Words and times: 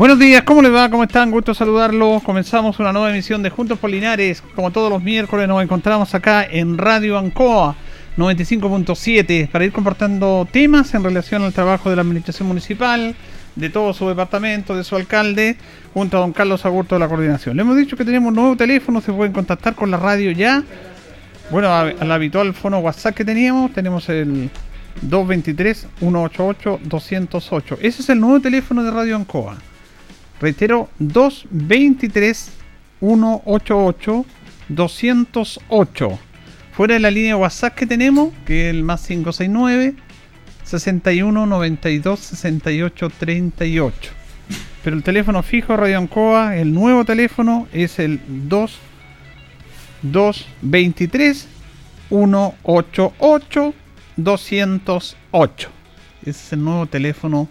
Buenos 0.00 0.18
días, 0.18 0.42
¿cómo 0.44 0.62
les 0.62 0.72
va? 0.72 0.88
¿Cómo 0.88 1.02
están? 1.02 1.30
Gusto 1.30 1.52
saludarlos. 1.52 2.22
Comenzamos 2.22 2.78
una 2.78 2.90
nueva 2.90 3.10
emisión 3.10 3.42
de 3.42 3.50
Juntos 3.50 3.78
Polinares. 3.78 4.42
Como 4.56 4.70
todos 4.70 4.88
los 4.88 5.02
miércoles 5.02 5.46
nos 5.46 5.62
encontramos 5.62 6.14
acá 6.14 6.42
en 6.42 6.78
Radio 6.78 7.18
Ancoa 7.18 7.76
95.7 8.16 9.50
para 9.50 9.66
ir 9.66 9.72
comportando 9.72 10.48
temas 10.50 10.94
en 10.94 11.04
relación 11.04 11.42
al 11.42 11.52
trabajo 11.52 11.90
de 11.90 11.96
la 11.96 12.02
administración 12.02 12.48
municipal, 12.48 13.14
de 13.54 13.68
todo 13.68 13.92
su 13.92 14.08
departamento, 14.08 14.74
de 14.74 14.84
su 14.84 14.96
alcalde, 14.96 15.58
junto 15.92 16.16
a 16.16 16.20
don 16.20 16.32
Carlos 16.32 16.64
Agurto 16.64 16.94
de 16.94 17.00
la 17.00 17.08
coordinación. 17.08 17.56
Le 17.56 17.60
hemos 17.60 17.76
dicho 17.76 17.94
que 17.94 18.06
tenemos 18.06 18.30
un 18.30 18.36
nuevo 18.36 18.56
teléfono, 18.56 19.02
se 19.02 19.12
pueden 19.12 19.34
contactar 19.34 19.74
con 19.74 19.90
la 19.90 19.98
radio 19.98 20.30
ya. 20.30 20.64
Bueno, 21.50 21.74
al 21.74 22.10
habitual 22.10 22.54
fono 22.54 22.78
WhatsApp 22.78 23.14
que 23.14 23.26
teníamos, 23.26 23.74
tenemos 23.74 24.08
el 24.08 24.48
223-188-208. 25.06 27.76
Ese 27.82 28.00
es 28.00 28.08
el 28.08 28.18
nuevo 28.18 28.40
teléfono 28.40 28.82
de 28.82 28.92
Radio 28.92 29.16
Ancoa. 29.16 29.58
Reitero, 30.40 30.88
223 30.98 32.50
188 33.00 34.26
208. 34.68 36.18
Fuera 36.72 36.94
de 36.94 37.00
la 37.00 37.10
línea 37.10 37.36
WhatsApp 37.36 37.74
que 37.74 37.86
tenemos, 37.86 38.32
que 38.46 38.68
es 38.68 38.74
el 38.74 38.84
más 38.84 39.06
569 39.06 39.94
61 40.64 41.46
92 41.46 42.20
68 42.20 43.10
38. 43.18 44.12
Pero 44.82 44.96
el 44.96 45.02
teléfono 45.02 45.42
fijo 45.42 45.76
Radio 45.76 45.98
Ancoa, 45.98 46.56
el 46.56 46.72
nuevo 46.72 47.04
teléfono 47.04 47.68
es 47.72 47.98
el 47.98 48.20
2 48.48 48.78
223 50.02 51.48
188 52.08 53.74
208. 54.16 55.68
Ese 56.22 56.30
es 56.30 56.52
el 56.52 56.64
nuevo 56.64 56.86
teléfono 56.86 57.48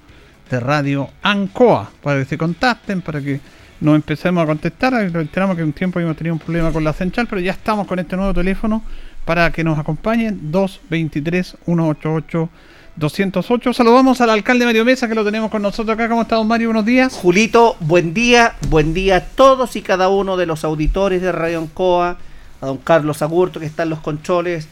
de 0.50 0.60
Radio 0.60 1.10
Ancoa 1.22 1.90
para 2.02 2.20
que 2.20 2.26
se 2.26 2.38
contacten, 2.38 3.02
para 3.02 3.22
que 3.22 3.40
nos 3.82 3.96
empecemos 3.96 4.44
a 4.44 4.48
contestar. 4.48 4.94
Reiteramos 4.94 5.56
que 5.56 5.64
un 5.64 5.74
tiempo 5.74 6.00
hemos 6.00 6.18
tenido 6.18 6.34
un 6.34 6.40
problema 6.40 6.72
con 6.72 6.84
la 6.84 6.94
central, 6.94 7.28
pero 7.28 7.42
ya 7.42 7.52
estamos 7.52 7.88
con 7.88 8.00
este 8.00 8.16
nuevo 8.16 8.34
teléfono 8.34 8.84
para 9.26 9.52
que 9.52 9.64
nos 9.64 9.78
acompañen 9.78 10.52
223 10.52 11.58
188 11.66 12.50
208. 12.96 13.74
Saludamos 13.74 14.20
al 14.22 14.30
alcalde 14.30 14.66
Mario 14.66 14.84
Mesa 14.84 15.08
que 15.08 15.16
lo 15.16 15.24
tenemos 15.24 15.50
con 15.50 15.62
nosotros 15.62 15.94
acá. 15.96 16.10
¿Cómo 16.10 16.24
está, 16.24 16.36
don 16.36 16.48
Mario? 16.48 16.70
Buenos 16.70 16.86
días. 16.86 17.14
Julito, 17.14 17.78
buen 17.80 18.14
día. 18.14 18.56
Buen 18.70 18.94
día 18.94 19.18
a 19.18 19.22
todos 19.22 19.76
y 19.76 19.82
cada 19.82 20.10
uno 20.10 20.36
de 20.36 20.46
los 20.46 20.64
auditores 20.64 21.22
de 21.22 21.32
Radio 21.32 21.60
Ancoa. 21.60 22.18
A 22.62 22.66
don 22.66 22.78
Carlos 22.78 23.22
Agurto 23.22 23.60
que 23.60 23.66
está 23.66 23.84
en 23.84 23.90
los 23.90 24.00
controles. 24.00 24.68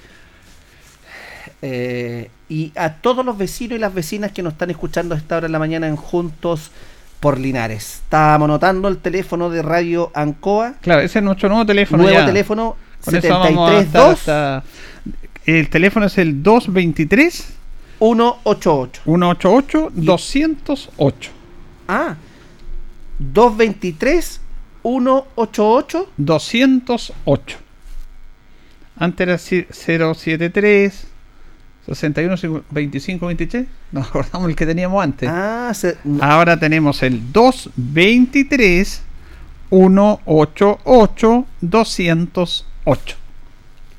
Eh, 1.62 2.30
y 2.50 2.72
a 2.76 2.94
todos 2.94 3.26
los 3.26 3.38
vecinos 3.38 3.78
y 3.78 3.80
las 3.80 3.94
vecinas 3.94 4.32
que 4.32 4.42
nos 4.42 4.54
están 4.54 4.70
escuchando 4.70 5.16
a 5.16 5.18
esta 5.18 5.38
hora 5.38 5.48
de 5.48 5.52
la 5.52 5.60
mañana 5.60 5.88
en 5.88 5.96
Juntos 5.96 6.72
por 7.20 7.40
Linares. 7.40 8.02
Estábamos 8.04 8.48
notando 8.48 8.88
el 8.88 8.98
teléfono 8.98 9.50
de 9.50 9.62
Radio 9.62 10.12
Ancoa. 10.14 10.76
Claro, 10.82 11.02
ese 11.02 11.20
es 11.20 11.26
nuestro 11.26 11.50
nuevo 11.50 11.66
teléfono. 11.66 12.04
Nuevo 12.04 12.26
teléfono 12.26 12.76
732. 13.02 14.54
El 15.46 15.70
teléfono 15.70 16.06
es 16.06 16.18
el 16.18 16.44
223 16.44 17.54
188. 18.00 19.02
188 19.06 19.92
208. 19.94 21.32
Ah, 21.88 22.16
223 23.20 24.42
188 24.84 26.10
208. 26.18 27.58
Antes 29.00 29.52
era 29.88 30.14
073 30.14 31.08
61 31.88 32.64
25 32.72 33.26
23. 33.28 33.66
Nos 33.92 34.08
acordamos 34.08 34.50
el 34.50 34.56
que 34.56 34.66
teníamos 34.66 35.04
antes. 35.04 35.30
Ah, 35.32 35.72
se, 35.74 35.98
Ahora 36.22 36.60
tenemos 36.60 37.02
el 37.04 37.32
223 37.32 39.02
188 39.70 41.46
208. 41.62 43.16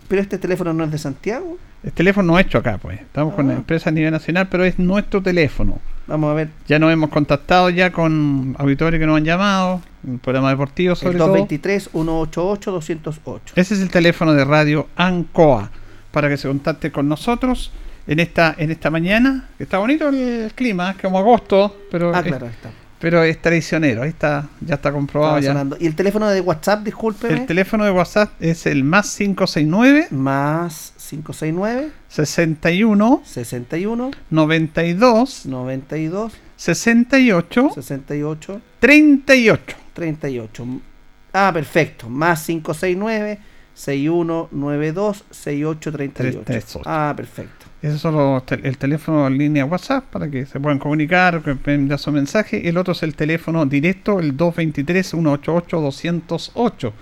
Pero 0.09 0.23
este 0.23 0.39
teléfono 0.39 0.73
no 0.73 0.85
es 0.85 0.91
de 0.91 0.99
Santiago. 0.99 1.59
El 1.83 1.93
teléfono 1.93 2.33
no 2.33 2.39
es 2.39 2.47
hecho 2.47 2.59
acá, 2.59 2.79
pues. 2.79 3.01
Estamos 3.01 3.35
con 3.35 3.47
la 3.49 3.55
Ah. 3.55 3.59
empresa 3.59 3.91
a 3.91 3.93
nivel 3.93 4.11
nacional, 4.11 4.49
pero 4.51 4.65
es 4.65 4.79
nuestro 4.79 5.23
teléfono. 5.23 5.79
Vamos 6.07 6.31
a 6.31 6.35
ver. 6.35 6.49
Ya 6.67 6.79
nos 6.79 6.91
hemos 6.93 7.11
contactado 7.11 7.69
ya 7.71 7.93
con 7.93 8.57
auditores 8.59 8.99
que 8.99 9.07
nos 9.07 9.17
han 9.19 9.25
llamado, 9.25 9.83
programa 10.23 10.51
deportivo 10.51 10.95
sobre 10.97 11.13
El 11.13 11.19
todo. 11.19 11.29
223 11.29 11.91
188 11.93 12.73
208. 12.73 13.53
Ese 13.57 13.75
es 13.75 13.81
el 13.81 13.91
teléfono 13.91 14.33
de 14.35 14.45
radio 14.45 14.89
Ancoa 14.97 15.71
para 16.11 16.29
que 16.29 16.37
se 16.37 16.49
contacte 16.49 16.91
con 16.93 17.09
nosotros 17.09 17.71
en 18.07 18.21
esta 18.21 18.55
en 18.59 18.71
esta 18.71 18.91
mañana. 18.91 19.49
Está 19.59 19.79
bonito 19.79 20.09
el 20.09 20.51
clima, 20.55 20.91
es 20.93 20.97
como 20.99 21.19
agosto, 21.19 21.77
pero 21.91 22.15
Ah, 22.15 22.21
es, 22.21 22.27
claro, 22.27 22.47
ahí 22.47 22.53
está. 22.53 22.71
pero 22.99 23.23
es 23.23 23.41
traicionero. 23.43 24.03
Ahí 24.03 24.09
está, 24.11 24.49
ya 24.61 24.77
está 24.77 24.91
comprobado 24.93 25.39
ya. 25.41 25.67
Y 25.79 25.87
el 25.87 25.95
teléfono 25.95 26.29
de 26.29 26.41
WhatsApp, 26.41 26.83
discúlpeme. 26.85 27.35
El 27.41 27.47
teléfono 27.47 27.85
de 27.85 27.91
WhatsApp 27.91 28.31
es 28.41 28.67
el 28.67 28.83
más 28.85 29.15
569 29.17 30.09
más 30.11 30.95
569 31.09 31.91
61 32.09 33.23
61 33.25 34.11
92 34.31 35.47
92 35.47 36.33
68 36.57 37.71
68 37.75 38.61
38. 38.81 39.77
38. 39.93 40.65
Ah, 41.33 41.51
perfecto. 41.53 42.09
Más 42.09 42.45
569 42.47 43.39
6192 43.79 45.25
6838. 45.31 46.43
38. 46.45 46.81
Ah, 46.85 47.15
perfecto. 47.17 47.67
Ese 47.81 47.95
es 47.95 48.01
solo 48.01 48.43
tel- 48.45 48.63
el 48.65 48.77
teléfono 48.77 49.25
en 49.29 49.39
línea 49.39 49.65
WhatsApp 49.65 50.03
para 50.05 50.29
que 50.29 50.47
se 50.47 50.59
puedan 50.59 50.81
comunicar, 50.81 51.41
que 51.43 51.51
envíen 51.53 51.97
su 51.97 52.11
mensaje. 52.11 52.69
El 52.69 52.77
otro 52.77 52.91
es 52.93 53.05
el 53.05 53.15
teléfono 53.15 53.65
directo, 53.67 54.19
el 54.19 54.37
223-188-208. 54.37 56.93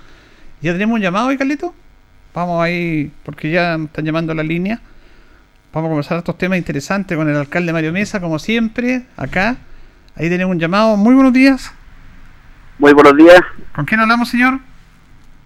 ¿Ya 0.63 0.73
tenemos 0.73 0.95
un 0.97 1.01
llamado 1.03 1.29
ahí, 1.29 1.37
Carlito? 1.39 1.75
Vamos 2.35 2.63
ahí, 2.63 3.11
porque 3.25 3.51
ya 3.51 3.75
están 3.77 4.05
llamando 4.05 4.33
a 4.33 4.35
la 4.35 4.43
línea. 4.43 4.81
Vamos 5.73 5.89
a 5.89 5.91
conversar 5.91 6.19
estos 6.19 6.37
temas 6.39 6.59
interesantes 6.59 7.17
con 7.17 7.29
el 7.29 7.37
alcalde 7.37 7.73
Mario 7.73 7.93
Mesa, 7.93 8.21
como 8.21 8.39
siempre, 8.39 9.05
acá. 9.17 9.57
Ahí 10.15 10.29
tenemos 10.29 10.53
un 10.55 10.61
llamado. 10.61 10.97
Muy 10.97 11.15
buenos 11.15 11.33
días. 11.33 11.73
Muy 12.79 12.93
buenos 12.93 13.17
días, 13.17 13.41
¿Con 13.75 13.87
quién 13.87 14.01
hablamos, 14.01 14.29
señor? 14.29 14.61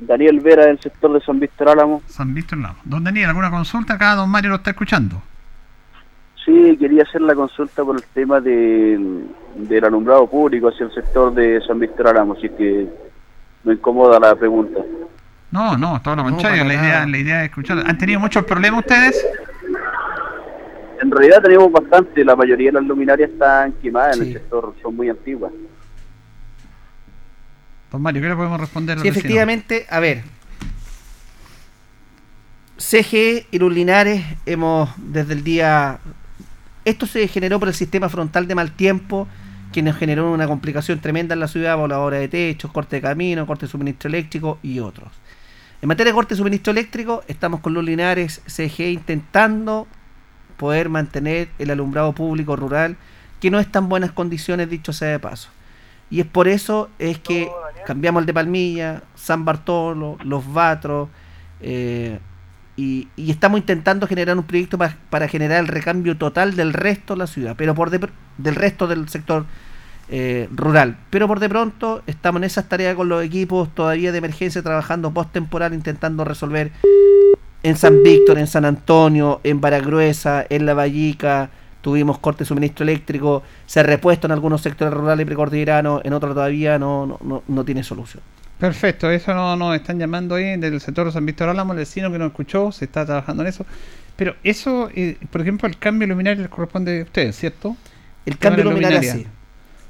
Daniel 0.01 0.41
Vera 0.41 0.67
del 0.67 0.81
sector 0.81 1.13
de 1.13 1.21
San 1.21 1.39
Víctor 1.39 1.69
Álamo. 1.69 2.03
San 2.07 2.35
Víctor 2.35 2.59
Lamo. 2.59 2.79
Don 2.85 3.05
Daniel, 3.05 3.29
¿alguna 3.29 3.51
consulta? 3.51 3.95
Acá 3.95 4.15
don 4.15 4.31
Mario 4.31 4.51
lo 4.51 4.57
está 4.57 4.71
escuchando. 4.71 5.23
Sí, 6.45 6.77
quería 6.79 7.03
hacer 7.03 7.21
la 7.21 7.35
consulta 7.35 7.85
por 7.85 7.97
el 7.97 8.03
tema 8.15 8.41
de, 8.41 8.99
del 9.57 9.85
alumbrado 9.85 10.27
público 10.27 10.69
hacia 10.69 10.87
el 10.87 10.95
sector 10.95 11.35
de 11.35 11.61
San 11.67 11.79
Víctor 11.79 12.09
Álamo, 12.09 12.33
así 12.33 12.49
que 12.49 12.89
me 13.63 13.75
incomoda 13.75 14.19
la 14.19 14.35
pregunta. 14.35 14.81
No, 15.51 15.77
no, 15.77 16.01
todo 16.03 16.17
lo 16.17 16.25
contrario. 16.25 16.65
la, 16.65 16.75
idea, 16.75 17.07
la 17.07 17.19
idea 17.19 17.45
es 17.45 17.51
escuchar. 17.51 17.83
¿Han 17.87 17.99
tenido 17.99 18.21
muchos 18.21 18.45
problemas 18.45 18.81
ustedes? 18.81 19.27
En 21.03 21.11
realidad 21.11 21.43
tenemos 21.43 21.73
bastante, 21.73 22.25
la 22.25 22.37
mayoría 22.37 22.69
de 22.69 22.73
las 22.73 22.85
luminarias 22.85 23.31
están 23.31 23.73
quemadas 23.73 24.17
en 24.17 24.29
el 24.29 24.33
sector, 24.35 24.75
son 24.83 24.97
muy 24.97 25.09
antiguas. 25.09 25.53
Don 27.91 28.03
Mario, 28.03 28.23
¿qué 28.23 28.29
le 28.29 28.37
podemos 28.37 28.61
responder? 28.61 29.01
Sí, 29.01 29.09
efectivamente, 29.09 29.87
a 29.91 30.01
ver. 30.01 30.23
CGE 32.79 33.47
y 33.51 33.59
los 33.59 33.73
Linares 33.73 34.25
hemos 34.47 34.91
desde 34.97 35.35
el 35.35 35.45
día... 35.45 35.99
Esto 36.85 37.07
se 37.07 37.27
generó 37.29 37.59
por 37.59 37.69
el 37.69 37.75
sistema 37.75 38.09
frontal 38.09 38.47
de 38.47 38.55
mal 38.55 38.73
tiempo, 38.73 39.29
que 39.73 39.83
nos 39.83 39.97
generó 39.97 40.33
una 40.33 40.47
complicación 40.47 41.01
tremenda 41.01 41.35
en 41.35 41.41
la 41.41 41.49
ciudad, 41.49 41.77
voladora 41.77 42.19
de 42.19 42.29
techos, 42.29 42.73
corte 42.73 42.97
de 42.97 43.03
camino, 43.03 43.47
corte 43.47 43.67
de 43.67 43.73
suministro 43.73 44.09
eléctrico 44.09 44.59
y 44.63 44.81
otros. 44.81 45.13
En 45.83 45.89
materia 45.89 46.13
de 46.13 46.15
corte 46.15 46.35
de 46.35 46.39
suministro 46.39 46.71
eléctrico, 46.71 47.23
estamos 47.29 47.61
con 47.61 47.75
los 47.75 47.85
Linares 47.85 48.43
CGE 48.47 48.91
intentando 48.91 49.87
poder 50.57 50.89
mantener 50.89 51.49
el 51.59 51.71
alumbrado 51.71 52.13
público 52.13 52.55
rural 52.57 52.97
que 53.41 53.51
no 53.51 53.59
está 53.59 53.79
en 53.79 53.89
buenas 53.89 54.13
condiciones, 54.13 54.69
dicho 54.69 54.93
sea 54.93 55.09
de 55.09 55.19
paso. 55.19 55.51
Y 56.11 56.21
es 56.21 56.27
por 56.27 56.49
eso 56.49 56.91
es 56.99 57.19
que 57.19 57.49
cambiamos 57.87 58.23
el 58.23 58.27
de 58.27 58.35
Palmilla, 58.35 59.03
San 59.15 59.45
Bartolo, 59.45 60.19
Los 60.25 60.51
Batros, 60.53 61.09
eh, 61.61 62.19
y, 62.77 63.09
estamos 63.17 63.61
intentando 63.61 64.07
generar 64.07 64.37
un 64.37 64.45
proyecto 64.45 64.79
para 64.79 65.29
generar 65.29 65.61
el 65.61 65.69
recambio 65.69 66.17
total 66.17 66.57
del 66.57 66.73
resto 66.73 67.15
de 67.15 67.19
la 67.19 67.27
ciudad, 67.27 67.55
pero 67.57 67.75
por 67.75 67.91
del 67.91 68.55
resto 68.55 68.87
del 68.87 69.09
sector 69.09 69.45
eh, 70.09 70.49
rural. 70.51 70.97
Pero 71.11 71.29
por 71.29 71.39
de 71.39 71.49
pronto 71.49 72.03
estamos 72.07 72.41
en 72.41 72.45
esas 72.45 72.69
tareas 72.69 72.97
con 72.97 73.09
los 73.09 73.23
equipos 73.23 73.73
todavía 73.75 74.11
de 74.11 74.19
emergencia 74.19 74.63
trabajando 74.63 75.13
post 75.13 75.33
temporal 75.33 75.73
intentando 75.73 76.25
resolver 76.25 76.73
en 77.63 77.77
San 77.77 78.03
Víctor, 78.03 78.39
en 78.39 78.47
San 78.47 78.65
Antonio, 78.65 79.41
en 79.45 79.61
Baragruesa, 79.61 80.45
en 80.49 80.67
La 80.67 80.75
Vallica, 80.75 81.51
tuvimos 81.81 82.19
corte 82.19 82.41
de 82.41 82.45
suministro 82.47 82.85
eléctrico, 82.85 83.43
se 83.67 83.81
ha 83.81 83.83
repuesto 83.83 84.27
en 84.27 84.33
algunos 84.33 84.61
sectores 84.61 84.93
rurales 84.95 85.25
y 85.25 85.27
precordilleranos, 85.27 86.03
en 86.05 86.13
otros 86.13 86.35
todavía 86.35 86.79
no, 86.79 87.19
no, 87.23 87.43
no, 87.47 87.65
tiene 87.65 87.83
solución. 87.83 88.23
Perfecto, 88.59 89.11
eso 89.11 89.35
no 89.35 89.57
nos 89.57 89.75
están 89.75 89.99
llamando 89.99 90.35
ahí 90.35 90.57
del 90.59 90.81
sector 90.81 91.07
de 91.07 91.13
San 91.13 91.25
Víctor 91.25 91.49
Álamo, 91.49 91.73
el 91.73 91.79
vecino 91.79 92.13
que 92.13 92.19
nos 92.19 92.29
escuchó, 92.29 92.73
se 92.73 92.85
está 92.85 93.07
trabajando 93.07 93.43
en 93.43 93.49
eso. 93.49 93.65
Pero 94.17 94.37
eso, 94.45 94.91
eh, 94.95 95.17
por 95.31 95.41
ejemplo, 95.41 95.67
el 95.67 95.79
cambio 95.79 96.07
luminario 96.07 96.43
les 96.43 96.51
corresponde 96.51 97.01
a 97.01 97.03
ustedes, 97.05 97.37
¿cierto? 97.37 97.77
El 98.27 98.37
cambio 98.37 98.65
luminario, 98.65 99.01
sí. 99.03 99.27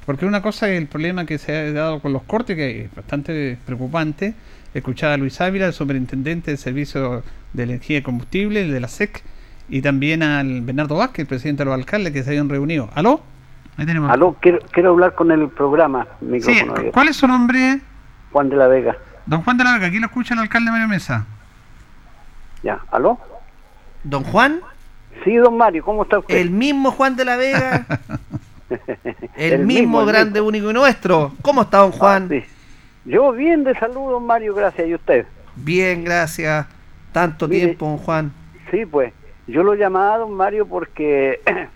Porque 0.06 0.24
una 0.24 0.40
cosa 0.40 0.70
es 0.70 0.78
el 0.78 0.86
problema 0.86 1.26
que 1.26 1.38
se 1.38 1.56
ha 1.56 1.72
dado 1.72 2.00
con 2.00 2.12
los 2.12 2.22
cortes, 2.22 2.56
que 2.56 2.84
es 2.84 2.94
bastante 2.94 3.58
preocupante. 3.66 4.34
Escuchaba 4.72 5.14
a 5.14 5.16
Luis 5.16 5.40
Ávila, 5.40 5.66
el 5.66 5.72
superintendente 5.72 6.50
del 6.50 6.58
Servicio 6.58 7.22
de 7.52 7.62
Energía 7.62 7.98
y 7.98 8.02
Combustible, 8.02 8.66
de 8.66 8.80
la 8.80 8.88
SEC, 8.88 9.22
y 9.70 9.82
también 9.82 10.22
al 10.22 10.60
Bernardo 10.62 10.96
Vázquez, 10.96 11.26
presidente 11.26 11.62
de 11.62 11.70
los 11.70 11.74
alcaldes, 11.74 12.12
que 12.12 12.22
se 12.24 12.30
habían 12.30 12.48
reunido. 12.48 12.90
¿Aló? 12.94 13.20
Ahí 13.76 13.86
tenemos. 13.86 14.10
Aló, 14.10 14.36
quiero, 14.40 14.58
quiero 14.72 14.90
hablar 14.90 15.14
con 15.14 15.30
el 15.30 15.48
programa. 15.48 16.06
Sí, 16.42 16.60
¿cuál 16.92 17.08
es 17.08 17.16
su 17.16 17.28
nombre? 17.28 17.80
Juan 18.32 18.48
de 18.48 18.56
la 18.56 18.66
Vega. 18.66 18.96
Don 19.26 19.42
Juan 19.42 19.56
de 19.56 19.64
la 19.64 19.74
Vega, 19.74 19.86
aquí 19.86 20.00
lo 20.00 20.06
escucha 20.06 20.34
el 20.34 20.40
alcalde 20.40 20.72
Mario 20.72 20.88
Mesa. 20.88 21.24
Ya, 22.64 22.80
¿aló? 22.90 23.18
¿Don 24.02 24.24
Juan? 24.24 24.60
Sí, 25.24 25.36
don 25.36 25.56
Mario, 25.56 25.84
¿cómo 25.84 26.02
está 26.02 26.18
usted? 26.18 26.36
El 26.36 26.50
mismo 26.50 26.90
Juan 26.90 27.14
de 27.14 27.24
la 27.24 27.36
Vega. 27.36 27.86
el, 29.36 29.64
mismo, 29.64 30.04
grande, 30.04 30.40
único 30.40 30.70
y 30.70 30.74
nuestro. 30.74 31.32
¿Cómo 31.42 31.62
está 31.62 31.78
don 31.78 31.92
Juan? 31.92 32.28
Ah, 32.32 32.44
Yo 33.04 33.32
bien 33.32 33.62
de 33.62 33.74
salud, 33.78 34.10
don 34.10 34.26
Mario, 34.26 34.54
gracias. 34.54 34.88
¿Y 34.88 34.94
usted? 34.94 35.26
Bien, 35.54 36.04
gracias. 36.04 36.66
Tanto 37.12 37.48
tiempo, 37.48 37.86
don 37.86 37.98
Juan. 37.98 38.32
Sí, 38.70 38.84
pues. 38.84 39.12
Yo 39.50 39.64
lo 39.64 39.74
llamaba, 39.74 40.18
don 40.18 40.32
Mario, 40.32 40.66
porque 40.66 41.40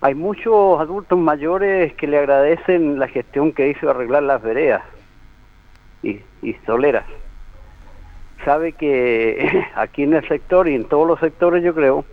hay 0.00 0.14
muchos 0.14 0.80
adultos 0.80 1.18
mayores 1.18 1.92
que 1.94 2.06
le 2.06 2.18
agradecen 2.18 2.98
la 2.98 3.08
gestión 3.08 3.52
que 3.52 3.68
hizo 3.68 3.90
arreglar 3.90 4.22
las 4.22 4.42
veredas 4.42 4.82
y, 6.02 6.20
y 6.40 6.54
soleras. 6.64 7.04
Sabe 8.44 8.72
que 8.72 9.66
aquí 9.74 10.04
en 10.04 10.14
el 10.14 10.26
sector 10.26 10.66
y 10.66 10.74
en 10.74 10.86
todos 10.86 11.06
los 11.06 11.20
sectores, 11.20 11.62
yo 11.62 11.74
creo, 11.74 12.06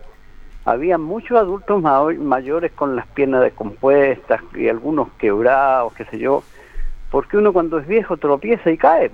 había 0.66 0.98
muchos 0.98 1.38
adultos 1.38 1.82
mayores 1.82 2.74
con 2.74 2.98
las 2.98 3.08
piernas 3.08 3.42
descompuestas 3.42 4.42
y 4.56 4.68
algunos 4.68 5.10
quebrados, 5.14 5.94
qué 5.94 6.04
sé 6.06 6.20
yo, 6.20 6.44
porque 7.10 7.38
uno 7.38 7.54
cuando 7.54 7.80
es 7.80 7.88
viejo 7.88 8.18
tropieza 8.18 8.70
y 8.70 8.78
cae, 8.78 9.10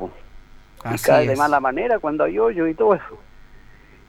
y 0.91 0.97
cae 0.97 1.27
de 1.27 1.35
mala 1.35 1.59
manera 1.59 1.99
cuando 1.99 2.23
hay 2.23 2.39
hoyo 2.39 2.67
y 2.67 2.73
todo 2.73 2.95
eso. 2.95 3.26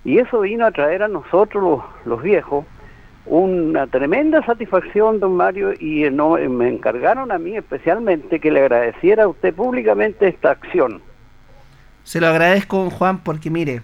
Y 0.09 0.19
eso 0.19 0.41
vino 0.41 0.65
a 0.65 0.71
traer 0.71 1.03
a 1.03 1.09
nosotros 1.09 1.83
los, 2.07 2.23
viejos 2.23 2.65
una 3.27 3.87
tremenda 3.87 4.43
satisfacción, 4.43 5.21
don 5.21 5.37
Mario, 5.37 5.75
y 5.79 6.09
no, 6.11 6.39
me 6.49 6.71
encargaron 6.71 7.31
a 7.31 7.37
mí 7.37 7.55
especialmente 7.55 8.41
que 8.41 8.51
le 8.51 8.61
agradeciera 8.61 9.25
a 9.25 9.29
usted 9.29 9.53
públicamente 9.53 10.27
esta 10.27 10.53
acción. 10.53 11.03
Se 12.05 12.23
lo 12.23 12.29
agradezco, 12.29 12.79
don 12.79 12.89
Juan, 12.89 13.19
porque 13.19 13.51
mire, 13.51 13.83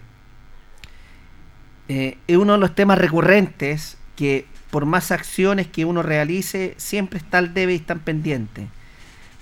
eh, 1.88 2.17
es 2.27 2.37
uno 2.38 2.55
de 2.55 2.59
los 2.59 2.75
temas 2.75 2.97
recurrentes 2.97 3.99
que 4.17 4.47
por 4.70 4.87
más 4.87 5.12
acciones 5.12 5.67
que 5.67 5.85
uno 5.85 6.03
realice, 6.03 6.73
siempre 6.79 7.19
está 7.19 7.37
al 7.37 7.53
debe 7.53 7.75
y 7.75 7.77
están 7.77 7.99
pendientes. 7.99 8.65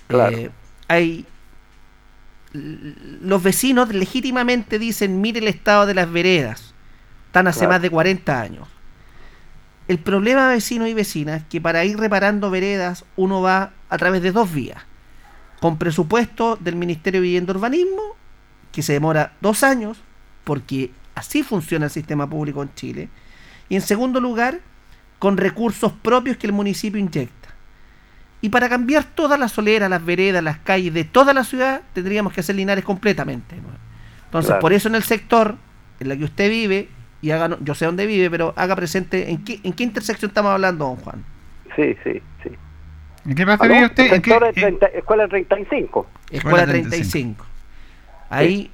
Eh, 0.09 0.49
hay 0.89 1.25
los 2.53 3.41
vecinos 3.41 3.93
legítimamente 3.93 4.79
dicen, 4.79 5.21
mire 5.21 5.39
el 5.39 5.47
estado 5.47 5.85
de 5.85 5.95
las 5.95 6.11
veredas, 6.11 6.72
están 7.33 7.47
hace 7.47 7.67
más 7.67 7.81
de 7.81 7.89
40 7.89 8.39
años. 8.39 8.67
El 9.87 9.99
problema 9.99 10.47
vecinos 10.49 10.87
y 10.87 10.93
vecinas 10.93 11.41
es 11.41 11.47
que 11.47 11.59
para 11.59 11.83
ir 11.83 11.97
reparando 11.97 12.49
veredas 12.49 13.05
uno 13.15 13.41
va 13.41 13.71
a 13.89 13.97
través 13.97 14.21
de 14.21 14.31
dos 14.31 14.53
vías. 14.53 14.83
Con 15.59 15.77
presupuesto 15.77 16.57
del 16.57 16.75
Ministerio 16.75 17.19
de 17.19 17.23
Vivienda 17.25 17.51
y 17.51 17.55
Urbanismo, 17.55 18.01
que 18.71 18.81
se 18.81 18.93
demora 18.93 19.33
dos 19.41 19.63
años, 19.63 19.97
porque 20.43 20.91
Así 21.15 21.43
funciona 21.43 21.85
el 21.85 21.91
sistema 21.91 22.29
público 22.29 22.61
en 22.63 22.73
Chile. 22.73 23.09
Y 23.69 23.75
en 23.75 23.81
segundo 23.81 24.19
lugar, 24.19 24.59
con 25.19 25.37
recursos 25.37 25.91
propios 25.91 26.37
que 26.37 26.47
el 26.47 26.53
municipio 26.53 26.99
inyecta. 26.99 27.49
Y 28.41 28.49
para 28.49 28.67
cambiar 28.67 29.05
todas 29.05 29.39
las 29.39 29.53
soleras, 29.53 29.89
las 29.89 30.03
veredas, 30.03 30.43
las 30.43 30.57
calles 30.59 30.93
de 30.93 31.05
toda 31.05 31.33
la 31.33 31.43
ciudad, 31.43 31.81
tendríamos 31.93 32.33
que 32.33 32.41
hacer 32.41 32.55
Linares 32.55 32.83
completamente. 32.83 33.55
Entonces, 34.25 34.55
por 34.59 34.73
eso 34.73 34.89
en 34.89 34.95
el 34.95 35.03
sector 35.03 35.55
en 35.99 36.11
el 36.11 36.17
que 36.17 36.25
usted 36.25 36.49
vive, 36.49 36.89
y 37.23 37.31
haga, 37.31 37.57
yo 37.61 37.73
sé 37.73 37.85
dónde 37.85 38.05
vive, 38.05 38.29
pero 38.29 38.53
haga 38.57 38.75
presente, 38.75 39.31
¿en 39.31 39.45
qué, 39.45 39.61
en 39.63 39.71
qué 39.71 39.83
intersección 39.83 40.29
estamos 40.29 40.51
hablando, 40.51 40.85
don 40.85 40.97
Juan? 40.97 41.23
Sí, 41.73 41.95
sí, 42.03 42.21
sí. 42.43 42.51
¿En 43.25 43.35
qué 43.35 43.45
parte 43.45 43.67
vive 43.69 43.85
usted? 43.85 44.13
¿En 44.13 44.21
qué, 44.21 44.31
Escuela 44.93 45.27
35. 45.29 46.05
Escuela 46.29 46.65
35. 46.65 47.45
Ahí 48.29 48.69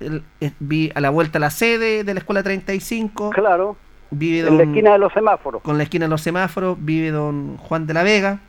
vi 0.59 0.91
a 0.95 0.99
la 0.99 1.11
vuelta 1.11 1.37
a 1.37 1.41
la 1.41 1.51
sede 1.51 2.03
de 2.03 2.13
la 2.13 2.21
escuela 2.21 2.41
35. 2.41 3.29
Claro. 3.29 3.77
Vive 4.09 4.47
en 4.47 4.57
la 4.57 4.63
esquina 4.63 4.93
de 4.93 4.97
los 4.97 5.13
semáforos. 5.13 5.61
Con 5.61 5.77
la 5.77 5.83
esquina 5.83 6.05
de 6.05 6.09
los 6.09 6.21
semáforos 6.21 6.75
vive 6.79 7.11
don 7.11 7.57
Juan 7.57 7.85
de 7.85 7.93
la 7.93 8.01
Vega. 8.01 8.39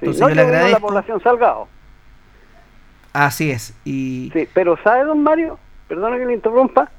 Entonces 0.00 0.20
no, 0.20 0.30
yo 0.30 0.34
le 0.34 0.40
agradezco. 0.40 0.72
la 0.72 0.80
población 0.80 1.22
Salgado. 1.22 1.68
Así 3.12 3.52
es. 3.52 3.72
Y... 3.84 4.30
Sí, 4.32 4.48
pero 4.52 4.76
¿sabe, 4.82 5.04
don 5.04 5.22
Mario? 5.22 5.60
Perdona 5.86 6.16
que 6.16 6.26
le 6.26 6.34
interrumpa. 6.34 6.90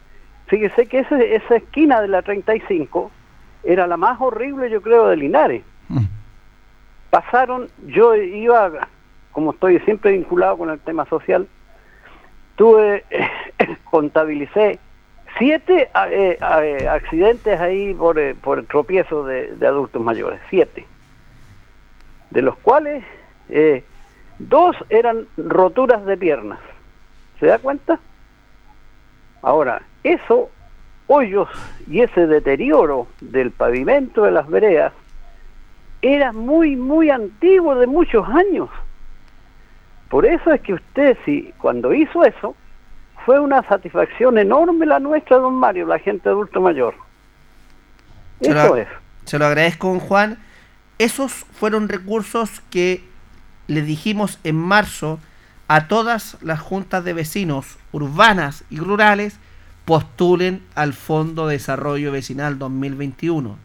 Fíjese 0.49 0.87
que 0.87 0.99
ese, 0.99 1.35
esa 1.35 1.57
esquina 1.57 2.01
de 2.01 2.07
la 2.07 2.21
35 2.21 3.11
era 3.63 3.87
la 3.87 3.97
más 3.97 4.19
horrible, 4.19 4.69
yo 4.69 4.81
creo, 4.81 5.07
de 5.07 5.17
Linares. 5.17 5.63
Mm. 5.89 6.05
Pasaron, 7.11 7.69
yo 7.87 8.15
iba, 8.15 8.71
como 9.31 9.51
estoy 9.51 9.79
siempre 9.81 10.11
vinculado 10.11 10.57
con 10.57 10.69
el 10.69 10.79
tema 10.79 11.05
social, 11.05 11.47
tuve, 12.55 13.05
contabilicé 13.85 14.79
siete 15.37 15.89
eh, 16.11 16.37
eh, 16.41 16.87
accidentes 16.87 17.59
ahí 17.59 17.93
por, 17.93 18.17
eh, 18.17 18.35
por 18.35 18.63
tropiezo 18.65 19.23
de, 19.25 19.55
adultos 19.65 20.01
mayores, 20.01 20.39
siete, 20.49 20.85
de 22.31 22.41
los 22.41 22.57
cuales 22.57 23.03
dos 24.37 24.75
eran 24.89 25.27
roturas 25.37 26.05
de 26.05 26.17
piernas. 26.17 26.59
¿Se 27.39 27.47
da 27.47 27.57
cuenta? 27.57 27.99
Ahora, 29.41 29.81
eso, 30.03 30.49
hoyos 31.07 31.49
y 31.87 32.01
ese 32.01 32.27
deterioro 32.27 33.07
del 33.21 33.51
pavimento 33.51 34.23
de 34.23 34.31
las 34.31 34.47
veredas 34.47 34.93
era 36.01 36.31
muy, 36.31 36.75
muy 36.75 37.09
antiguo, 37.09 37.75
de 37.75 37.87
muchos 37.87 38.27
años. 38.29 38.69
Por 40.09 40.25
eso 40.25 40.51
es 40.53 40.61
que 40.61 40.73
usted, 40.73 41.17
si 41.25 41.53
cuando 41.57 41.93
hizo 41.93 42.23
eso, 42.23 42.55
fue 43.25 43.39
una 43.39 43.61
satisfacción 43.63 44.37
enorme 44.37 44.85
la 44.85 44.99
nuestra, 44.99 45.37
don 45.37 45.53
Mario, 45.55 45.85
la 45.85 45.99
gente 45.99 46.29
adulto 46.29 46.61
mayor. 46.61 46.95
eso 48.39 48.75
es. 48.75 48.87
Se 49.25 49.37
lo 49.37 49.45
agradezco, 49.45 49.89
don 49.89 49.99
Juan. 49.99 50.39
Esos 50.97 51.31
fueron 51.33 51.89
recursos 51.89 52.61
que 52.71 53.03
le 53.67 53.81
dijimos 53.81 54.39
en 54.43 54.55
marzo 54.55 55.19
a 55.67 55.87
todas 55.87 56.37
las 56.41 56.59
juntas 56.59 57.03
de 57.03 57.13
vecinos 57.13 57.77
urbanas 57.91 58.63
y 58.69 58.79
rurales 58.79 59.39
postulen 59.89 60.61
al 60.75 60.93
Fondo 60.93 61.47
de 61.47 61.53
Desarrollo 61.53 62.11
Vecinal 62.11 62.59
2021. 62.59 63.57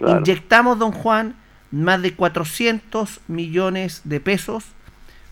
Inyectamos, 0.00 0.78
don 0.78 0.92
Juan, 0.92 1.34
más 1.70 2.02
de 2.02 2.12
400 2.12 3.20
millones 3.26 4.02
de 4.04 4.20
pesos 4.20 4.64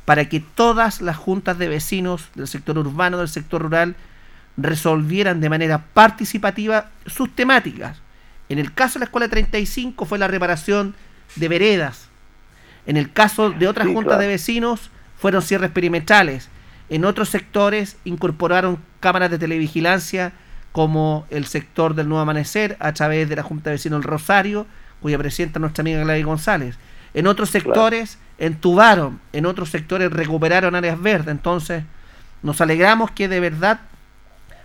para 0.07 0.31
que 0.31 0.41
todas 0.41 1.03
las 1.03 1.19
juntas 1.19 1.59
de 1.59 1.69
vecinos 1.69 2.31
del 2.35 2.49
sector 2.49 2.79
urbano, 2.79 3.19
del 3.19 3.29
sector 3.29 3.61
rural, 3.61 3.97
resolvieran 4.57 5.43
de 5.43 5.51
manera 5.51 5.85
participativa 5.93 6.89
sus 7.05 7.37
temáticas. 7.37 8.01
En 8.49 8.59
el 8.59 8.73
caso 8.73 8.95
de 8.95 9.01
la 9.01 9.05
Escuela 9.05 9.29
35 9.29 10.07
fue 10.07 10.19
la 10.19 10.27
reparación 10.27 10.95
de 11.37 11.49
veredas. 11.49 12.09
En 12.87 12.97
el 12.97 13.13
caso 13.13 13.51
de 13.51 13.69
otras 13.69 13.89
juntas 13.89 14.19
de 14.19 14.27
vecinos 14.27 14.91
fueron 15.19 15.43
cierres 15.43 15.71
perimetrales. 15.71 16.49
En 16.91 17.05
otros 17.05 17.29
sectores 17.31 17.97
incorporaron 18.05 18.79
cámaras 19.01 19.31
de 19.31 19.39
televigilancia 19.39 20.33
como 20.73 21.27
el 21.31 21.47
sector 21.47 21.95
del 21.95 22.09
Nuevo 22.09 22.23
Amanecer 22.23 22.77
a 22.81 22.93
través 22.93 23.29
de 23.29 23.37
la 23.37 23.43
Junta 23.43 23.71
de 23.71 23.75
Vecinos 23.77 24.01
del 24.01 24.11
Rosario, 24.11 24.67
cuya 25.01 25.17
presidenta 25.19 25.59
nuestra 25.59 25.83
amiga 25.83 26.03
Gladys 26.03 26.27
González. 26.27 26.79
En 27.15 27.27
otros 27.27 27.51
sectores 27.51 28.19
entubaron, 28.39 29.21
en 29.33 29.47
otros 29.47 29.71
sectores 29.71 30.13
recuperaron 30.13 30.75
áreas 30.75 31.01
verdes. 31.01 31.29
Entonces, 31.29 31.85
nos 32.43 32.61
alegramos 32.61 33.11
que 33.11 33.29
de 33.29 33.41
verdad, 33.41 33.81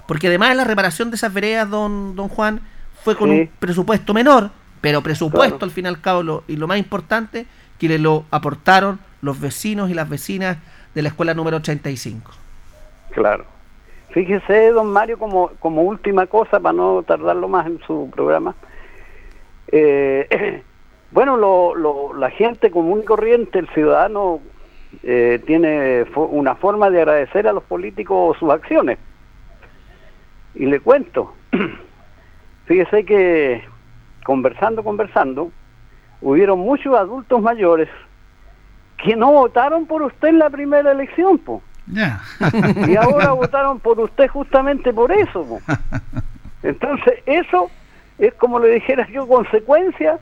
porque 0.07 0.27
además 0.27 0.55
la 0.55 0.63
reparación 0.63 1.09
de 1.11 1.15
esas 1.15 1.33
veredas, 1.33 1.69
don, 1.69 2.15
don 2.15 2.27
Juan, 2.29 2.61
fue 3.03 3.15
con 3.15 3.29
Sí. 3.29 3.39
un 3.41 3.49
presupuesto 3.59 4.13
menor, 4.13 4.51
pero 4.81 5.01
presupuesto 5.01 5.57
Claro. 5.57 5.65
al 5.65 5.71
fin 5.71 5.85
y 5.85 5.87
al 5.87 6.01
cabo, 6.01 6.23
lo- 6.23 6.43
y 6.47 6.55
lo 6.55 6.67
más 6.67 6.77
importante, 6.77 7.47
que 7.79 7.87
le 7.87 7.97
lo 7.99 8.25
aportaron 8.31 8.99
los 9.21 9.39
vecinos 9.39 9.89
y 9.89 9.93
las 9.93 10.07
vecinas 10.07 10.57
de 10.95 11.01
la 11.01 11.09
escuela 11.09 11.33
número 11.33 11.57
85. 11.57 12.31
Claro. 13.11 13.45
Fíjese, 14.11 14.71
don 14.71 14.91
Mario, 14.91 15.19
como, 15.19 15.49
como 15.59 15.81
última 15.83 16.25
cosa, 16.25 16.59
para 16.59 16.73
no 16.73 17.03
tardarlo 17.03 17.47
más 17.49 17.67
en 17.67 17.79
su 17.85 18.09
programa. 18.15 18.55
eh, 19.71 20.63
bueno, 21.11 21.37
lo, 21.37 21.75
lo- 21.75 22.13
la 22.13 22.29
gente 22.31 22.71
común 22.71 23.01
y 23.03 23.05
corriente, 23.05 23.59
el 23.59 23.67
ciudadano, 23.69 24.39
eh, 25.03 25.41
tiene 25.45 26.05
una 26.15 26.55
forma 26.55 26.89
de 26.89 26.99
agradecer 27.01 27.47
a 27.47 27.53
los 27.53 27.63
políticos 27.63 28.37
sus 28.39 28.49
acciones. 28.49 28.97
Y 30.55 30.65
le 30.67 30.79
cuento, 30.79 31.33
fíjese 32.65 33.03
que 33.05 33.63
conversando, 34.23 34.83
conversando, 34.83 35.51
hubieron 36.21 36.59
muchos 36.59 36.95
adultos 36.95 37.41
mayores 37.41 37.89
que 38.97 39.15
no 39.15 39.31
votaron 39.31 39.85
por 39.85 40.01
usted 40.01 40.29
en 40.29 40.39
la 40.39 40.49
primera 40.49 40.91
elección, 40.91 41.37
po. 41.37 41.61
Y 42.87 42.95
ahora 42.95 43.31
votaron 43.31 43.79
por 43.79 43.99
usted 43.99 44.27
justamente 44.27 44.91
por 44.93 45.11
eso. 45.11 45.45
po. 45.45 45.59
Entonces, 46.63 47.19
eso 47.25 47.69
es 48.17 48.33
como 48.35 48.59
le 48.59 48.69
dijera 48.69 49.07
yo, 49.09 49.27
consecuencia 49.27 50.19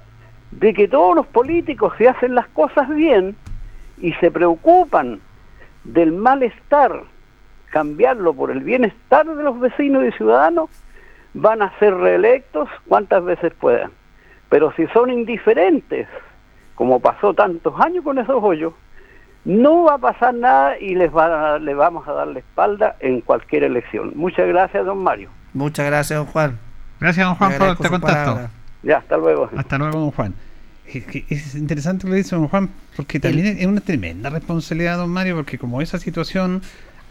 de 0.52 0.74
que 0.74 0.88
todos 0.88 1.16
los 1.16 1.28
políticos 1.28 1.94
si 1.98 2.06
hacen 2.06 2.36
las 2.36 2.48
cosas 2.48 2.90
bien 2.90 3.36
y 3.98 4.14
se 4.14 4.30
preocupan 4.32 5.20
del 5.84 6.12
malestar, 6.12 7.04
cambiarlo 7.68 8.34
por 8.34 8.52
el 8.52 8.62
bienestar 8.62 9.26
de 9.26 9.44
los 9.44 9.60
vecinos 9.60 10.04
y 10.06 10.12
ciudadanos, 10.12 10.70
van 11.34 11.62
a 11.62 11.78
ser 11.80 11.96
reelectos 11.96 12.70
cuantas 12.88 13.24
veces 13.24 13.54
puedan. 13.60 13.92
Pero 14.50 14.72
si 14.74 14.86
son 14.88 15.10
indiferentes, 15.10 16.08
como 16.76 17.00
pasó 17.00 17.34
tantos 17.34 17.74
años 17.80 18.04
con 18.04 18.18
esos 18.18 18.42
hoyos, 18.44 18.74
no 19.46 19.84
va 19.84 19.96
a 19.96 19.98
pasar 19.98 20.34
nada 20.34 20.78
y 20.80 20.96
les 20.96 21.14
va 21.14 21.56
a- 21.56 21.60
le 21.60 21.74
vamos 21.74 22.08
a 22.08 22.14
dar 22.14 22.28
la 22.28 22.40
espalda 22.40 22.96
en 23.00 23.22
cualquier 23.22 23.64
elección. 23.64 24.14
Muchas 24.16 24.48
gracias, 24.48 24.86
don 24.86 25.04
Mario. 25.04 25.30
Muchas 25.54 25.86
gracias, 25.86 26.18
don 26.18 26.28
Juan. 26.28 26.58
Gracias, 27.00 27.26
don 27.26 27.36
Juan, 27.36 27.54
por 27.58 27.68
este 27.70 27.90
contacto. 27.90 28.16
palabra. 28.32 28.50
Ya, 28.84 28.98
hasta 28.98 29.18
luego. 29.18 29.50
Hasta 29.56 29.78
luego, 29.78 30.00
don 30.00 30.12
Juan. 30.12 30.34
Es, 30.88 31.06
que 31.06 31.26
es 31.30 31.56
interesante 31.56 32.06
lo 32.08 32.12
que 32.12 32.18
dice 32.18 32.36
don 32.36 32.48
Juan, 32.48 32.70
porque 32.96 33.20
también 33.20 33.58
es 33.58 33.66
una 33.66 33.82
tremenda 33.82 34.30
responsabilidad, 34.30 34.98
don 34.98 35.10
Mario, 35.10 35.36
porque 35.36 35.58
como 35.58 35.82
esa 35.82 35.98
situación, 35.98 36.62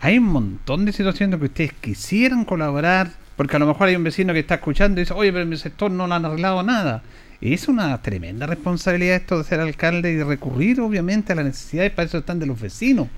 hay 0.01 0.19
un 0.19 0.25
montón 0.27 0.85
de 0.85 0.93
situaciones 0.93 1.39
que 1.39 1.47
ustedes 1.47 1.73
quisieran 1.75 2.45
colaborar, 2.45 3.09
porque 3.37 3.57
a 3.57 3.59
lo 3.59 3.67
mejor 3.67 3.89
hay 3.89 3.97
un 3.97 4.05
vecino 4.05 4.33
que 4.33 4.41
está 4.41 4.55
escuchando 4.57 5.01
y 5.01 5.05
dice, 5.05 5.15
oye, 5.15 5.33
pero 5.33 5.43
en 5.45 5.49
mi 5.49 5.57
sector 5.57 5.91
no 5.91 6.07
le 6.07 6.15
han 6.15 6.25
arreglado 6.25 6.63
nada. 6.63 7.03
Es 7.43 7.69
una 7.69 8.01
tremenda 8.01 8.47
responsabilidad 8.47 9.17
esto 9.17 9.39
de 9.39 9.45
ser 9.45 9.61
alcalde 9.61 10.13
y 10.13 10.23
recurrir, 10.23 10.81
obviamente, 10.81 11.33
a 11.33 11.37
las 11.37 11.45
necesidades, 11.45 11.91
para 11.93 12.07
eso 12.07 12.19
están 12.19 12.39
de 12.39 12.47
los 12.47 12.61
vecinos. 12.61 13.09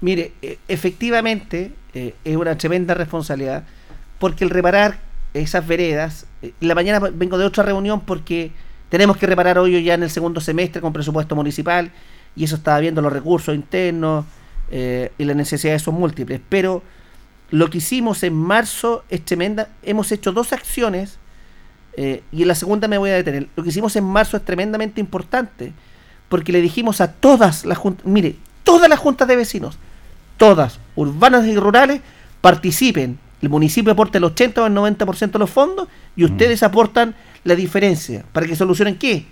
Mire, 0.00 0.32
eh, 0.42 0.58
efectivamente 0.68 1.72
eh, 1.94 2.14
es 2.24 2.36
una 2.36 2.56
tremenda 2.56 2.94
responsabilidad 2.94 3.64
porque 4.18 4.44
el 4.44 4.50
reparar 4.50 4.98
esas 5.34 5.66
veredas, 5.66 6.26
eh, 6.42 6.52
la 6.60 6.74
mañana 6.74 7.00
vengo 7.00 7.38
de 7.38 7.44
otra 7.44 7.64
reunión 7.64 8.00
porque 8.00 8.52
tenemos 8.88 9.16
que 9.16 9.26
reparar 9.26 9.58
hoy 9.58 9.82
ya 9.82 9.94
en 9.94 10.02
el 10.02 10.10
segundo 10.10 10.40
semestre 10.40 10.82
con 10.82 10.92
presupuesto 10.92 11.34
municipal 11.34 11.90
y 12.36 12.44
eso 12.44 12.56
estaba 12.56 12.78
viendo 12.80 13.00
los 13.00 13.12
recursos 13.12 13.54
internos 13.54 14.26
eh, 14.70 15.12
y 15.18 15.24
las 15.24 15.36
necesidades 15.36 15.82
son 15.82 15.94
múltiples, 15.94 16.40
pero 16.48 16.82
lo 17.50 17.68
que 17.68 17.78
hicimos 17.78 18.22
en 18.22 18.34
marzo 18.34 19.04
es 19.08 19.24
tremenda, 19.24 19.68
hemos 19.82 20.12
hecho 20.12 20.32
dos 20.32 20.52
acciones 20.52 21.18
eh, 21.96 22.22
y 22.32 22.42
en 22.42 22.48
la 22.48 22.54
segunda 22.54 22.88
me 22.88 22.98
voy 22.98 23.10
a 23.10 23.14
detener. 23.14 23.48
Lo 23.54 23.62
que 23.62 23.68
hicimos 23.68 23.94
en 23.96 24.04
marzo 24.04 24.36
es 24.36 24.44
tremendamente 24.44 25.00
importante 25.00 25.72
porque 26.28 26.52
le 26.52 26.60
dijimos 26.60 27.00
a 27.00 27.12
todas 27.12 27.64
las 27.64 27.78
juntas, 27.78 28.06
mire, 28.06 28.36
todas 28.64 28.88
las 28.88 28.98
juntas 28.98 29.28
de 29.28 29.36
vecinos, 29.36 29.76
todas, 30.36 30.78
urbanas 30.96 31.46
y 31.46 31.56
rurales, 31.56 32.00
participen. 32.40 33.18
El 33.42 33.48
municipio 33.48 33.92
aporta 33.92 34.18
el 34.18 34.24
80 34.24 34.62
o 34.62 34.66
el 34.66 34.72
90% 34.72 35.32
de 35.32 35.38
los 35.38 35.50
fondos 35.50 35.88
y 36.16 36.24
ustedes 36.24 36.62
aportan 36.62 37.14
la 37.44 37.54
diferencia. 37.54 38.24
¿Para 38.32 38.46
que 38.46 38.56
solucionen 38.56 38.96
qué? 38.96 39.26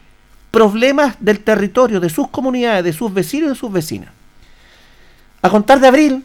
Problemas 0.51 1.17
del 1.21 1.41
territorio, 1.41 2.01
de 2.01 2.11
sus 2.11 2.29
comunidades, 2.29 2.85
de 2.85 2.93
sus 2.93 3.15
vecinos 3.15 3.47
y 3.47 3.49
de 3.51 3.55
sus 3.55 3.73
vecinas. 3.73 4.11
A 5.43 5.49
contar 5.49 5.81
de 5.81 5.87
abril, 5.87 6.25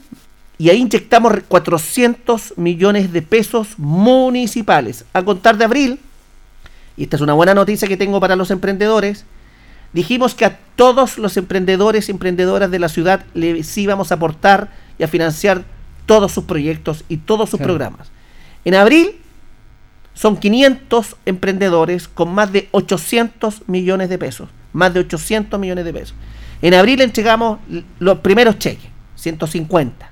y 0.58 0.70
ahí 0.70 0.80
inyectamos 0.80 1.34
400 1.48 2.58
millones 2.58 3.12
de 3.13 3.22
pesos 3.22 3.77
municipales. 3.77 5.06
A 5.13 5.24
contar 5.24 5.58
de 5.58 5.65
abril, 5.65 6.00
y 6.98 7.04
esta 7.04 7.16
es 7.18 7.22
una 7.22 7.34
buena 7.34 7.54
noticia 7.54 7.88
que 7.88 7.98
tengo 7.98 8.20
para 8.20 8.36
los 8.36 8.52
emprendedores, 8.52 9.25
dijimos 9.94 10.36
que 10.36 10.46
a 10.46 10.60
todos 10.75 11.18
los 11.18 11.38
emprendedores 11.38 12.10
y 12.10 12.12
emprendedoras 12.12 12.72
de 12.72 12.80
la 12.80 12.90
ciudad 12.90 13.25
les 13.34 13.78
íbamos 13.78 14.12
a 14.12 14.16
aportar 14.16 14.70
y 14.98 15.04
a 15.04 15.08
financiar 15.08 15.64
todos 16.06 16.32
sus 16.32 16.44
proyectos 16.46 17.04
y 17.10 17.18
todos 17.18 17.50
sus 17.50 17.60
programas. 17.60 18.10
En 18.64 18.75
abril 18.75 19.16
son 20.14 20.38
500 20.38 21.18
emprendedores 21.25 22.08
con 22.08 22.34
más 22.34 22.52
de 22.52 22.70
800 22.72 23.68
millones 23.68 24.10
de 24.10 24.18
pesos. 24.18 24.50
Más 24.74 24.94
de 24.94 25.02
800 25.02 25.60
millones 25.60 25.86
de 25.86 25.94
pesos. 25.94 26.16
En 26.62 26.74
abril 26.74 27.02
entregamos 27.02 27.60
los 28.00 28.20
primeros 28.20 28.58
cheques, 28.58 28.90
150. 29.16 30.10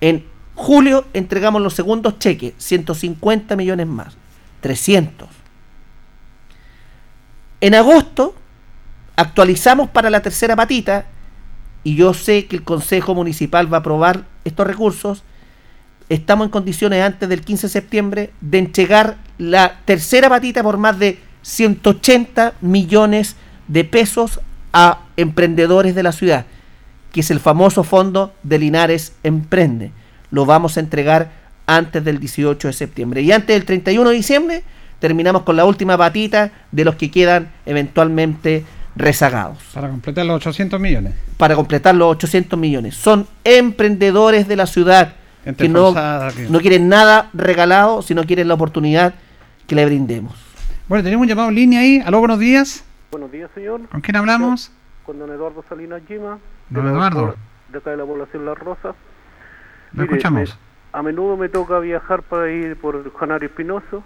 En 0.00 0.24
julio 0.54 1.06
entregamos 1.12 1.62
los 1.62 1.74
segundos 1.74 2.18
cheques, 2.18 2.54
150 2.58 3.54
millones 3.54 3.86
más, 3.86 4.16
300. 4.60 5.28
En 7.60 7.74
agosto 7.74 8.34
actualizamos 9.16 9.88
para 9.88 10.10
la 10.10 10.22
tercera 10.22 10.54
patita 10.54 11.06
y 11.82 11.96
yo 11.96 12.14
sé 12.14 12.46
que 12.46 12.56
el 12.56 12.62
Consejo 12.62 13.14
Municipal 13.14 13.72
va 13.72 13.78
a 13.78 13.80
aprobar 13.80 14.24
estos 14.44 14.66
recursos. 14.66 15.24
Estamos 16.08 16.46
en 16.46 16.50
condiciones 16.50 17.02
antes 17.02 17.28
del 17.28 17.40
15 17.40 17.66
de 17.66 17.72
septiembre 17.72 18.30
de 18.40 18.58
entregar 18.58 19.16
la 19.38 19.80
tercera 19.84 20.28
patita 20.28 20.62
por 20.62 20.78
más 20.78 20.98
de 20.98 21.18
180 21.42 22.54
millones 22.60 23.36
de 23.66 23.84
pesos 23.84 24.40
a 24.72 25.00
emprendedores 25.16 25.94
de 25.94 26.02
la 26.02 26.12
ciudad, 26.12 26.46
que 27.12 27.20
es 27.20 27.30
el 27.30 27.40
famoso 27.40 27.82
fondo 27.82 28.32
de 28.42 28.58
Linares 28.58 29.14
Emprende. 29.24 29.90
Lo 30.30 30.46
vamos 30.46 30.76
a 30.76 30.80
entregar 30.80 31.32
antes 31.66 32.04
del 32.04 32.20
18 32.20 32.68
de 32.68 32.72
septiembre. 32.72 33.22
Y 33.22 33.32
antes 33.32 33.54
del 33.56 33.64
31 33.64 34.10
de 34.10 34.16
diciembre 34.16 34.62
terminamos 34.98 35.42
con 35.42 35.56
la 35.56 35.64
última 35.64 35.96
patita 35.96 36.50
de 36.72 36.84
los 36.84 36.94
que 36.96 37.10
quedan 37.10 37.50
eventualmente 37.66 38.64
rezagados 38.96 39.58
Para 39.74 39.88
completar 39.88 40.26
los 40.26 40.36
800 40.36 40.80
millones. 40.80 41.14
para 41.36 41.54
completar 41.54 41.94
los 41.94 42.10
800 42.12 42.58
millones. 42.58 42.96
Son 42.96 43.26
emprendedores 43.44 44.48
de 44.48 44.56
la 44.56 44.66
ciudad 44.66 45.14
Gente 45.44 45.64
que 45.64 45.68
no, 45.68 45.94
no 46.50 46.60
quieren 46.60 46.88
nada 46.88 47.30
regalado, 47.32 48.02
sino 48.02 48.24
quieren 48.24 48.48
la 48.48 48.54
oportunidad 48.54 49.14
que 49.66 49.74
le 49.76 49.84
brindemos. 49.86 50.34
Bueno, 50.88 51.04
tenemos 51.04 51.22
un 51.22 51.28
llamado 51.28 51.48
en 51.50 51.54
línea 51.54 51.80
ahí. 51.80 52.02
Aló, 52.04 52.18
buenos 52.18 52.38
días. 52.38 52.84
Buenos 53.12 53.30
días, 53.30 53.48
señor. 53.54 53.88
¿Con 53.88 54.00
quién 54.00 54.16
hablamos? 54.16 54.72
Con 55.06 55.18
don 55.18 55.30
Eduardo 55.30 55.64
Salinas 55.68 56.02
Gima. 56.08 56.38
Don 56.70 56.84
de 56.84 56.90
la- 56.90 56.96
Eduardo. 56.96 57.34
De 57.70 57.78
acá 57.78 57.90
de 57.90 57.96
la 57.98 58.04
población 58.04 58.44
Las 58.46 58.58
Rosas. 58.58 58.94
Lo 59.92 60.02
escuchamos. 60.04 60.58
me- 60.92 60.98
a 60.98 61.02
menudo 61.02 61.36
me 61.36 61.48
toca 61.48 61.78
viajar 61.78 62.22
para 62.22 62.50
ir 62.50 62.76
por 62.76 63.10
Janario 63.14 63.48
Espinoso. 63.48 64.02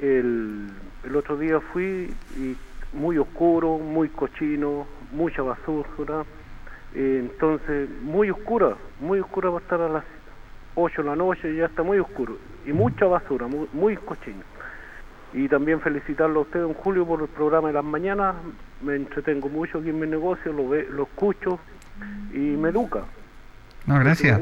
El, 0.00 0.68
el 1.04 1.16
otro 1.16 1.36
día 1.36 1.60
fui 1.72 2.12
y 2.36 2.56
muy 2.92 3.18
oscuro, 3.18 3.78
muy 3.78 4.08
cochino, 4.08 4.86
mucha 5.12 5.42
basura. 5.42 6.24
Eh, 6.94 7.18
entonces, 7.20 7.88
muy 8.02 8.30
oscura, 8.30 8.74
muy 9.00 9.20
oscura 9.20 9.50
va 9.50 9.58
a 9.58 9.62
estar 9.62 9.80
a 9.80 9.88
las 9.88 10.04
8 10.74 11.02
de 11.02 11.08
la 11.08 11.16
noche, 11.16 11.54
ya 11.54 11.66
está 11.66 11.82
muy 11.82 11.98
oscuro. 11.98 12.36
Y 12.66 12.72
mucha 12.72 13.06
basura, 13.06 13.46
muy, 13.46 13.68
muy 13.72 13.96
cochino. 13.96 14.42
Y 15.32 15.48
también 15.48 15.80
felicitarlo 15.80 16.40
a 16.40 16.42
usted, 16.42 16.60
don 16.60 16.74
Julio, 16.74 17.06
por 17.06 17.20
el 17.22 17.28
programa 17.28 17.68
de 17.68 17.74
las 17.74 17.84
mañanas. 17.84 18.34
Me 18.82 18.96
entretengo 18.96 19.48
mucho 19.48 19.78
aquí 19.78 19.90
en 19.90 20.00
mi 20.00 20.06
negocio, 20.06 20.52
lo, 20.52 20.68
ve, 20.68 20.88
lo 20.90 21.04
escucho 21.04 21.60
y 22.32 22.38
me 22.38 22.70
educa. 22.70 23.02
No, 23.86 23.98
gracias. 24.00 24.40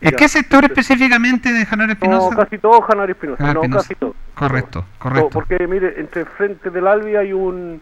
¿En 0.00 0.16
qué 0.16 0.28
sector 0.28 0.64
específicamente 0.64 1.52
de 1.52 1.66
Januar 1.66 1.88
No, 1.88 1.92
Espinosa? 1.92 2.36
casi 2.36 2.56
todo 2.56 2.80
Janario 2.80 3.12
Espinosa, 3.14 3.50
Ah, 3.50 3.52
no, 3.52 3.60
casi 3.68 3.94
todo. 3.96 4.14
Correcto, 4.34 4.84
correcto. 4.98 5.30
Porque, 5.30 5.66
mire, 5.66 6.00
entre 6.00 6.24
frente 6.24 6.70
del 6.70 6.86
Albi 6.86 7.16
hay 7.16 7.32
un 7.32 7.80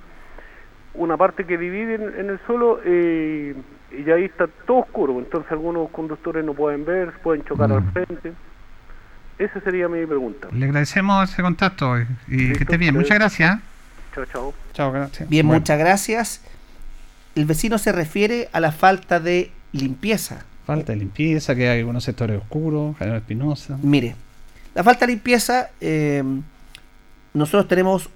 una 0.94 1.16
parte 1.16 1.44
que 1.44 1.56
divide 1.56 1.94
en, 1.94 2.02
en 2.18 2.30
el 2.30 2.40
suelo 2.44 2.80
eh, 2.84 3.54
y 3.92 4.10
ahí 4.10 4.24
está 4.24 4.48
todo 4.66 4.78
oscuro, 4.78 5.18
entonces 5.20 5.50
algunos 5.52 5.90
conductores 5.90 6.44
no 6.44 6.54
pueden 6.54 6.84
ver, 6.84 7.12
pueden 7.22 7.44
chocar 7.44 7.70
al 7.70 7.82
Mm. 7.82 7.92
frente. 7.92 8.32
Esa 9.38 9.60
sería 9.60 9.86
mi 9.88 10.04
pregunta. 10.04 10.48
Le 10.50 10.64
agradecemos 10.66 11.30
ese 11.30 11.40
contacto 11.42 11.96
y- 12.00 12.06
y 12.26 12.52
que 12.54 12.64
esté 12.64 12.76
bien. 12.76 12.94
Muchas 12.96 13.16
gracias. 13.16 13.60
Chao, 14.12 14.24
chao. 14.26 14.54
Chao, 14.72 14.90
gracias. 14.90 15.28
Bien, 15.28 15.46
Bueno, 15.46 15.60
muchas 15.60 15.78
gracias. 15.78 16.44
el 17.36 17.44
vecino 17.44 17.78
se 17.78 17.92
refiere 17.92 18.48
a 18.52 18.58
la 18.58 18.72
falta 18.72 19.20
de 19.20 19.52
limpieza. 19.70 20.44
Falta 20.66 20.92
de 20.92 20.98
limpieza, 20.98 21.54
que 21.54 21.68
hay 21.68 21.78
algunos 21.78 22.02
sectores 22.02 22.38
oscuros, 22.38 22.98
General 22.98 23.18
Espinosa. 23.20 23.78
Mire, 23.80 24.16
la 24.78 24.84
falta 24.84 25.06
de 25.06 25.12
limpieza, 25.14 25.70
eh, 25.80 26.22
nosotros 27.34 27.66
tenemos 27.66 28.10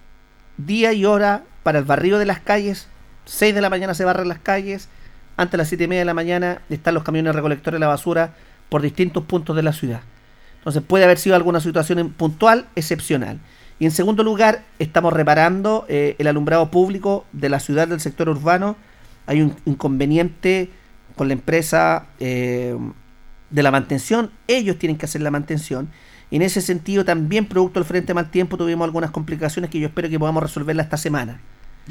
día 0.59 0.93
y 0.93 1.05
hora 1.05 1.43
para 1.65 1.81
el 1.81 1.85
barrido 1.85 2.21
de 2.21 2.25
las 2.25 2.39
calles. 2.39 2.87
6 3.25 3.53
de 3.53 3.61
la 3.61 3.69
mañana 3.69 3.95
se 3.95 4.05
barren 4.05 4.29
las 4.29 4.39
calles. 4.39 4.89
Antes 5.37 5.51
de 5.51 5.59
las 5.59 5.67
7 5.67 5.83
y 5.83 5.89
media 5.89 6.03
de 6.03 6.05
la 6.05 6.15
mañana 6.15 6.63
están 6.71 6.95
los 6.95 7.03
camiones 7.03 7.35
recolectores 7.35 7.75
de 7.75 7.81
la 7.81 7.89
basura 7.89 8.35
por 8.69 8.81
distintos 8.81 9.25
puntos 9.25 9.57
de 9.57 9.65
la 9.65 9.73
ciudad. 9.73 10.03
Entonces 10.59 10.85
puede 10.87 11.03
haber 11.03 11.19
sido 11.19 11.35
alguna 11.35 11.59
situación 11.59 12.13
puntual, 12.13 12.69
excepcional. 12.77 13.41
Y 13.81 13.85
en 13.85 13.91
segundo 13.91 14.23
lugar, 14.23 14.63
estamos 14.79 15.13
reparando 15.13 15.85
eh, 15.89 16.15
el 16.21 16.29
alumbrado 16.29 16.71
público 16.71 17.27
de 17.33 17.49
la 17.49 17.59
ciudad 17.59 17.89
del 17.89 17.99
sector 17.99 18.29
urbano. 18.29 18.77
Hay 19.27 19.43
un 19.43 19.57
inconveniente 19.65 20.71
con 21.17 21.27
la 21.27 21.35
empresa 21.35 22.07
eh, 22.21 22.79
de 23.51 23.63
la 23.65 23.73
mantención. 23.73 24.31
Ellos 24.47 24.79
tienen 24.79 24.97
que 24.97 25.07
hacer 25.07 25.23
la 25.23 25.33
mantención. 25.33 25.91
Y 26.33 26.37
en 26.37 26.43
ese 26.43 26.63
sentido, 26.63 27.05
también 27.05 27.45
producto 27.45 27.79
del 27.79 27.87
Frente 27.87 28.15
Mal 28.15 28.31
Tiempo, 28.31 28.57
tuvimos 28.57 28.87
algunas 28.87 29.11
complicaciones 29.11 29.71
que 29.71 29.79
yo 29.79 29.89
espero 29.89 30.09
que 30.09 30.19
podamos 30.19 30.43
resolverla 30.43 30.83
esta 30.83 30.97
semana. 30.97 31.39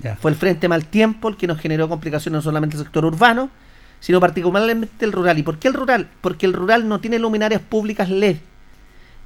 Ya. 0.02 0.16
Fue 0.16 0.32
el 0.32 0.36
Frente 0.36 0.68
Mal 0.68 0.84
Tiempo 0.86 1.30
el 1.30 1.38
que 1.38 1.46
nos 1.46 1.60
generó 1.60 1.88
complicaciones 1.88 2.38
no 2.38 2.42
solamente 2.42 2.76
el 2.76 2.82
sector 2.82 3.06
urbano, 3.06 3.52
sino 4.00 4.20
particularmente 4.20 5.06
el 5.06 5.12
rural. 5.12 5.38
¿Y 5.38 5.44
por 5.44 5.60
qué 5.60 5.68
el 5.68 5.76
rural? 5.76 6.08
Porque 6.22 6.48
el 6.48 6.54
rural 6.54 6.90
no 6.90 7.00
tiene 7.00 7.20
luminarias 7.20 7.62
públicas 7.62 8.10
LED. 8.10 8.38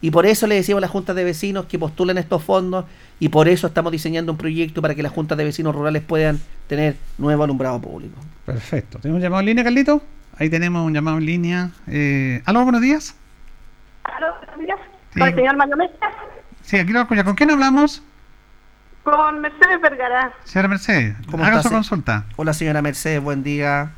Y 0.01 0.12
por 0.12 0.25
eso 0.25 0.48
le 0.48 0.55
decimos 0.55 0.79
a 0.79 0.81
las 0.81 0.91
juntas 0.91 1.15
de 1.15 1.24
vecinos 1.24 1.65
que 1.67 1.79
postulen 1.79 2.17
estos 2.17 2.43
fondos 2.43 2.84
y 3.17 3.29
por 3.29 3.48
eso 3.48 3.67
estamos 3.67 3.93
diseñando 3.93 4.34
un 4.34 4.38
proyecto 4.38 4.81
para 4.81 4.95
que 4.95 5.01
las 5.01 5.13
juntas 5.13 5.38
de 5.38 5.45
vecinos 5.45 5.74
rurales 5.74 6.03
puedan 6.03 6.41
tener 6.67 6.98
nuevo 7.17 7.41
alumbrado 7.41 7.79
público. 7.79 8.19
Perfecto. 8.45 9.00
¿Tenemos 9.00 9.19
un 9.19 9.24
llamado 9.24 9.39
en 9.39 9.45
línea, 9.45 9.63
Carlito? 9.63 10.03
Ahí 10.38 10.50
tenemos 10.50 10.86
un 10.86 10.93
llamado 10.93 11.19
en 11.19 11.25
línea. 11.25 11.72
Eh, 11.88 12.41
¿Aló, 12.43 12.63
buenos 12.63 12.81
días? 12.81 13.15
Aló, 14.03 14.36
buenos 14.39 14.60
días. 14.60 14.95
Sí. 15.15 15.19
Con 15.22 15.29
el 15.29 15.36
señor 15.36 15.55
Mario 15.57 15.77
Mesa, 15.77 15.93
Sí, 16.62 16.77
aquí 16.77 16.91
lo 16.91 17.00
escucha. 17.01 17.24
¿Con 17.24 17.36
quién 17.36 17.51
hablamos? 17.51 18.03
con 19.03 19.39
Mercedes 19.39 19.79
Vergara. 19.81 20.34
Señora 20.45 20.67
Mercedes, 20.67 21.15
¿Cómo 21.29 21.43
haga 21.43 21.57
está, 21.57 21.62
su 21.63 21.69
se- 21.69 21.75
consulta. 21.75 22.25
Hola 22.38 22.53
señora 22.53 22.81
Mercedes, 22.81 23.22
buen 23.22 23.43
día. 23.43 23.91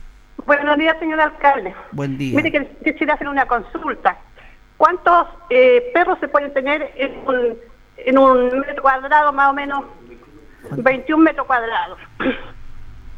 Buenos 0.45 0.77
días, 0.77 0.97
señor 0.99 1.19
alcalde. 1.21 1.73
Buen 1.93 2.17
día. 2.17 2.35
Mire 2.35 2.51
que 2.51 2.67
quisiera 2.83 3.13
hacer 3.13 3.27
una 3.29 3.45
consulta. 3.45 4.17
¿Cuántos 4.75 5.27
eh, 5.49 5.91
perros 5.93 6.19
se 6.19 6.27
pueden 6.27 6.53
tener 6.53 6.91
en 6.97 7.17
un, 7.25 7.57
en 7.97 8.17
un 8.17 8.59
metro 8.59 8.81
cuadrado, 8.83 9.31
más 9.33 9.49
o 9.49 9.53
menos 9.53 9.85
21 10.71 11.23
metros 11.23 11.47
cuadrados? 11.47 11.97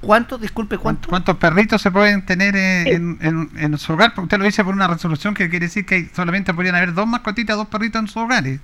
¿Cuántos? 0.01 0.39
Disculpe, 0.39 0.77
¿Cuántos, 0.77 1.09
¿cuántos? 1.09 1.35
perritos 1.37 1.81
se 1.81 1.91
pueden 1.91 2.25
tener 2.25 2.55
en, 2.55 3.17
en- 3.21 3.49
en 3.57 3.77
su 3.77 3.93
hogar? 3.93 4.13
Porque 4.13 4.25
Usted 4.25 4.37
lo 4.39 4.45
dice 4.45 4.63
por 4.63 4.73
una 4.73 4.87
resolución 4.87 5.33
que 5.33 5.49
quiere 5.49 5.65
decir 5.65 5.85
que 5.85 6.09
solamente 6.15 6.53
podrían 6.53 6.75
haber 6.75 6.93
dos 6.93 7.05
mascotitas, 7.07 7.57
dos 7.57 7.67
perritos 7.67 8.01
en 8.01 8.07
sus 8.07 8.17
hogares. 8.23 8.59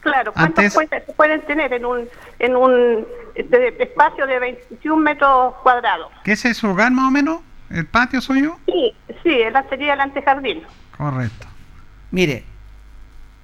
Claro, 0.00 0.32
¿cuántos 0.32 0.58
Antes- 0.64 0.74
pueden- 0.74 0.90
se 1.06 1.12
pueden 1.12 1.40
tener 1.42 1.72
en 1.72 1.84
un, 1.84 2.08
en 2.40 2.56
un 2.56 3.06
de- 3.34 3.76
espacio 3.80 4.26
de 4.26 4.38
21 4.40 5.02
metros 5.02 5.54
cuadrados? 5.62 6.10
¿Qué 6.24 6.32
es 6.32 6.40
su 6.56 6.66
hogar 6.68 6.90
más 6.92 7.06
o 7.06 7.10
menos? 7.10 7.40
¿El 7.70 7.86
patio 7.86 8.20
suyo? 8.20 8.56
Sí, 8.66 8.92
sí, 9.22 9.38
la 9.52 9.68
sería 9.68 9.94
el 9.94 10.00
antejardín. 10.00 10.62
Correcto. 10.96 11.46
Mire, 12.12 12.44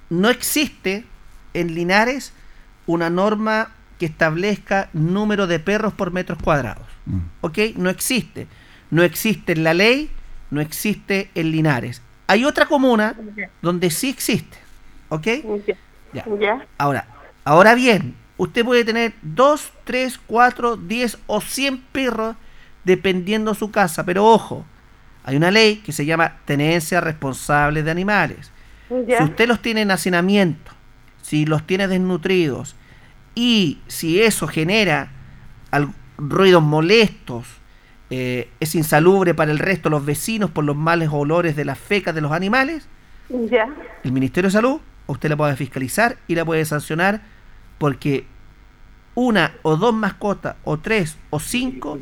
no 0.09 0.29
existe 0.29 1.05
en 1.53 1.73
Linares 1.75 2.33
una 2.85 3.09
norma 3.09 3.69
que 3.99 4.05
establezca 4.05 4.89
número 4.93 5.47
de 5.47 5.59
perros 5.59 5.93
por 5.93 6.11
metros 6.11 6.37
cuadrados. 6.41 6.87
Mm. 7.05 7.19
¿Ok? 7.41 7.57
No 7.75 7.89
existe. 7.89 8.47
No 8.89 9.03
existe 9.03 9.53
en 9.53 9.63
la 9.63 9.73
ley, 9.73 10.09
no 10.51 10.61
existe 10.61 11.29
en 11.35 11.51
Linares. 11.51 12.01
Hay 12.27 12.45
otra 12.45 12.65
comuna 12.65 13.15
donde 13.61 13.89
sí 13.89 14.09
existe. 14.09 14.57
¿Ok? 15.09 15.27
Ya. 16.13 16.25
Ya. 16.39 16.67
Ahora, 16.77 17.07
ahora 17.43 17.73
bien, 17.75 18.15
usted 18.37 18.63
puede 18.63 18.85
tener 18.85 19.13
2, 19.23 19.71
3, 19.83 20.19
4, 20.25 20.77
10 20.77 21.17
o 21.27 21.41
100 21.41 21.81
perros 21.91 22.35
dependiendo 22.83 23.53
su 23.53 23.71
casa, 23.71 24.05
pero 24.05 24.25
ojo, 24.25 24.65
hay 25.23 25.35
una 25.37 25.51
ley 25.51 25.77
que 25.77 25.91
se 25.91 26.05
llama 26.05 26.37
tenencia 26.45 27.01
responsable 27.01 27.83
de 27.83 27.91
animales. 27.91 28.51
Si 28.89 29.23
usted 29.23 29.47
los 29.47 29.61
tiene 29.61 29.81
en 29.81 29.91
hacinamiento, 29.91 30.71
si 31.21 31.45
los 31.45 31.65
tiene 31.65 31.87
desnutridos 31.87 32.75
y 33.33 33.79
si 33.87 34.21
eso 34.21 34.47
genera 34.47 35.09
ruidos 36.17 36.61
molestos, 36.63 37.45
eh, 38.09 38.49
es 38.59 38.75
insalubre 38.75 39.33
para 39.33 39.51
el 39.51 39.59
resto 39.59 39.89
de 39.89 39.95
los 39.95 40.05
vecinos 40.05 40.49
por 40.51 40.63
los 40.65 40.75
males 40.75 41.09
olores 41.11 41.55
de 41.55 41.65
las 41.65 41.77
fecas 41.79 42.13
de 42.13 42.21
los 42.21 42.31
animales, 42.31 42.87
Ya. 43.49 43.67
el 44.03 44.11
Ministerio 44.11 44.49
de 44.49 44.53
Salud 44.53 44.79
usted 45.07 45.29
la 45.29 45.35
puede 45.37 45.55
fiscalizar 45.55 46.17
y 46.27 46.35
la 46.35 46.45
puede 46.45 46.63
sancionar 46.65 47.21
porque 47.77 48.25
una 49.15 49.53
o 49.61 49.75
dos 49.75 49.93
mascotas 49.93 50.55
o 50.63 50.77
tres 50.79 51.17
o 51.29 51.39
cinco 51.39 51.99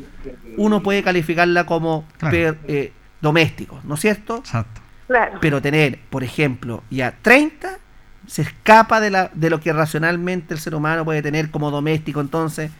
uno 0.56 0.82
puede 0.82 1.02
calificarla 1.02 1.66
como 1.66 2.04
Claro. 2.18 2.32
per- 2.32 2.58
eh, 2.68 2.92
domésticos, 3.20 3.84
¿no 3.84 3.94
es 3.94 4.00
cierto? 4.00 4.36
Exacto. 4.38 4.80
Claro. 5.06 5.38
Pero 5.40 5.60
tener, 5.60 5.98
por 6.10 6.24
ejemplo, 6.24 6.82
ya 6.90 7.14
30 7.22 7.78
se 8.26 8.42
escapa 8.42 9.00
de, 9.00 9.10
la, 9.10 9.30
de 9.34 9.50
lo 9.50 9.60
que 9.60 9.72
racionalmente 9.72 10.54
el 10.54 10.60
ser 10.60 10.74
humano 10.74 11.04
puede 11.04 11.22
tener 11.22 11.50
como 11.50 11.70
doméstico, 11.70 12.20
entonces 12.20 12.70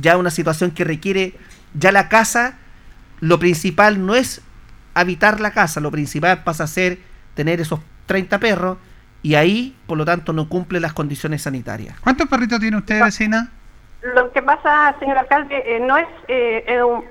ya 0.00 0.16
una 0.16 0.30
situación 0.30 0.70
que 0.70 0.84
requiere, 0.84 1.34
ya 1.74 1.92
la 1.92 2.08
casa, 2.08 2.54
lo 3.20 3.38
principal 3.38 4.04
no 4.06 4.14
es 4.14 4.42
habitar 4.94 5.40
la 5.40 5.50
casa, 5.52 5.80
lo 5.80 5.90
principal 5.90 6.42
pasa 6.44 6.64
a 6.64 6.66
ser 6.66 6.98
tener 7.34 7.60
esos 7.60 7.80
30 8.06 8.38
perros 8.38 8.78
y 9.22 9.34
ahí, 9.34 9.76
por 9.86 9.98
lo 9.98 10.04
tanto, 10.04 10.32
no 10.32 10.48
cumple 10.48 10.80
las 10.80 10.92
condiciones 10.92 11.42
sanitarias. 11.42 11.98
¿Cuántos 12.00 12.28
perritos 12.28 12.60
tiene 12.60 12.76
usted, 12.78 13.02
vecina? 13.02 13.50
Lo 14.14 14.30
que 14.32 14.42
pasa, 14.42 14.94
señor 15.00 15.18
alcalde, 15.18 15.56
eh, 15.66 15.80
no 15.80 15.96
es 15.96 16.06
eh, 16.28 16.64
eh, 16.68 16.82
un, 16.82 17.04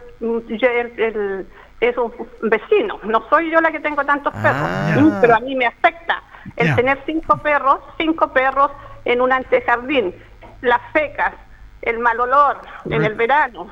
yo- 0.48 0.70
el- 0.70 1.00
el- 1.00 1.48
es 1.82 1.96
un 1.98 2.12
vecino. 2.44 3.00
No 3.04 3.28
soy 3.30 3.52
yo 3.52 3.60
la 3.62 3.72
que 3.72 3.80
tengo 3.82 4.04
tantos 4.06 4.34
Ah. 4.36 4.90
perros, 4.96 5.14
pero 5.22 5.36
a 5.36 5.40
mí 5.42 5.56
me 5.56 5.66
afecta 5.68 6.24
el 6.56 6.74
tener 6.76 7.00
cinco 7.06 7.38
perros, 7.44 7.80
cinco 8.00 8.32
perros 8.34 8.72
en 9.06 9.22
un 9.22 9.32
antejardín, 9.32 10.16
las 10.62 10.80
fecas, 10.94 11.34
el 11.82 12.00
mal 12.00 12.20
olor 12.20 12.62
en 12.86 13.04
el 13.04 13.16
verano, 13.16 13.68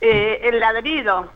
eh, 0.00 0.40
el 0.42 0.60
ladrido. 0.60 1.30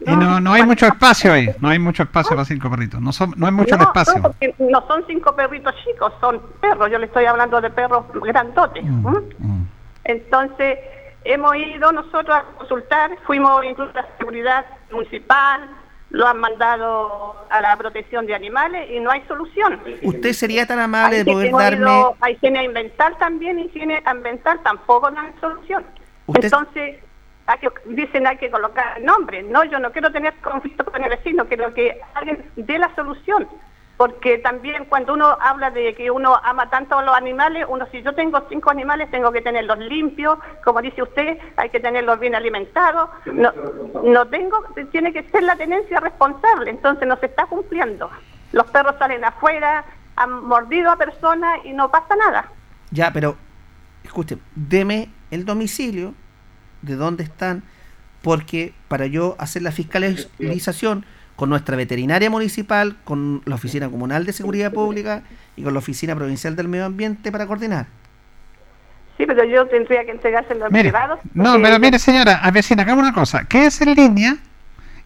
Y 0.00 0.16
no, 0.16 0.40
no 0.40 0.52
hay 0.52 0.62
mucho 0.62 0.86
espacio 0.86 1.32
ahí. 1.32 1.50
No 1.60 1.68
hay 1.68 1.78
mucho 1.78 2.02
espacio 2.04 2.30
para 2.30 2.44
cinco 2.44 2.70
perritos. 2.70 3.00
No, 3.00 3.12
son, 3.12 3.34
no 3.36 3.46
hay 3.46 3.52
mucho 3.52 3.76
no, 3.76 3.84
espacio. 3.84 4.16
No, 4.16 4.22
porque 4.22 4.54
no 4.58 4.86
son 4.86 5.04
cinco 5.06 5.36
perritos 5.36 5.74
chicos, 5.84 6.12
son 6.20 6.40
perros. 6.60 6.90
Yo 6.90 6.98
le 6.98 7.06
estoy 7.06 7.26
hablando 7.26 7.60
de 7.60 7.70
perros 7.70 8.06
grandotes. 8.14 8.82
Mm, 8.82 9.06
mm. 9.38 9.68
Entonces, 10.04 10.78
hemos 11.24 11.54
ido 11.56 11.92
nosotros 11.92 12.34
a 12.34 12.44
consultar, 12.56 13.10
fuimos 13.26 13.62
incluso 13.64 13.90
a 13.92 14.02
la 14.02 14.08
seguridad 14.16 14.64
municipal, 14.90 15.68
lo 16.10 16.26
han 16.26 16.38
mandado 16.38 17.36
a 17.48 17.60
la 17.60 17.76
protección 17.76 18.26
de 18.26 18.34
animales 18.34 18.90
y 18.90 19.00
no 19.00 19.10
hay 19.10 19.22
solución. 19.28 19.80
¿Usted 20.02 20.32
sería 20.32 20.66
tan 20.66 20.80
amable 20.80 21.22
de 21.24 21.32
poder 21.32 21.52
darme... 21.52 21.76
ido 21.86 22.16
a 22.20 22.30
higiene 22.30 22.66
ambiental 22.66 23.16
también, 23.18 23.58
higiene 23.60 24.02
ambiental 24.04 24.60
tampoco 24.62 25.10
dan 25.10 25.32
solución. 25.40 25.84
Usted- 26.26 26.44
Entonces, 26.44 26.96
hay 27.46 27.58
que- 27.58 27.70
dicen 27.86 28.26
hay 28.26 28.36
que 28.38 28.50
colocar 28.50 29.00
nombre. 29.02 29.42
No, 29.44 29.62
yo 29.64 29.78
no 29.78 29.92
quiero 29.92 30.10
tener 30.10 30.34
conflicto 30.36 30.84
con 30.84 31.02
el 31.02 31.10
vecino, 31.10 31.46
quiero 31.46 31.72
que 31.74 32.00
alguien 32.14 32.44
dé 32.56 32.78
la 32.78 32.92
solución. 32.96 33.48
Porque 34.00 34.38
también 34.38 34.86
cuando 34.86 35.12
uno 35.12 35.36
habla 35.42 35.70
de 35.70 35.94
que 35.94 36.10
uno 36.10 36.34
ama 36.42 36.70
tanto 36.70 36.96
a 36.96 37.02
los 37.02 37.14
animales, 37.14 37.66
uno 37.68 37.86
si 37.92 38.00
yo 38.00 38.14
tengo 38.14 38.42
cinco 38.48 38.70
animales 38.70 39.10
tengo 39.10 39.30
que 39.30 39.42
tenerlos 39.42 39.78
limpios, 39.78 40.38
como 40.64 40.80
dice 40.80 41.02
usted, 41.02 41.36
hay 41.58 41.68
que 41.68 41.80
tenerlos 41.80 42.18
bien 42.18 42.34
alimentados. 42.34 43.10
No, 43.26 44.26
tengo, 44.28 44.64
tiene 44.90 45.12
que 45.12 45.24
ser 45.24 45.42
la 45.42 45.54
tenencia 45.54 46.00
responsable, 46.00 46.70
entonces 46.70 47.06
no 47.06 47.18
se 47.18 47.26
está 47.26 47.44
cumpliendo. 47.44 48.08
Los 48.52 48.70
perros 48.70 48.94
salen 48.98 49.22
afuera, 49.22 49.84
han 50.16 50.44
mordido 50.44 50.90
a 50.90 50.96
personas 50.96 51.58
y 51.64 51.74
no 51.74 51.90
pasa 51.90 52.16
nada. 52.16 52.50
Ya, 52.92 53.12
pero 53.12 53.36
escuche, 54.02 54.38
deme 54.54 55.10
el 55.30 55.44
domicilio 55.44 56.14
de 56.80 56.96
dónde 56.96 57.24
están, 57.24 57.64
porque 58.22 58.72
para 58.88 59.04
yo 59.04 59.36
hacer 59.38 59.60
la 59.60 59.72
fiscalización 59.72 61.04
con 61.40 61.48
nuestra 61.48 61.74
veterinaria 61.74 62.28
municipal, 62.28 62.96
con 63.02 63.40
la 63.46 63.54
Oficina 63.54 63.88
Comunal 63.88 64.26
de 64.26 64.34
Seguridad 64.34 64.70
Pública 64.74 65.22
y 65.56 65.62
con 65.62 65.72
la 65.72 65.78
Oficina 65.78 66.14
Provincial 66.14 66.54
del 66.54 66.68
Medio 66.68 66.84
Ambiente 66.84 67.32
para 67.32 67.46
coordinar. 67.46 67.86
Sí, 69.16 69.24
pero 69.26 69.42
yo 69.44 69.66
tendría 69.66 70.04
que 70.04 70.10
entregárselo 70.10 70.66
en 70.66 70.72
Mire, 70.74 70.90
privado. 70.90 71.18
no, 71.32 71.54
pero 71.62 71.78
mire, 71.78 71.98
señora, 71.98 72.40
a 72.42 72.50
vecina, 72.50 72.82
hagamos 72.82 73.04
una 73.04 73.14
cosa. 73.14 73.44
Quédese 73.44 73.84
en 73.84 73.94
línea. 73.94 74.36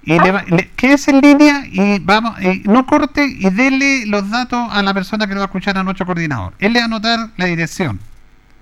Y 0.03 0.19
le 0.19 0.33
va- 0.33 0.43
le- 0.49 0.71
quédese 0.75 1.13
en 1.13 1.21
línea 1.21 1.63
y 1.71 2.01
vamos, 2.01 2.35
y 2.43 2.63
no 2.69 2.85
corte 2.85 3.25
y 3.27 3.49
dele 3.51 4.05
los 4.07 4.29
datos 4.29 4.59
a 4.73 4.83
la 4.83 4.93
persona 4.93 5.29
que 5.29 5.35
lo 5.35 5.39
va 5.39 5.45
a 5.45 5.47
escuchar 5.47 5.79
a 5.79 5.85
nuestro 5.85 6.05
coordinador. 6.05 6.53
Él 6.59 6.73
le 6.73 6.81
va 6.81 6.85
a 6.85 6.87
anotar 6.87 7.29
la 7.37 7.45
dirección. 7.47 8.01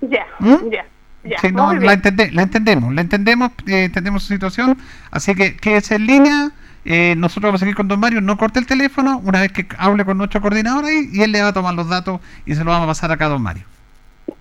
Ya, 0.01 0.25
¿Mm? 0.37 0.69
ya. 0.71 0.85
Ya, 1.25 1.39
Sí, 1.39 1.51
no, 1.51 1.73
la, 1.73 1.79
bien. 1.79 1.91
entende- 1.93 2.31
la 2.31 2.41
entendemos, 2.43 2.93
la 2.93 3.01
entendemos, 3.01 3.51
eh, 3.65 3.85
entendemos 3.85 4.23
su 4.23 4.33
situación, 4.33 4.77
así 5.09 5.33
que 5.33 5.55
quédese 5.55 5.95
en 5.95 6.05
línea, 6.05 6.51
eh, 6.85 7.15
nosotros 7.17 7.49
vamos 7.49 7.59
a 7.61 7.63
seguir 7.65 7.75
con 7.75 7.87
don 7.87 7.99
Mario, 7.99 8.21
no 8.21 8.37
corte 8.37 8.59
el 8.59 8.65
teléfono, 8.65 9.21
una 9.23 9.41
vez 9.41 9.51
que 9.51 9.67
hable 9.77 10.05
con 10.05 10.17
nuestro 10.17 10.41
coordinador 10.41 10.85
ahí, 10.85 11.09
y 11.11 11.21
él 11.21 11.31
le 11.31 11.41
va 11.41 11.49
a 11.49 11.53
tomar 11.53 11.73
los 11.73 11.87
datos 11.89 12.19
y 12.45 12.51
se 12.55 12.59
los 12.63 12.67
vamos 12.67 12.83
a 12.85 12.87
pasar 12.87 13.11
acá 13.11 13.25
a 13.25 13.29
don 13.29 13.41
Mario. 13.41 13.63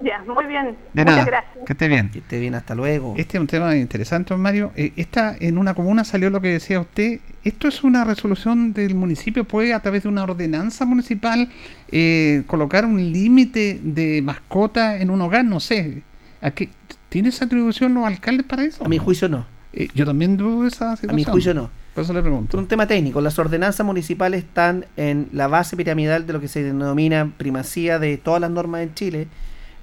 Ya, 0.00 0.20
muy 0.26 0.46
bien. 0.46 0.76
De 0.94 1.02
Muchas 1.04 1.16
nada, 1.16 1.24
gracias. 1.24 1.64
que 1.64 1.72
esté 1.74 1.86
bien. 1.88 2.08
Que 2.10 2.18
esté 2.18 2.40
bien, 2.40 2.54
hasta 2.56 2.74
luego. 2.74 3.14
Este 3.16 3.36
es 3.36 3.40
un 3.40 3.46
tema 3.46 3.76
interesante, 3.76 4.34
don 4.34 4.40
Mario. 4.40 4.72
Eh, 4.74 4.92
esta, 4.96 5.36
en 5.38 5.58
una 5.58 5.74
comuna 5.74 6.02
salió 6.04 6.28
lo 6.30 6.40
que 6.40 6.48
decía 6.48 6.80
usted. 6.80 7.20
¿Esto 7.44 7.68
es 7.68 7.84
una 7.84 8.02
resolución 8.04 8.72
del 8.72 8.96
municipio? 8.96 9.44
¿Puede 9.44 9.72
a 9.74 9.80
través 9.80 10.02
de 10.02 10.08
una 10.08 10.24
ordenanza 10.24 10.84
municipal 10.86 11.48
eh, 11.92 12.42
colocar 12.48 12.84
un 12.84 12.96
límite 13.12 13.78
de 13.82 14.22
mascota 14.22 14.96
en 15.00 15.10
un 15.10 15.20
hogar? 15.20 15.44
No 15.44 15.60
sé. 15.60 16.02
¿A 16.40 16.50
qué, 16.50 16.68
¿Tiene 17.08 17.28
esa 17.28 17.44
atribución 17.44 17.94
los 17.94 18.04
alcaldes 18.04 18.44
para 18.46 18.64
eso? 18.64 18.84
A 18.84 18.88
mi 18.88 18.98
juicio 18.98 19.28
no. 19.28 19.46
Eh, 19.72 19.88
yo 19.94 20.04
también 20.04 20.36
dudo 20.36 20.62
de 20.62 20.68
esa 20.68 20.92
A 20.92 20.96
situación. 20.96 21.14
mi 21.16 21.24
juicio 21.24 21.54
no. 21.54 21.70
Por 21.94 22.04
eso 22.04 22.12
le 22.14 22.20
Por 22.20 22.30
pregunto. 22.30 22.56
un 22.58 22.66
tema 22.66 22.86
técnico, 22.86 23.20
las 23.20 23.38
ordenanzas 23.38 23.84
municipales 23.84 24.44
están 24.44 24.86
en 24.96 25.28
la 25.32 25.46
base 25.46 25.76
piramidal 25.76 26.26
de 26.26 26.32
lo 26.32 26.40
que 26.40 26.48
se 26.48 26.62
denomina 26.62 27.30
primacía 27.36 27.98
de 27.98 28.16
todas 28.16 28.40
las 28.40 28.50
normas 28.50 28.82
en 28.82 28.94
Chile. 28.94 29.28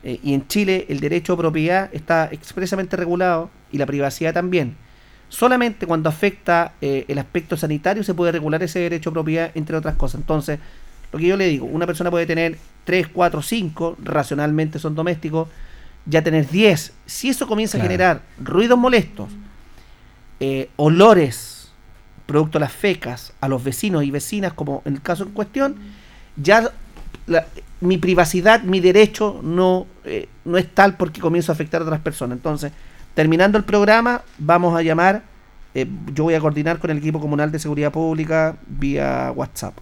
eh, 0.01 0.17
y 0.23 0.33
en 0.33 0.47
Chile 0.47 0.85
el 0.87 1.01
derecho 1.01 1.33
a 1.33 1.37
propiedad 1.37 1.89
está 1.91 2.29
expresamente 2.31 2.95
regulado 2.95 3.49
y 3.69 3.77
la 3.77 3.85
privacidad 3.85 4.33
también. 4.33 4.77
Solamente 5.27 5.85
cuando 5.85 6.07
afecta 6.07 6.71
eh, 6.79 7.03
el 7.09 7.19
aspecto 7.19 7.57
sanitario 7.57 8.01
se 8.05 8.13
puede 8.13 8.31
regular 8.31 8.63
ese 8.63 8.79
derecho 8.79 9.09
a 9.09 9.13
propiedad, 9.13 9.51
entre 9.55 9.75
otras 9.75 9.95
cosas. 9.95 10.21
Entonces, 10.21 10.57
lo 11.11 11.19
que 11.19 11.25
yo 11.27 11.35
le 11.35 11.47
digo, 11.47 11.65
una 11.65 11.85
persona 11.85 12.09
puede 12.09 12.25
tener 12.25 12.57
3, 12.85 13.09
4, 13.09 13.41
5, 13.41 13.97
racionalmente 14.01 14.79
son 14.79 14.95
domésticos, 14.95 15.49
ya 16.05 16.23
tener 16.23 16.47
10. 16.49 16.93
Si 17.05 17.27
eso 17.27 17.45
comienza 17.45 17.77
Claro. 17.77 17.83
a 17.83 17.91
generar 17.91 18.21
ruidos 18.41 18.79
molestos, 18.79 19.27
eh, 20.39 20.69
olores, 20.77 21.58
producto 22.29 22.59
de 22.59 22.65
las 22.65 22.71
fecas, 22.71 23.33
a 23.41 23.47
los 23.47 23.63
vecinos 23.63 24.03
y 24.03 24.11
vecinas, 24.11 24.53
como 24.53 24.83
en 24.85 24.93
el 24.93 25.01
caso 25.01 25.23
en 25.23 25.31
cuestión, 25.31 25.75
ya 26.37 26.69
la- 27.27 27.45
mi 27.81 27.97
privacidad, 27.97 28.61
mi 28.63 28.79
derecho 28.79 29.39
no, 29.43 29.87
eh, 30.05 30.27
no 30.45 30.57
es 30.57 30.67
tal 30.73 30.95
porque 30.95 31.19
comienzo 31.19 31.51
a 31.51 31.53
afectar 31.55 31.81
a 31.81 31.85
otras 31.85 32.01
personas. 32.01 32.37
Entonces, 32.37 32.71
terminando 33.15 33.57
el 33.57 33.63
programa, 33.63 34.21
vamos 34.37 34.77
a 34.77 34.81
llamar, 34.83 35.23
eh, 35.73 35.87
yo 36.13 36.23
voy 36.25 36.35
a 36.35 36.39
coordinar 36.39 36.77
con 36.79 36.91
el 36.91 36.97
equipo 36.99 37.19
comunal 37.19 37.51
de 37.51 37.59
seguridad 37.59 37.91
pública 37.91 38.57
vía 38.67 39.31
WhatsApp. 39.35 39.73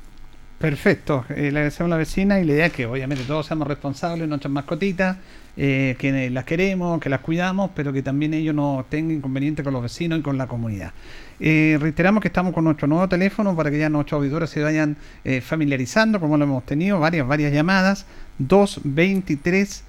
Perfecto. 0.59 1.23
Eh, 1.29 1.51
le 1.51 1.59
agradecemos 1.59 1.91
a 1.91 1.95
la 1.95 1.97
vecina 1.97 2.39
y 2.39 2.45
la 2.45 2.53
idea 2.53 2.65
es 2.65 2.73
que 2.73 2.87
obviamente 2.87 3.23
todos 3.25 3.45
seamos 3.45 3.67
responsables 3.67 4.27
nuestras 4.27 4.51
mascotitas, 4.51 5.17
eh, 5.55 5.95
que 5.99 6.29
las 6.31 6.45
queremos, 6.45 6.99
que 6.99 7.09
las 7.09 7.21
cuidamos, 7.21 7.71
pero 7.75 7.93
que 7.93 8.01
también 8.01 8.33
ellos 8.33 8.55
no 8.55 8.85
tengan 8.89 9.17
inconveniente 9.17 9.63
con 9.63 9.73
los 9.73 9.83
vecinos 9.83 10.19
y 10.19 10.21
con 10.23 10.37
la 10.37 10.47
comunidad. 10.47 10.93
Eh, 11.39 11.77
reiteramos 11.79 12.21
que 12.21 12.27
estamos 12.29 12.53
con 12.53 12.63
nuestro 12.63 12.87
nuevo 12.87 13.07
teléfono 13.07 13.55
para 13.55 13.69
que 13.69 13.77
ya 13.77 13.89
nuestros 13.89 14.17
auditores 14.19 14.49
se 14.49 14.61
vayan 14.61 14.97
eh, 15.23 15.41
familiarizando, 15.41 16.19
como 16.19 16.37
lo 16.37 16.45
hemos 16.45 16.65
tenido, 16.65 16.99
varias, 16.99 17.27
varias 17.27 17.53
llamadas. 17.53 18.05
223 18.39 19.83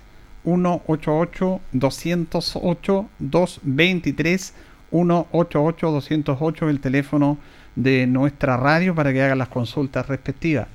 188 0.45 1.61
208 1.73 3.09
223 3.19 4.55
188 4.91 5.91
208 5.91 6.69
el 6.71 6.81
teléfono 6.81 7.39
de 7.79 8.09
nuestra 8.09 8.57
radio 8.57 8.95
para 8.95 9.13
que 9.13 9.23
hagan 9.23 9.39
las 9.39 9.49
consultas 9.49 10.07
respectivas. 10.09 10.67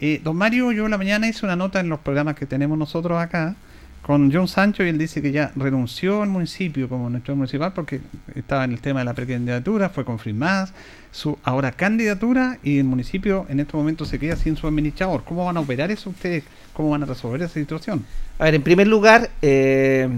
Eh, 0.00 0.20
don 0.22 0.36
Mario, 0.36 0.70
yo 0.72 0.86
la 0.88 0.98
mañana 0.98 1.26
hice 1.26 1.46
una 1.46 1.56
nota 1.56 1.80
en 1.80 1.88
los 1.88 2.00
programas 2.00 2.34
que 2.34 2.44
tenemos 2.44 2.76
nosotros 2.76 3.18
acá 3.20 3.56
con 4.02 4.32
John 4.32 4.48
Sancho 4.48 4.84
y 4.84 4.88
él 4.88 4.98
dice 4.98 5.22
que 5.22 5.32
ya 5.32 5.52
renunció 5.56 6.22
al 6.22 6.28
municipio 6.28 6.88
como 6.88 7.08
nuestro 7.08 7.36
municipal 7.36 7.72
porque 7.72 8.00
estaba 8.34 8.64
en 8.64 8.72
el 8.72 8.80
tema 8.80 8.98
de 8.98 9.06
la 9.06 9.14
precandidatura, 9.14 9.88
fue 9.88 10.04
confirmada 10.04 10.68
su 11.10 11.38
ahora 11.42 11.72
candidatura 11.72 12.58
y 12.62 12.78
el 12.78 12.84
municipio 12.84 13.46
en 13.48 13.60
este 13.60 13.76
momento 13.76 14.04
se 14.04 14.18
queda 14.18 14.36
sin 14.36 14.56
su 14.56 14.66
administrador. 14.66 15.24
¿Cómo 15.24 15.46
van 15.46 15.56
a 15.56 15.60
operar 15.60 15.90
eso 15.90 16.10
ustedes? 16.10 16.44
¿Cómo 16.74 16.90
van 16.90 17.04
a 17.04 17.06
resolver 17.06 17.40
esa 17.42 17.54
situación? 17.54 18.04
A 18.38 18.44
ver, 18.44 18.56
en 18.56 18.62
primer 18.62 18.88
lugar, 18.88 19.30
eh, 19.40 20.08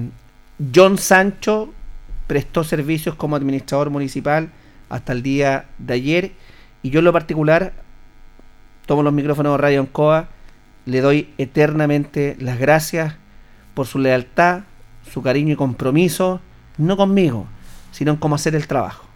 John 0.74 0.98
Sancho 0.98 1.72
prestó 2.26 2.64
servicios 2.64 3.14
como 3.14 3.36
administrador 3.36 3.90
municipal 3.90 4.48
hasta 4.88 5.12
el 5.12 5.22
día 5.22 5.66
de 5.78 5.94
ayer 5.94 6.32
y 6.82 6.90
yo 6.90 6.98
en 7.00 7.04
lo 7.06 7.12
particular 7.12 7.72
tomo 8.86 9.02
los 9.02 9.12
micrófonos 9.12 9.52
de 9.54 9.58
Radio 9.58 9.80
Ancoa, 9.80 10.28
le 10.86 11.00
doy 11.00 11.30
eternamente 11.38 12.36
las 12.38 12.58
gracias 12.58 13.14
por 13.72 13.86
su 13.86 13.98
lealtad, 13.98 14.60
su 15.10 15.22
cariño 15.22 15.54
y 15.54 15.56
compromiso, 15.56 16.40
no 16.76 16.96
conmigo, 16.96 17.46
sino 17.92 18.12
en 18.12 18.16
cómo 18.18 18.34
hacer 18.34 18.54
el 18.54 18.66
trabajo. 18.66 19.06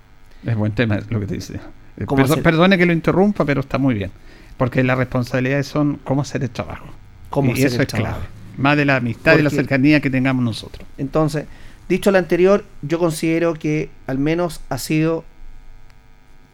Es 0.46 0.56
buen 0.56 0.72
tema 0.72 0.98
lo 1.10 1.20
que 1.20 1.26
te 1.26 1.34
dice. 1.34 1.60
Eh, 1.98 2.06
¿Cómo 2.06 2.22
perdo- 2.22 2.32
hacer? 2.32 2.42
Perdone 2.42 2.78
que 2.78 2.86
lo 2.86 2.92
interrumpa, 2.92 3.44
pero 3.44 3.60
está 3.60 3.76
muy 3.78 3.94
bien. 3.94 4.10
Porque 4.56 4.82
las 4.82 4.96
responsabilidades 4.98 5.66
son 5.66 6.00
cómo 6.04 6.22
hacer 6.22 6.42
el 6.42 6.50
trabajo. 6.50 6.86
Cómo 7.30 7.50
y 7.50 7.52
hacer 7.54 7.66
eso 7.66 7.76
el 7.76 7.82
es 7.82 7.88
trabajo. 7.88 8.14
clave. 8.20 8.28
Más 8.56 8.76
de 8.76 8.84
la 8.86 8.96
amistad 8.96 9.38
y 9.38 9.42
la 9.42 9.50
cercanía 9.50 10.00
que 10.00 10.10
tengamos 10.10 10.42
nosotros. 10.44 10.86
Entonces, 10.96 11.44
dicho 11.88 12.10
lo 12.10 12.18
anterior, 12.18 12.64
yo 12.82 12.98
considero 12.98 13.54
que 13.54 13.90
al 14.06 14.18
menos 14.18 14.60
ha 14.68 14.78
sido 14.78 15.24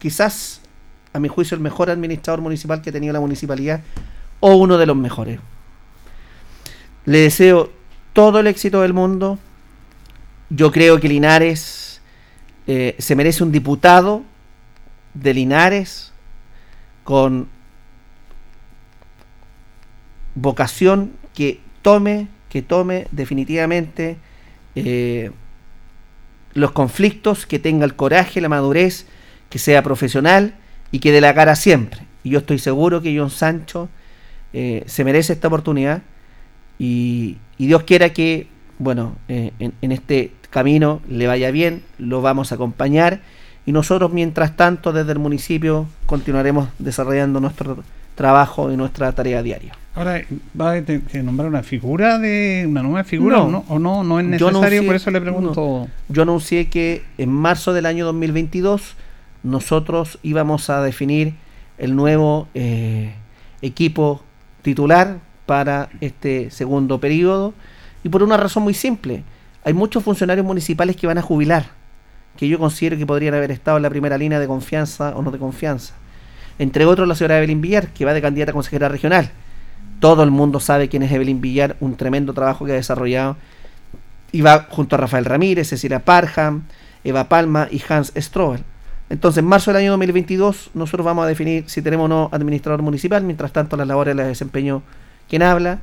quizás, 0.05 0.61
a 1.13 1.19
mi 1.19 1.29
juicio, 1.29 1.55
el 1.55 1.61
mejor 1.61 1.89
administrador 1.89 2.39
municipal 2.39 2.79
que 2.79 2.91
ha 2.91 2.93
tenido 2.93 3.11
la 3.11 3.19
municipalidad 3.19 3.81
o 4.39 4.53
uno 4.53 4.77
de 4.77 4.85
los 4.85 4.95
mejores. 4.95 5.39
Le 7.05 7.21
deseo 7.21 7.71
todo 8.13 8.39
el 8.39 8.45
éxito 8.45 8.83
del 8.83 8.93
mundo. 8.93 9.39
Yo 10.51 10.71
creo 10.71 10.99
que 10.99 11.09
Linares 11.09 12.01
eh, 12.67 12.95
se 12.99 13.15
merece 13.15 13.43
un 13.43 13.51
diputado 13.51 14.21
de 15.15 15.33
Linares 15.33 16.13
con 17.03 17.47
vocación 20.35 21.13
que 21.33 21.61
tome, 21.81 22.27
que 22.49 22.61
tome 22.61 23.07
definitivamente 23.09 24.17
eh, 24.75 25.31
los 26.53 26.73
conflictos, 26.73 27.47
que 27.47 27.57
tenga 27.57 27.85
el 27.85 27.95
coraje, 27.95 28.39
la 28.39 28.49
madurez, 28.49 29.07
que 29.55 29.59
sea 29.59 29.81
profesional 29.83 30.53
y 30.91 30.99
que 30.99 31.13
dé 31.13 31.21
la 31.21 31.33
cara 31.33 31.55
siempre. 31.55 32.01
Y 32.25 32.31
yo 32.31 32.39
estoy 32.39 32.59
seguro 32.59 33.01
que 33.01 33.17
John 33.17 33.29
Sancho 33.29 33.87
eh, 34.51 34.83
se 34.85 35.05
merece 35.05 35.31
esta 35.31 35.47
oportunidad 35.47 36.01
y, 36.77 37.37
y 37.57 37.67
Dios 37.67 37.83
quiera 37.83 38.09
que, 38.11 38.47
bueno, 38.79 39.15
eh, 39.29 39.51
en, 39.59 39.71
en 39.81 39.93
este 39.93 40.31
camino 40.49 41.01
le 41.07 41.25
vaya 41.27 41.51
bien, 41.51 41.83
lo 41.99 42.21
vamos 42.21 42.51
a 42.51 42.55
acompañar 42.55 43.21
y 43.65 43.71
nosotros 43.71 44.11
mientras 44.11 44.57
tanto 44.57 44.91
desde 44.91 45.13
el 45.13 45.19
municipio 45.19 45.85
continuaremos 46.05 46.67
desarrollando 46.77 47.39
nuestro 47.39 47.77
trabajo 48.15 48.69
y 48.73 48.75
nuestra 48.75 49.13
tarea 49.13 49.41
diaria. 49.41 49.71
Ahora, 49.95 50.21
¿va 50.59 50.73
a 50.73 50.81
nombrar 51.23 51.47
una 51.47 51.63
figura 51.63 52.19
de 52.19 52.65
una 52.67 52.83
nueva 52.83 53.05
figura 53.05 53.37
No. 53.37 53.43
o 53.45 53.49
no? 53.51 53.65
¿O 53.69 53.79
no? 53.79 54.03
No 54.03 54.19
es 54.19 54.25
necesario, 54.25 54.59
anuncié- 54.81 54.85
por 54.85 54.95
eso 54.97 55.11
le 55.11 55.21
pregunto. 55.21 55.87
Yo 56.09 56.23
anuncié 56.23 56.67
que 56.67 57.03
en 57.17 57.29
marzo 57.31 57.71
del 57.71 57.85
año 57.85 58.03
2022 58.05 58.95
nosotros 59.45 60.17
íbamos 60.23 60.69
a 60.71 60.81
definir 60.81 61.35
el 61.77 61.95
nuevo 61.95 62.47
eh, 62.55 63.13
equipo 63.61 64.23
titular 64.63 65.19
para 65.45 65.89
este 66.01 66.49
segundo 66.49 66.99
periodo 66.99 67.53
y 68.03 68.09
por 68.09 68.23
una 68.23 68.37
razón 68.37 68.63
muy 68.63 68.73
simple. 68.73 69.23
Hay 69.63 69.73
muchos 69.73 70.03
funcionarios 70.03 70.45
municipales 70.45 70.95
que 70.95 71.05
van 71.05 71.19
a 71.19 71.21
jubilar, 71.21 71.67
que 72.37 72.47
yo 72.47 72.57
considero 72.57 72.97
que 72.97 73.05
podrían 73.05 73.35
haber 73.35 73.51
estado 73.51 73.77
en 73.77 73.83
la 73.83 73.89
primera 73.89 74.17
línea 74.17 74.39
de 74.39 74.47
confianza 74.47 75.15
o 75.15 75.21
no 75.21 75.29
de 75.29 75.37
confianza. 75.37 75.93
Entre 76.57 76.85
otros 76.85 77.07
la 77.07 77.13
señora 77.13 77.37
Evelyn 77.37 77.61
Villar, 77.61 77.89
que 77.89 78.03
va 78.03 78.13
de 78.13 78.21
candidata 78.21 78.51
a 78.51 78.53
consejera 78.53 78.89
regional. 78.89 79.29
Todo 79.99 80.23
el 80.23 80.31
mundo 80.31 80.59
sabe 80.59 80.89
quién 80.89 81.03
es 81.03 81.11
Evelyn 81.11 81.39
Villar, 81.39 81.75
un 81.79 81.95
tremendo 81.95 82.33
trabajo 82.33 82.65
que 82.65 82.71
ha 82.71 82.75
desarrollado 82.75 83.37
y 84.31 84.41
va 84.41 84.67
junto 84.69 84.95
a 84.95 84.99
Rafael 84.99 85.25
Ramírez, 85.25 85.69
Cecilia 85.69 86.03
Parham, 86.03 86.63
Eva 87.03 87.29
Palma 87.29 87.67
y 87.69 87.81
Hans 87.87 88.11
Strobel. 88.17 88.63
Entonces, 89.09 89.39
en 89.39 89.45
marzo 89.45 89.71
del 89.71 89.81
año 89.81 89.91
2022, 89.91 90.71
nosotros 90.73 91.05
vamos 91.05 91.25
a 91.25 91.27
definir 91.27 91.65
si 91.67 91.81
tenemos 91.81 92.05
o 92.05 92.07
no 92.07 92.29
administrador 92.31 92.81
municipal. 92.81 93.23
Mientras 93.23 93.51
tanto, 93.51 93.77
las 93.77 93.87
labores 93.87 94.15
las 94.15 94.27
desempeñó 94.27 94.81
quien 95.29 95.43
habla. 95.43 95.79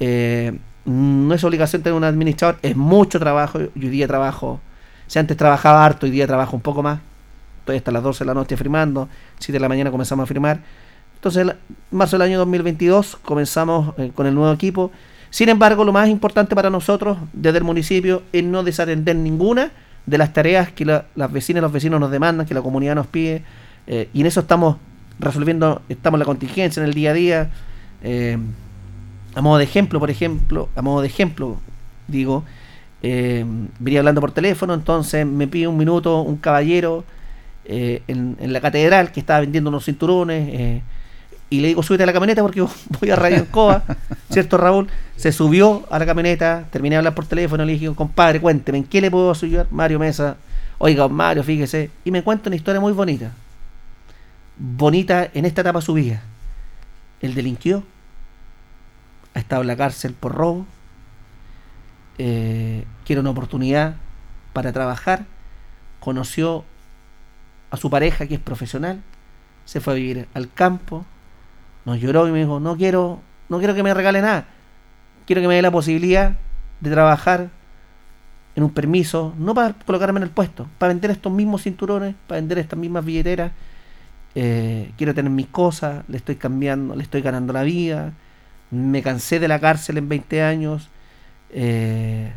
Eh, 0.00 0.58
no 0.84 1.34
es 1.34 1.44
obligación 1.44 1.82
tener 1.82 1.96
un 1.96 2.04
administrador, 2.04 2.58
es 2.62 2.76
mucho 2.76 3.18
trabajo. 3.18 3.58
Yo 3.58 3.68
hoy 3.74 3.88
día 3.88 4.06
trabajo, 4.06 4.60
si 5.06 5.18
antes 5.18 5.36
trabajaba 5.36 5.84
harto, 5.84 6.06
hoy 6.06 6.12
día 6.12 6.26
trabajo 6.26 6.56
un 6.56 6.62
poco 6.62 6.82
más. 6.82 7.00
Estoy 7.60 7.76
hasta 7.76 7.90
las 7.90 8.02
12 8.02 8.24
de 8.24 8.26
la 8.26 8.34
noche 8.34 8.56
firmando, 8.56 9.08
7 9.38 9.52
de 9.52 9.60
la 9.60 9.68
mañana 9.68 9.90
comenzamos 9.90 10.24
a 10.24 10.26
firmar. 10.26 10.60
Entonces, 11.16 11.46
en 11.46 11.54
marzo 11.90 12.16
del 12.16 12.28
año 12.28 12.38
2022 12.38 13.16
comenzamos 13.22 13.94
eh, 13.98 14.12
con 14.14 14.26
el 14.26 14.34
nuevo 14.34 14.52
equipo. 14.52 14.90
Sin 15.30 15.48
embargo, 15.48 15.84
lo 15.84 15.92
más 15.92 16.08
importante 16.08 16.54
para 16.54 16.70
nosotros 16.70 17.18
desde 17.32 17.58
el 17.58 17.64
municipio 17.64 18.22
es 18.32 18.44
no 18.44 18.62
desatender 18.62 19.16
ninguna 19.16 19.72
de 20.08 20.18
las 20.18 20.32
tareas 20.32 20.72
que 20.72 20.84
la- 20.84 21.04
las 21.14 21.30
vecinas 21.32 21.60
y 21.60 21.62
los 21.62 21.72
vecinos 21.72 22.00
nos 22.00 22.10
demandan, 22.10 22.46
que 22.46 22.54
la 22.54 22.62
comunidad 22.62 22.94
nos 22.94 23.06
pide. 23.06 23.42
eh, 23.90 24.08
y 24.12 24.20
en 24.20 24.26
eso 24.26 24.40
estamos 24.40 24.76
resolviendo, 25.18 25.80
estamos 25.88 26.18
la 26.20 26.26
contingencia, 26.26 26.80
en 26.82 26.88
el 26.88 26.94
día 26.94 27.10
a 27.10 27.14
día. 27.14 27.50
eh, 28.02 28.38
a 29.34 29.40
modo 29.42 29.58
de 29.58 29.64
ejemplo, 29.64 29.98
por 30.00 30.10
ejemplo, 30.10 30.68
a 30.76 30.82
modo 30.82 31.00
de 31.02 31.08
ejemplo, 31.08 31.56
digo, 32.06 32.44
eh, 33.02 33.44
venía 33.78 34.00
hablando 34.00 34.20
por 34.20 34.32
teléfono, 34.32 34.74
entonces 34.74 35.24
me 35.26 35.46
pide 35.48 35.66
un 35.68 35.76
minuto 35.76 36.20
un 36.22 36.36
caballero 36.36 37.04
eh, 37.64 38.02
en, 38.08 38.36
en 38.40 38.52
la 38.52 38.60
catedral 38.60 39.12
que 39.12 39.20
estaba 39.20 39.40
vendiendo 39.40 39.68
unos 39.70 39.84
cinturones. 39.84 40.82
Y 41.50 41.60
le 41.60 41.68
digo, 41.68 41.82
súbete 41.82 42.02
a 42.02 42.06
la 42.06 42.12
camioneta 42.12 42.42
porque 42.42 42.60
voy 43.00 43.10
a 43.10 43.16
Radio 43.16 43.38
Ancoa, 43.38 43.82
¿cierto, 44.30 44.58
Raúl? 44.58 44.88
Se 45.16 45.32
subió 45.32 45.86
a 45.90 45.98
la 45.98 46.06
camioneta, 46.06 46.66
terminé 46.70 46.94
de 46.94 46.98
hablar 46.98 47.14
por 47.14 47.26
teléfono, 47.26 47.64
le 47.64 47.72
dije, 47.72 47.94
compadre, 47.94 48.40
cuénteme, 48.40 48.78
¿en 48.78 48.84
qué 48.84 49.00
le 49.00 49.10
puedo 49.10 49.32
ayudar? 49.32 49.66
Mario 49.70 49.98
Mesa, 49.98 50.36
oiga, 50.78 51.08
Mario, 51.08 51.42
fíjese. 51.42 51.90
Y 52.04 52.10
me 52.10 52.22
cuenta 52.22 52.50
una 52.50 52.56
historia 52.56 52.80
muy 52.80 52.92
bonita. 52.92 53.32
Bonita 54.58 55.28
en 55.32 55.46
esta 55.46 55.62
etapa 55.62 55.78
de 55.78 55.86
su 55.86 55.94
vida. 55.94 56.22
Él 57.20 57.34
delinquió, 57.34 57.82
ha 59.34 59.38
estado 59.38 59.62
en 59.62 59.68
la 59.68 59.76
cárcel 59.76 60.12
por 60.12 60.34
robo, 60.34 60.66
eh, 62.18 62.84
quiere 63.06 63.20
una 63.20 63.30
oportunidad 63.30 63.96
para 64.52 64.72
trabajar, 64.72 65.24
conoció 66.00 66.64
a 67.70 67.76
su 67.76 67.90
pareja 67.90 68.26
que 68.26 68.34
es 68.34 68.40
profesional, 68.40 69.00
se 69.64 69.80
fue 69.80 69.94
a 69.94 69.96
vivir 69.96 70.28
al 70.34 70.52
campo, 70.52 71.06
nos 71.84 72.00
lloró 72.00 72.28
y 72.28 72.32
me 72.32 72.40
dijo, 72.40 72.60
no 72.60 72.76
quiero, 72.76 73.20
no 73.48 73.58
quiero 73.58 73.74
que 73.74 73.82
me 73.82 73.94
regale 73.94 74.20
nada, 74.20 74.46
quiero 75.26 75.42
que 75.42 75.48
me 75.48 75.54
dé 75.54 75.62
la 75.62 75.70
posibilidad 75.70 76.36
de 76.80 76.90
trabajar 76.90 77.48
en 78.56 78.64
un 78.64 78.70
permiso, 78.70 79.34
no 79.38 79.54
para 79.54 79.72
colocarme 79.72 80.18
en 80.18 80.24
el 80.24 80.30
puesto, 80.30 80.66
para 80.78 80.92
vender 80.92 81.10
estos 81.10 81.32
mismos 81.32 81.62
cinturones, 81.62 82.14
para 82.26 82.40
vender 82.40 82.58
estas 82.58 82.78
mismas 82.78 83.04
billeteras, 83.04 83.52
eh, 84.34 84.90
quiero 84.96 85.14
tener 85.14 85.30
mis 85.30 85.46
cosas, 85.46 86.04
le 86.08 86.16
estoy 86.16 86.36
cambiando, 86.36 86.96
le 86.96 87.02
estoy 87.02 87.22
ganando 87.22 87.52
la 87.52 87.62
vida, 87.62 88.12
me 88.70 89.02
cansé 89.02 89.38
de 89.38 89.48
la 89.48 89.58
cárcel 89.58 89.98
en 89.98 90.08
20 90.08 90.42
años, 90.42 90.88
eh, 91.50 92.32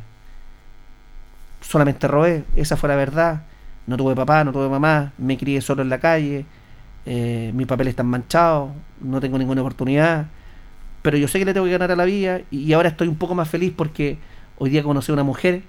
solamente 1.61 2.07
robé, 2.07 2.43
esa 2.55 2.77
fue 2.77 2.89
la 2.89 2.95
verdad, 2.95 3.43
no 3.87 3.97
tuve 3.97 4.15
papá, 4.15 4.43
no 4.43 4.51
tuve 4.51 4.69
mamá, 4.69 5.13
me 5.17 5.37
crié 5.37 5.61
solo 5.61 5.81
en 5.81 5.89
la 5.89 5.99
calle, 5.99 6.45
eh, 7.05 7.51
mis 7.53 7.67
papeles 7.67 7.91
están 7.91 8.07
manchados, 8.07 8.71
no 9.01 9.19
tengo 9.19 9.37
ninguna 9.37 9.61
oportunidad, 9.61 10.27
pero 11.01 11.17
yo 11.17 11.27
sé 11.27 11.39
que 11.39 11.45
le 11.45 11.53
tengo 11.53 11.65
que 11.65 11.71
ganar 11.71 11.91
a 11.91 11.95
la 11.95 12.05
vida 12.05 12.41
y, 12.51 12.71
ahora 12.73 12.89
estoy 12.89 13.07
un 13.07 13.15
poco 13.15 13.35
más 13.35 13.49
feliz 13.49 13.73
porque 13.75 14.17
hoy 14.57 14.69
día 14.69 14.83
conocí 14.83 15.11
a 15.11 15.13
una 15.13 15.23
mujer 15.23 15.63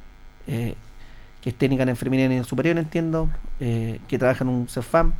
eh, 0.46 0.74
que 1.40 1.50
es 1.50 1.56
técnica 1.56 1.82
en 1.82 1.90
enfermería 1.90 2.26
en 2.26 2.44
superior, 2.44 2.78
entiendo, 2.78 3.30
eh, 3.60 4.00
que 4.08 4.18
trabaja 4.18 4.44
en 4.44 4.50
un 4.50 4.68
CEFAM, 4.68 5.12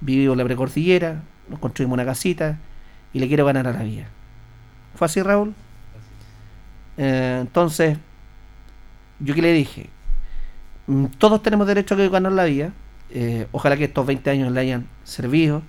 vivo 0.00 0.32
en 0.32 0.38
la 0.38 0.44
precordillera, 0.44 1.22
nos 1.48 1.58
construimos 1.60 1.94
una 1.94 2.04
casita 2.04 2.58
y 3.12 3.20
le 3.20 3.28
quiero 3.28 3.44
ganar 3.44 3.66
a 3.68 3.72
la 3.72 3.82
vida. 3.82 4.06
¿Fue 4.94 5.04
así, 5.04 5.22
Raúl? 5.22 5.54
Entonces, 6.96 7.98
yo 9.20 9.34
que 9.34 9.42
le 9.42 9.52
dije, 9.52 9.90
Mm, 10.86 11.06
todos 11.18 11.42
tenemos 11.42 11.66
derecho 11.66 11.94
a 11.94 12.08
ganar 12.08 12.32
la 12.32 12.44
vida. 12.44 12.72
Eh, 13.10 13.46
ojalá 13.52 13.76
que 13.76 13.84
estos 13.84 14.06
20 14.06 14.30
años 14.30 14.52
le 14.52 14.60
hayan 14.60 14.86
servido. 15.04 15.62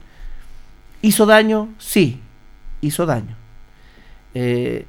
¿Hizo 1.01 1.25
daño? 1.25 1.69
Sí, 1.77 2.21
hizo 2.81 3.05
daño. 3.05 3.35
Eh, 4.33 4.85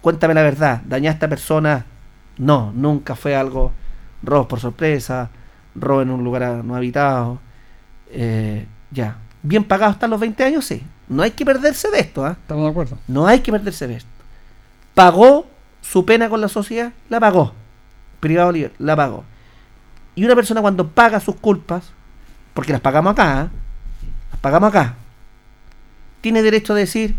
cuéntame 0.00 0.34
la 0.34 0.42
verdad, 0.42 0.82
¿dañaste 0.84 1.08
a 1.08 1.18
esta 1.18 1.28
persona? 1.28 1.86
No, 2.38 2.72
nunca 2.74 3.14
fue 3.14 3.36
algo 3.36 3.72
robo 4.22 4.48
por 4.48 4.60
sorpresa, 4.60 5.30
robo 5.74 6.02
en 6.02 6.10
un 6.10 6.24
lugar 6.24 6.64
no 6.64 6.74
habitado. 6.76 7.40
eh, 8.10 8.66
ya, 8.90 9.16
bien 9.42 9.64
pagado 9.64 9.92
hasta 9.92 10.06
los 10.06 10.20
20 10.20 10.44
años, 10.44 10.64
sí. 10.64 10.82
No 11.08 11.22
hay 11.22 11.32
que 11.32 11.44
perderse 11.44 11.90
de 11.90 12.00
esto, 12.00 12.24
¿ah? 12.24 12.36
Estamos 12.40 12.64
de 12.64 12.70
acuerdo. 12.70 12.98
No 13.08 13.26
hay 13.26 13.40
que 13.40 13.50
perderse 13.52 13.86
de 13.86 13.96
esto. 13.96 14.10
Pagó 14.94 15.46
su 15.80 16.04
pena 16.04 16.28
con 16.28 16.40
la 16.40 16.48
sociedad, 16.48 16.92
la 17.08 17.20
pagó. 17.20 17.52
Privado 18.20 18.52
libre, 18.52 18.72
la 18.78 18.94
pagó. 18.96 19.24
Y 20.14 20.24
una 20.24 20.34
persona 20.34 20.60
cuando 20.60 20.88
paga 20.88 21.20
sus 21.20 21.36
culpas, 21.36 21.92
porque 22.54 22.72
las 22.72 22.80
pagamos 22.80 23.12
acá, 23.12 23.44
¿eh? 23.44 23.56
las 24.30 24.40
pagamos 24.40 24.68
acá, 24.68 24.94
tiene 26.20 26.42
derecho 26.42 26.74
a 26.74 26.76
decir, 26.76 27.14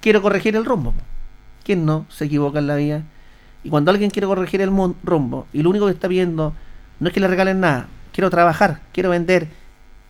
quiero 0.00 0.22
corregir 0.22 0.56
el 0.56 0.64
rumbo. 0.64 0.94
¿Quién 1.64 1.84
no 1.84 2.06
se 2.08 2.26
equivoca 2.26 2.60
en 2.60 2.68
la 2.68 2.76
vida? 2.76 3.02
Y 3.64 3.70
cuando 3.70 3.90
alguien 3.90 4.10
quiere 4.10 4.28
corregir 4.28 4.60
el 4.60 4.70
rumbo, 5.02 5.46
y 5.52 5.62
lo 5.62 5.70
único 5.70 5.86
que 5.86 5.92
está 5.92 6.06
viendo 6.06 6.54
no 7.00 7.08
es 7.08 7.12
que 7.12 7.20
le 7.20 7.26
regalen 7.26 7.60
nada, 7.60 7.88
quiero 8.12 8.30
trabajar, 8.30 8.80
quiero 8.92 9.10
vender, 9.10 9.48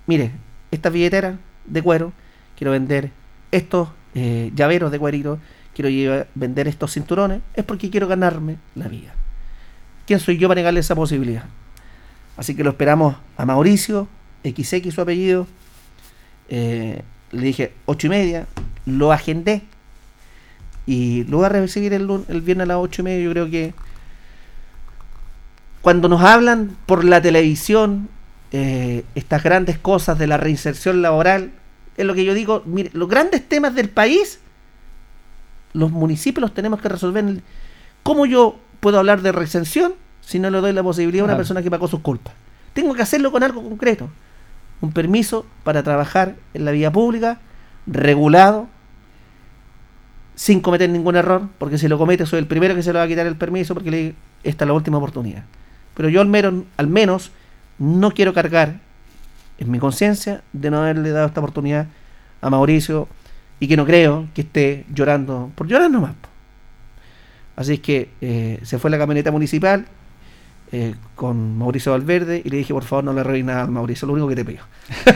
mire, 0.06 0.32
esta 0.70 0.90
billetera 0.90 1.38
de 1.64 1.82
cuero, 1.82 2.12
quiero 2.56 2.72
vender 2.72 3.10
estos 3.50 3.88
eh, 4.14 4.52
llaveros 4.54 4.92
de 4.92 4.98
cuerito, 4.98 5.38
quiero 5.74 6.26
vender 6.34 6.68
estos 6.68 6.92
cinturones, 6.92 7.40
es 7.54 7.64
porque 7.64 7.90
quiero 7.90 8.06
ganarme 8.06 8.58
la 8.74 8.88
vida. 8.88 9.14
¿Quién 10.06 10.20
soy 10.20 10.38
yo 10.38 10.48
para 10.48 10.60
negarle 10.60 10.80
esa 10.80 10.94
posibilidad? 10.94 11.44
Así 12.36 12.54
que 12.54 12.64
lo 12.64 12.70
esperamos 12.70 13.16
a 13.36 13.46
Mauricio, 13.46 14.08
XX 14.44 14.94
su 14.94 15.00
apellido. 15.00 15.46
Eh, 16.48 17.02
le 17.32 17.42
dije 17.42 17.72
ocho 17.86 18.06
y 18.06 18.10
media, 18.10 18.46
lo 18.84 19.12
agendé 19.12 19.62
y 20.86 21.24
lo 21.24 21.38
voy 21.38 21.46
a 21.46 21.48
recibir 21.48 21.92
el, 21.92 22.08
el 22.28 22.40
viernes 22.40 22.64
a 22.64 22.68
las 22.68 22.76
ocho 22.78 23.02
y 23.02 23.04
media. 23.04 23.24
Yo 23.24 23.30
creo 23.32 23.50
que 23.50 23.74
cuando 25.82 26.08
nos 26.08 26.22
hablan 26.22 26.76
por 26.86 27.04
la 27.04 27.20
televisión 27.20 28.08
eh, 28.52 29.04
estas 29.14 29.42
grandes 29.42 29.78
cosas 29.78 30.18
de 30.18 30.26
la 30.26 30.36
reinserción 30.36 31.02
laboral, 31.02 31.50
es 31.96 32.06
lo 32.06 32.14
que 32.14 32.24
yo 32.24 32.34
digo, 32.34 32.62
mire, 32.66 32.90
los 32.92 33.08
grandes 33.08 33.48
temas 33.48 33.74
del 33.74 33.88
país, 33.88 34.40
los 35.72 35.90
municipios 35.90 36.42
los 36.42 36.54
tenemos 36.54 36.80
que 36.80 36.88
resolver. 36.88 37.24
¿Cómo 38.02 38.26
yo 38.26 38.58
puedo 38.80 38.98
hablar 38.98 39.22
de 39.22 39.32
reinserción 39.32 39.94
si 40.26 40.40
no 40.40 40.50
le 40.50 40.60
doy 40.60 40.72
la 40.72 40.82
posibilidad 40.82 41.22
a 41.22 41.28
una 41.28 41.36
persona 41.36 41.62
que 41.62 41.70
pagó 41.70 41.86
sus 41.86 42.00
culpas? 42.00 42.34
Tengo 42.72 42.94
que 42.94 43.02
hacerlo 43.02 43.30
con 43.30 43.44
algo 43.44 43.62
concreto. 43.62 44.10
Un 44.80 44.90
permiso 44.90 45.46
para 45.62 45.84
trabajar 45.84 46.34
en 46.52 46.64
la 46.64 46.72
vía 46.72 46.90
pública, 46.90 47.38
regulado, 47.86 48.66
sin 50.34 50.60
cometer 50.60 50.90
ningún 50.90 51.14
error, 51.14 51.48
porque 51.58 51.78
si 51.78 51.86
lo 51.86 51.96
comete 51.96 52.26
soy 52.26 52.40
el 52.40 52.48
primero 52.48 52.74
que 52.74 52.82
se 52.82 52.92
le 52.92 52.98
va 52.98 53.04
a 53.04 53.08
quitar 53.08 53.24
el 53.24 53.36
permiso 53.36 53.72
porque 53.72 53.90
le 53.90 54.14
esta 54.42 54.64
es 54.64 54.66
la 54.66 54.74
última 54.74 54.98
oportunidad. 54.98 55.44
Pero 55.94 56.08
yo 56.08 56.20
al 56.20 56.26
menos, 56.26 56.64
al 56.76 56.88
menos 56.88 57.30
no 57.78 58.10
quiero 58.10 58.34
cargar 58.34 58.80
en 59.58 59.70
mi 59.70 59.78
conciencia 59.78 60.42
de 60.52 60.72
no 60.72 60.78
haberle 60.78 61.10
dado 61.10 61.28
esta 61.28 61.40
oportunidad 61.40 61.86
a 62.40 62.50
Mauricio 62.50 63.06
y 63.60 63.68
que 63.68 63.76
no 63.76 63.86
creo 63.86 64.26
que 64.34 64.40
esté 64.40 64.86
llorando 64.92 65.52
por 65.54 65.68
llorar 65.68 65.88
nomás. 65.88 66.14
Así 67.54 67.74
es 67.74 67.80
que 67.80 68.10
eh, 68.20 68.58
se 68.64 68.80
fue 68.80 68.90
la 68.90 68.98
camioneta 68.98 69.30
municipal 69.30 69.86
eh, 70.72 70.94
con 71.14 71.56
Mauricio 71.58 71.92
Valverde 71.92 72.42
y 72.44 72.50
le 72.50 72.56
dije, 72.58 72.74
por 72.74 72.84
favor, 72.84 73.04
no 73.04 73.12
le 73.12 73.20
arruines 73.20 73.46
nada 73.46 73.62
al 73.62 73.70
Mauricio, 73.70 74.06
lo 74.06 74.14
único 74.14 74.28
que 74.28 74.36
te 74.36 74.44
pido. 74.44 74.64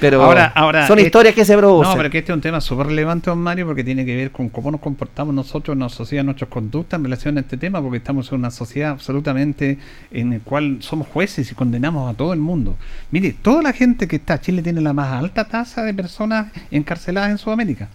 pero 0.00 0.22
Ahora- 0.22 0.52
ahora, 0.54 0.86
son 0.86 0.98
eh, 0.98 1.02
historias 1.02 1.34
que 1.34 1.44
se 1.44 1.56
producen. 1.56 1.90
No, 1.90 1.96
pero 1.96 2.10
que 2.10 2.18
este 2.18 2.32
es 2.32 2.36
un 2.36 2.40
tema 2.40 2.60
súper 2.60 2.86
relevante, 2.86 3.30
don 3.30 3.38
Mario, 3.40 3.66
porque 3.66 3.82
tiene 3.82 4.04
que 4.06 4.14
ver 4.16 4.30
con 4.30 4.48
cómo 4.48 4.70
nos 4.70 4.80
comportamos 4.80 5.34
nosotros 5.34 5.74
en 5.74 5.80
la 5.80 5.88
sociedad, 5.88 6.22
nuestras 6.24 6.48
conductas 6.48 6.98
en 6.98 7.04
relación 7.04 7.36
a 7.36 7.40
este 7.40 7.56
tema, 7.56 7.82
porque 7.82 7.98
estamos 7.98 8.30
en 8.30 8.38
una 8.38 8.50
sociedad 8.50 8.90
absolutamente 8.92 9.78
en 10.12 10.30
la 10.30 10.38
cual 10.40 10.78
somos 10.80 11.08
jueces 11.08 11.50
y 11.50 11.54
condenamos 11.54 12.12
a 12.12 12.16
todo 12.16 12.32
el 12.32 12.38
mundo. 12.40 12.76
Mire, 13.10 13.34
toda 13.42 13.62
la 13.62 13.72
gente 13.72 14.06
que 14.06 14.16
está, 14.16 14.40
Chile 14.40 14.62
tiene 14.62 14.80
la 14.80 14.92
más 14.92 15.12
alta 15.12 15.46
tasa 15.48 15.82
de 15.82 15.92
personas 15.94 16.52
encarceladas 16.70 17.30
en 17.30 17.38
Sudamérica. 17.38 17.88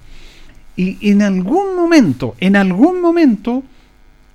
Y 0.75 1.12
en 1.12 1.21
algún 1.21 1.75
momento, 1.75 2.36
en 2.39 2.55
algún 2.55 2.99
momento, 2.99 3.63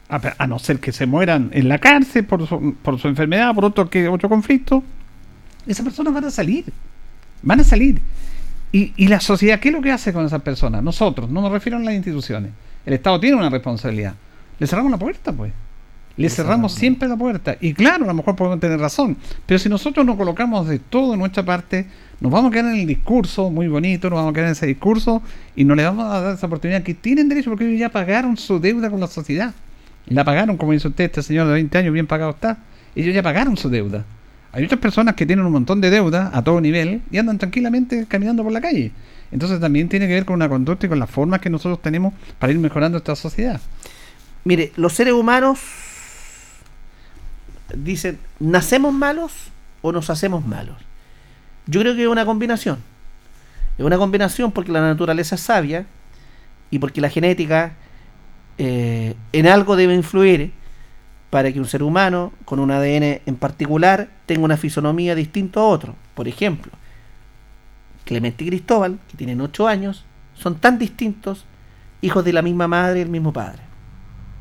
a, 0.08 0.20
a 0.38 0.46
no 0.46 0.58
ser 0.58 0.80
que 0.80 0.92
se 0.92 1.06
mueran 1.06 1.50
en 1.52 1.68
la 1.68 1.78
cárcel 1.78 2.24
por 2.24 2.46
su, 2.46 2.74
por 2.82 2.98
su 2.98 3.08
enfermedad, 3.08 3.54
por 3.54 3.64
otro, 3.64 3.88
que, 3.90 4.08
otro 4.08 4.28
conflicto, 4.28 4.82
esas 5.66 5.84
personas 5.84 6.14
van 6.14 6.24
a 6.24 6.30
salir. 6.30 6.64
Van 7.42 7.60
a 7.60 7.64
salir. 7.64 8.00
Y, 8.72 8.92
y 8.96 9.08
la 9.08 9.20
sociedad, 9.20 9.60
¿qué 9.60 9.68
es 9.68 9.74
lo 9.74 9.82
que 9.82 9.92
hace 9.92 10.12
con 10.12 10.24
esas 10.24 10.42
personas? 10.42 10.82
Nosotros, 10.82 11.30
no 11.30 11.42
me 11.42 11.48
refiero 11.48 11.78
a 11.78 11.80
las 11.80 11.94
instituciones. 11.94 12.52
El 12.84 12.94
Estado 12.94 13.20
tiene 13.20 13.36
una 13.36 13.50
responsabilidad. 13.50 14.14
Le 14.58 14.66
cerramos 14.66 14.90
la 14.90 14.98
puerta, 14.98 15.32
pues. 15.32 15.52
Le 16.16 16.28
cerramos 16.28 16.72
siempre 16.72 17.06
la 17.06 17.16
puerta. 17.16 17.56
Y 17.60 17.74
claro, 17.74 18.04
a 18.04 18.08
lo 18.08 18.14
mejor 18.14 18.34
podemos 18.34 18.58
tener 18.58 18.80
razón. 18.80 19.16
Pero 19.46 19.58
si 19.60 19.68
nosotros 19.68 20.04
no 20.04 20.16
colocamos 20.16 20.66
de 20.66 20.80
todo 20.80 21.12
en 21.12 21.20
nuestra 21.20 21.44
parte, 21.44 21.86
nos 22.18 22.32
vamos 22.32 22.50
a 22.50 22.52
quedar 22.52 22.74
en 22.74 22.80
el 22.80 22.86
discurso 22.88 23.50
muy 23.50 23.68
bonito, 23.68 24.10
nos 24.10 24.16
vamos 24.16 24.32
a 24.32 24.34
quedar 24.34 24.46
en 24.46 24.52
ese 24.52 24.66
discurso 24.66 25.22
y 25.54 25.64
no 25.64 25.76
le 25.76 25.84
vamos 25.84 26.06
a 26.06 26.20
dar 26.20 26.34
esa 26.34 26.46
oportunidad 26.46 26.82
que 26.82 26.94
tienen 26.94 27.28
derecho 27.28 27.50
porque 27.50 27.68
ellos 27.68 27.78
ya 27.78 27.90
pagaron 27.90 28.36
su 28.36 28.58
deuda 28.58 28.90
con 28.90 28.98
la 28.98 29.06
sociedad. 29.06 29.54
La 30.08 30.24
pagaron, 30.24 30.56
como 30.56 30.72
dice 30.72 30.88
usted, 30.88 31.04
este 31.04 31.22
señor 31.22 31.46
de 31.46 31.54
20 31.54 31.78
años, 31.78 31.92
bien 31.92 32.06
pagado 32.06 32.30
está. 32.30 32.58
Ellos 32.94 33.14
ya 33.14 33.22
pagaron 33.22 33.56
su 33.56 33.68
deuda. 33.68 34.04
Hay 34.52 34.64
otras 34.64 34.80
personas 34.80 35.14
que 35.14 35.26
tienen 35.26 35.44
un 35.44 35.52
montón 35.52 35.80
de 35.80 35.90
deuda 35.90 36.30
a 36.32 36.42
todo 36.42 36.60
nivel 36.60 37.02
y 37.10 37.18
andan 37.18 37.38
tranquilamente 37.38 38.06
caminando 38.08 38.42
por 38.42 38.52
la 38.52 38.60
calle. 38.60 38.92
Entonces 39.30 39.60
también 39.60 39.88
tiene 39.88 40.06
que 40.06 40.14
ver 40.14 40.24
con 40.24 40.36
una 40.36 40.48
conducta 40.48 40.86
y 40.86 40.88
con 40.88 40.98
las 40.98 41.10
formas 41.10 41.40
que 41.40 41.50
nosotros 41.50 41.82
tenemos 41.82 42.14
para 42.38 42.52
ir 42.52 42.58
mejorando 42.58 42.96
esta 42.98 43.14
sociedad. 43.14 43.60
Mire, 44.44 44.72
los 44.76 44.94
seres 44.94 45.12
humanos 45.12 45.60
dicen, 47.74 48.18
¿nacemos 48.40 48.94
malos 48.94 49.32
o 49.82 49.92
nos 49.92 50.08
hacemos 50.08 50.46
malos? 50.46 50.78
Yo 51.66 51.80
creo 51.82 51.94
que 51.94 52.02
es 52.02 52.08
una 52.08 52.24
combinación. 52.24 52.78
Es 53.76 53.84
una 53.84 53.98
combinación 53.98 54.50
porque 54.52 54.72
la 54.72 54.80
naturaleza 54.80 55.34
es 55.34 55.42
sabia 55.42 55.84
y 56.70 56.78
porque 56.78 57.02
la 57.02 57.10
genética 57.10 57.72
eh, 58.58 59.14
en 59.32 59.46
algo 59.46 59.76
debe 59.76 59.94
influir 59.94 60.52
para 61.30 61.52
que 61.52 61.60
un 61.60 61.66
ser 61.66 61.82
humano 61.82 62.32
con 62.44 62.58
un 62.58 62.70
ADN 62.70 63.20
en 63.24 63.36
particular 63.36 64.08
tenga 64.26 64.44
una 64.44 64.56
fisonomía 64.56 65.14
distinta 65.14 65.60
a 65.60 65.64
otro. 65.64 65.94
Por 66.14 66.26
ejemplo, 66.26 66.72
Clemente 68.04 68.44
y 68.44 68.48
Cristóbal, 68.48 68.98
que 69.08 69.16
tienen 69.16 69.40
8 69.40 69.68
años, 69.68 70.04
son 70.34 70.56
tan 70.56 70.78
distintos, 70.78 71.44
hijos 72.00 72.24
de 72.24 72.32
la 72.32 72.42
misma 72.42 72.66
madre 72.66 73.00
y 73.00 73.02
el 73.02 73.10
mismo 73.10 73.32
padre. 73.32 73.62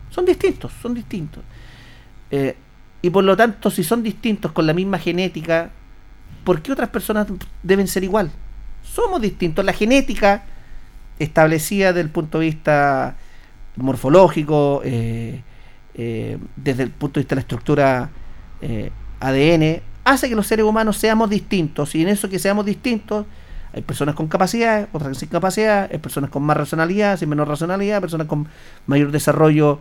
Son 0.09 0.25
distintos, 0.25 0.71
son 0.81 0.93
distintos. 0.93 1.43
Eh, 2.31 2.55
y 3.01 3.09
por 3.09 3.23
lo 3.23 3.35
tanto, 3.37 3.69
si 3.69 3.83
son 3.83 4.01
distintos 4.01 4.51
con 4.51 4.65
la 4.65 4.73
misma 4.73 4.97
genética, 4.97 5.69
¿por 6.43 6.61
qué 6.61 6.71
otras 6.71 6.89
personas 6.89 7.27
deben 7.61 7.87
ser 7.87 8.03
igual? 8.03 8.31
Somos 8.81 9.21
distintos. 9.21 9.63
La 9.65 9.73
genética 9.73 10.43
establecida 11.19 11.87
desde 11.87 12.01
el 12.01 12.09
punto 12.09 12.39
de 12.39 12.45
vista 12.45 13.15
morfológico, 13.77 14.81
eh, 14.83 15.41
eh, 15.93 16.37
desde 16.55 16.83
el 16.83 16.91
punto 16.91 17.19
de 17.19 17.21
vista 17.21 17.35
de 17.35 17.37
la 17.37 17.41
estructura 17.41 18.09
ADN, 19.19 19.81
hace 20.03 20.29
que 20.29 20.35
los 20.35 20.47
seres 20.47 20.65
humanos 20.65 20.97
seamos 20.97 21.29
distintos. 21.29 21.95
Y 21.95 22.01
en 22.01 22.09
eso 22.09 22.29
que 22.29 22.39
seamos 22.39 22.65
distintos, 22.65 23.25
hay 23.73 23.81
personas 23.81 24.15
con 24.15 24.27
capacidad, 24.27 24.87
otras 24.93 25.17
sin 25.17 25.29
capacidad, 25.29 25.89
hay 25.91 25.99
personas 25.99 26.29
con 26.29 26.43
más 26.43 26.57
racionalidad, 26.57 27.17
sin 27.17 27.29
menor 27.29 27.47
racionalidad, 27.47 28.01
personas 28.01 28.27
con 28.27 28.47
mayor 28.87 29.11
desarrollo 29.11 29.79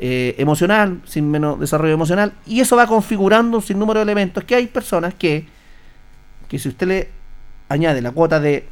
eh, 0.00 0.36
emocional, 0.38 1.00
sin 1.04 1.28
menos 1.30 1.58
desarrollo 1.58 1.92
emocional, 1.92 2.32
y 2.46 2.60
eso 2.60 2.76
va 2.76 2.86
configurando 2.86 3.56
un 3.56 3.62
sinnúmero 3.64 3.98
de 3.98 4.04
elementos 4.04 4.44
que 4.44 4.54
hay 4.54 4.68
personas 4.68 5.14
que, 5.14 5.48
que 6.48 6.58
si 6.58 6.68
usted 6.68 6.86
le 6.86 7.08
añade 7.68 8.00
la 8.00 8.12
cuota 8.12 8.38
de, 8.38 8.64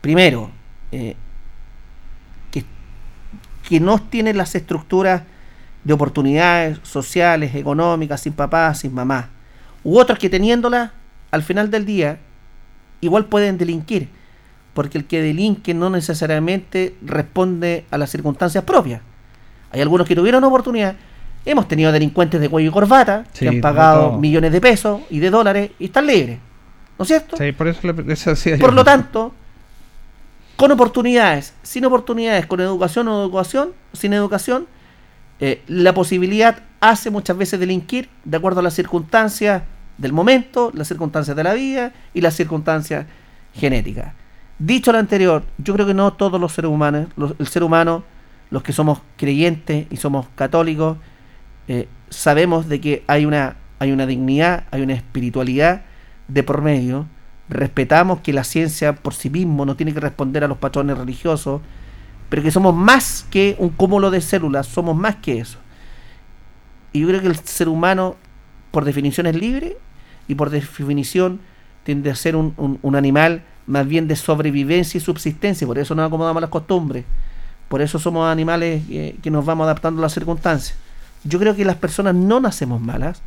primero, 0.00 0.50
eh, 0.92 1.14
que 3.70 3.78
no 3.78 4.00
tienen 4.00 4.36
las 4.36 4.56
estructuras 4.56 5.22
de 5.84 5.92
oportunidades 5.92 6.80
sociales, 6.82 7.54
económicas, 7.54 8.20
sin 8.20 8.32
papá, 8.32 8.74
sin 8.74 8.92
mamá, 8.92 9.28
u 9.84 9.96
otros 9.96 10.18
que 10.18 10.28
teniéndolas, 10.28 10.90
al 11.30 11.44
final 11.44 11.70
del 11.70 11.86
día, 11.86 12.18
igual 13.00 13.26
pueden 13.26 13.58
delinquir, 13.58 14.08
porque 14.74 14.98
el 14.98 15.04
que 15.04 15.22
delinque 15.22 15.72
no 15.72 15.88
necesariamente 15.88 16.96
responde 17.00 17.84
a 17.92 17.96
las 17.96 18.10
circunstancias 18.10 18.64
propias. 18.64 19.02
Hay 19.70 19.80
algunos 19.80 20.08
que 20.08 20.16
tuvieron 20.16 20.42
oportunidad. 20.42 20.96
Hemos 21.44 21.68
tenido 21.68 21.92
delincuentes 21.92 22.40
de 22.40 22.48
cuello 22.48 22.70
y 22.70 22.72
corbata 22.72 23.24
que 23.38 23.48
han 23.48 23.60
pagado 23.60 24.18
millones 24.18 24.50
de 24.50 24.60
pesos 24.60 25.02
y 25.10 25.20
de 25.20 25.30
dólares 25.30 25.70
y 25.78 25.84
están 25.84 26.08
libres. 26.08 26.40
¿No 26.98 27.04
es 27.04 27.08
cierto? 27.08 27.36
Sí, 27.36 27.52
por 27.52 27.68
eso, 27.68 27.80
le, 27.86 28.58
Por 28.58 28.72
lo 28.72 28.82
tanto, 28.82 29.32
con 30.60 30.70
oportunidades, 30.72 31.54
sin 31.62 31.86
oportunidades, 31.86 32.44
con 32.44 32.60
educación 32.60 33.08
o 33.08 33.22
educación, 33.22 33.70
sin 33.94 34.12
educación, 34.12 34.66
eh, 35.40 35.62
la 35.66 35.94
posibilidad 35.94 36.58
hace 36.80 37.08
muchas 37.08 37.38
veces 37.38 37.58
delinquir 37.58 38.10
de 38.26 38.36
acuerdo 38.36 38.60
a 38.60 38.62
las 38.62 38.74
circunstancias 38.74 39.62
del 39.96 40.12
momento, 40.12 40.70
las 40.74 40.86
circunstancias 40.86 41.34
de 41.34 41.44
la 41.44 41.54
vida 41.54 41.94
y 42.12 42.20
las 42.20 42.34
circunstancias 42.34 43.06
genéticas. 43.54 44.12
Dicho 44.58 44.92
lo 44.92 44.98
anterior, 44.98 45.44
yo 45.56 45.72
creo 45.72 45.86
que 45.86 45.94
no 45.94 46.12
todos 46.12 46.38
los 46.38 46.52
seres 46.52 46.70
humanos, 46.70 47.06
el 47.38 47.46
ser 47.46 47.64
humano 47.64 48.04
los 48.50 48.62
que 48.62 48.74
somos 48.74 49.00
creyentes 49.16 49.86
y 49.88 49.96
somos 49.96 50.26
católicos, 50.34 50.98
eh, 51.68 51.88
sabemos 52.10 52.68
de 52.68 52.82
que 52.82 53.02
hay 53.06 53.24
una, 53.24 53.56
hay 53.78 53.92
una 53.92 54.04
dignidad, 54.04 54.64
hay 54.72 54.82
una 54.82 54.92
espiritualidad 54.92 55.84
de 56.28 56.42
por 56.42 56.60
medio. 56.60 57.06
Respetamos 57.50 58.20
que 58.20 58.32
la 58.32 58.44
ciencia 58.44 58.94
por 58.94 59.12
sí 59.12 59.28
mismo 59.28 59.66
no 59.66 59.74
tiene 59.74 59.92
que 59.92 59.98
responder 59.98 60.44
a 60.44 60.48
los 60.48 60.58
patrones 60.58 60.96
religiosos, 60.96 61.60
pero 62.28 62.44
que 62.44 62.52
somos 62.52 62.76
más 62.76 63.26
que 63.28 63.56
un 63.58 63.70
cúmulo 63.70 64.12
de 64.12 64.20
células, 64.20 64.68
somos 64.68 64.96
más 64.96 65.16
que 65.16 65.40
eso. 65.40 65.58
Y 66.92 67.00
yo 67.00 67.08
creo 67.08 67.20
que 67.20 67.26
el 67.26 67.36
ser 67.36 67.68
humano, 67.68 68.14
por 68.70 68.84
definición, 68.84 69.26
es 69.26 69.34
libre 69.34 69.76
y 70.28 70.36
por 70.36 70.50
definición 70.50 71.40
tiende 71.82 72.10
a 72.10 72.14
ser 72.14 72.36
un, 72.36 72.78
animal 72.94 73.42
más 73.66 73.86
bien 73.86 74.06
de 74.06 74.14
sobrevivencia 74.14 74.98
y 74.98 75.00
subsistencia, 75.00 75.66
por 75.66 75.78
eso 75.78 75.96
nos 75.96 76.06
acomodamos 76.06 76.38
a 76.38 76.42
las 76.42 76.50
costumbres. 76.50 77.04
Por 77.68 77.82
eso 77.82 77.98
somos 77.98 78.30
animales 78.30 78.82
que 79.22 79.30
nos 79.30 79.44
vamos 79.44 79.64
adaptando 79.64 80.00
a 80.00 80.02
las 80.02 80.12
circunstancias. 80.12 80.76
Yo 81.24 81.40
creo 81.40 81.56
que 81.56 81.64
las 81.64 81.76
personas 81.76 82.14
no 82.14 82.40
nacemos 82.40 82.80
malas, 82.80 83.22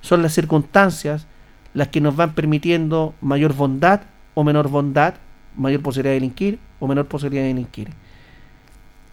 son 0.00 0.22
las 0.22 0.34
circunstancias 0.34 1.26
las 1.74 1.88
que 1.88 2.00
nos 2.00 2.16
van 2.16 2.34
permitiendo 2.34 3.14
mayor 3.20 3.52
bondad 3.52 4.02
o 4.34 4.44
menor 4.44 4.68
bondad, 4.68 5.14
mayor 5.56 5.82
posibilidad 5.82 6.12
de 6.12 6.20
delinquir 6.20 6.58
o 6.80 6.86
menor 6.86 7.06
posibilidad 7.06 7.42
de 7.42 7.48
delinquir. 7.48 7.90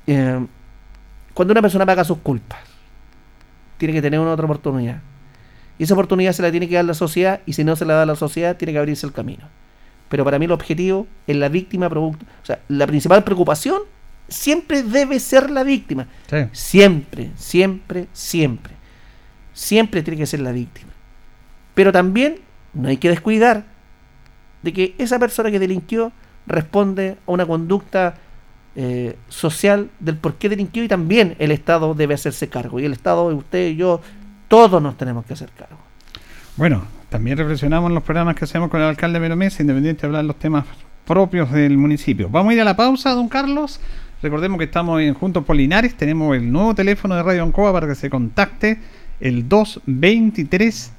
Eh, 0.08 0.46
cuando 1.34 1.52
una 1.52 1.62
persona 1.62 1.86
paga 1.86 2.04
sus 2.04 2.20
culpas, 2.20 2.60
tiene 3.78 3.94
que 3.94 4.02
tener 4.02 4.20
una 4.20 4.32
otra 4.32 4.46
oportunidad. 4.46 5.02
Y 5.78 5.84
esa 5.84 5.96
oportunidad 5.96 6.34
se 6.34 6.44
la 6.44 6.52
tiene 6.52 6.68
que 6.70 6.76
dar 6.76 6.86
la 6.86 6.94
sociedad 6.94 7.42
y 7.46 7.54
si 7.54 7.64
no 7.64 7.76
se 7.76 7.86
la 7.86 7.96
da 7.96 8.06
la 8.06 8.16
sociedad, 8.16 8.56
tiene 8.56 8.74
que 8.74 8.80
abrirse 8.80 9.06
el 9.06 9.14
camino. 9.14 9.48
Pero 10.10 10.24
para 10.24 10.38
mí 10.38 10.46
el 10.46 10.52
objetivo 10.52 11.08
es 11.26 11.36
la 11.36 11.50
víctima, 11.50 11.88
o 11.88 12.16
sea, 12.44 12.60
la 12.68 12.86
principal 12.86 13.24
preocupación 13.24 13.82
siempre 14.28 14.84
debe 14.84 15.20
ser 15.20 15.50
la 15.50 15.64
víctima. 15.64 16.08
Siempre, 16.52 17.32
siempre, 17.36 18.08
siempre. 18.14 18.74
Siempre 19.54 20.04
tiene 20.04 20.18
que 20.18 20.26
ser 20.26 20.42
la 20.42 20.52
víctima. 20.52 20.92
Pero 21.74 21.92
también 21.92 22.40
no 22.74 22.90
hay 22.90 22.98
que 22.98 23.10
descuidar 23.10 23.66
de 24.64 24.74
que 24.74 24.96
esa 24.98 25.20
persona 25.20 25.52
que 25.52 25.60
delinquió 25.60 26.12
responde 26.48 27.18
a 27.28 27.32
una 27.32 27.46
conducta 27.46 28.16
eh, 28.76 29.18
social 29.28 29.90
del 30.00 30.16
por 30.18 30.36
qué 30.36 30.50
delinquió 30.50 30.84
y 30.84 30.88
también 30.88 31.36
el 31.40 31.52
Estado 31.52 31.94
debe 31.94 32.14
hacerse 32.14 32.48
cargo. 32.48 32.80
Y 32.80 32.86
el 32.86 32.94
Estado, 32.94 33.26
usted 33.26 33.70
y 33.70 33.76
yo, 33.76 34.02
todos 34.48 34.82
nos 34.82 34.98
tenemos 34.98 35.26
que 35.26 35.34
hacer 35.34 35.50
cargo. 35.58 35.78
Bueno, 36.56 36.84
también 37.10 37.38
reflexionamos 37.38 37.90
en 37.90 37.96
los 37.96 38.04
programas 38.04 38.36
que 38.36 38.46
hacemos 38.46 38.70
con 38.70 38.82
el 38.82 38.88
alcalde 38.88 39.20
Mesa, 39.36 39.62
independiente 39.62 40.02
de 40.02 40.08
hablar 40.08 40.26
los 40.26 40.38
temas 40.38 40.66
propios 41.06 41.52
del 41.52 41.78
municipio. 41.78 42.30
Vamos 42.30 42.52
a 42.52 42.54
ir 42.54 42.62
a 42.62 42.66
la 42.66 42.76
pausa, 42.76 43.12
don 43.12 43.28
Carlos. 43.28 43.80
Recordemos 44.22 44.60
que 44.60 44.66
estamos 44.66 45.02
en 45.02 45.14
Juntos 45.16 45.44
Polinares, 45.44 45.96
tenemos 45.96 46.36
el 46.38 46.52
nuevo 46.52 46.76
teléfono 46.76 47.16
de 47.16 47.24
Radio 47.24 47.44
Ancoa 47.44 47.74
para 47.74 47.88
que 47.88 47.96
se 47.96 48.10
contacte, 48.10 48.80
el 49.20 49.50
223 49.50 50.94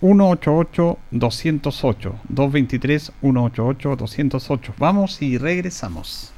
188 0.00 0.98
208 1.10 2.20
223 2.28 3.12
188 3.20 3.96
208. 3.96 4.74
Vamos 4.78 5.22
y 5.22 5.38
regresamos. 5.38 6.32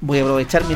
Voy 0.00 0.18
a 0.18 0.22
aprovechar 0.22 0.64
mi 0.66 0.74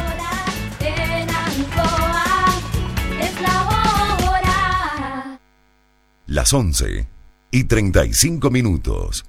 Las 6.26 6.52
11 6.52 7.08
y 7.50 7.64
35 7.64 8.50
minutos. 8.50 9.24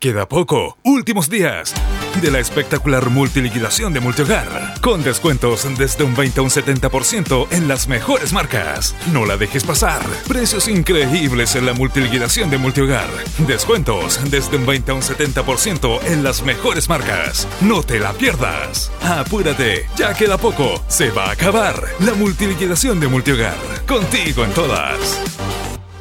Queda 0.00 0.28
poco, 0.28 0.78
últimos 0.84 1.28
días 1.28 1.74
de 2.22 2.30
la 2.30 2.38
espectacular 2.38 3.10
multiliquidación 3.10 3.92
de 3.92 3.98
Multihogar, 3.98 4.80
con 4.80 5.02
descuentos 5.02 5.66
desde 5.76 6.04
un 6.04 6.14
20 6.14 6.38
a 6.38 6.42
un 6.44 6.50
70% 6.50 7.48
en 7.50 7.66
las 7.66 7.88
mejores 7.88 8.32
marcas. 8.32 8.94
No 9.12 9.24
la 9.24 9.36
dejes 9.36 9.64
pasar. 9.64 10.00
Precios 10.28 10.68
increíbles 10.68 11.56
en 11.56 11.66
la 11.66 11.72
multiliquidación 11.72 12.48
de 12.48 12.58
Multihogar. 12.58 13.08
Descuentos 13.38 14.20
desde 14.30 14.56
un 14.56 14.66
20 14.66 14.92
a 14.92 14.94
un 14.94 15.02
70% 15.02 16.04
en 16.04 16.22
las 16.22 16.44
mejores 16.44 16.88
marcas. 16.88 17.48
No 17.60 17.82
te 17.82 17.98
la 17.98 18.12
pierdas. 18.12 18.92
Apúrate, 19.02 19.86
ya 19.96 20.14
queda 20.14 20.38
poco. 20.38 20.80
Se 20.86 21.10
va 21.10 21.26
a 21.26 21.32
acabar 21.32 21.82
la 21.98 22.14
multiliquidación 22.14 23.00
de 23.00 23.08
Multihogar. 23.08 23.56
Contigo 23.84 24.44
en 24.44 24.52
todas. 24.52 25.20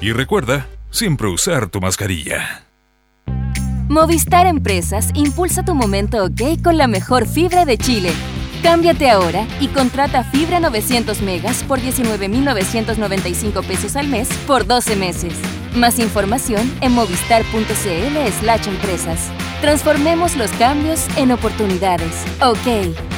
Y 0.01 0.11
recuerda, 0.11 0.67
siempre 0.91 1.27
usar 1.29 1.69
tu 1.69 1.81
mascarilla. 1.81 2.66
Movistar 3.97 4.45
Empresas 4.45 5.09
impulsa 5.15 5.65
tu 5.65 5.73
momento 5.73 6.23
OK 6.23 6.61
con 6.63 6.77
la 6.77 6.85
mejor 6.85 7.27
fibra 7.27 7.65
de 7.65 7.79
Chile. 7.79 8.11
Cámbiate 8.61 9.09
ahora 9.09 9.47
y 9.59 9.69
contrata 9.69 10.23
fibra 10.23 10.59
900 10.59 11.23
megas 11.23 11.63
por 11.63 11.79
19.995 11.79 13.65
pesos 13.65 13.95
al 13.95 14.07
mes 14.07 14.29
por 14.45 14.67
12 14.67 14.97
meses. 14.97 15.33
Más 15.73 15.97
información 15.97 16.71
en 16.81 16.91
movistar.cl/slash 16.91 18.67
empresas. 18.67 19.31
Transformemos 19.61 20.35
los 20.35 20.51
cambios 20.51 21.03
en 21.17 21.31
oportunidades. 21.31 22.23
OK. 22.39 23.16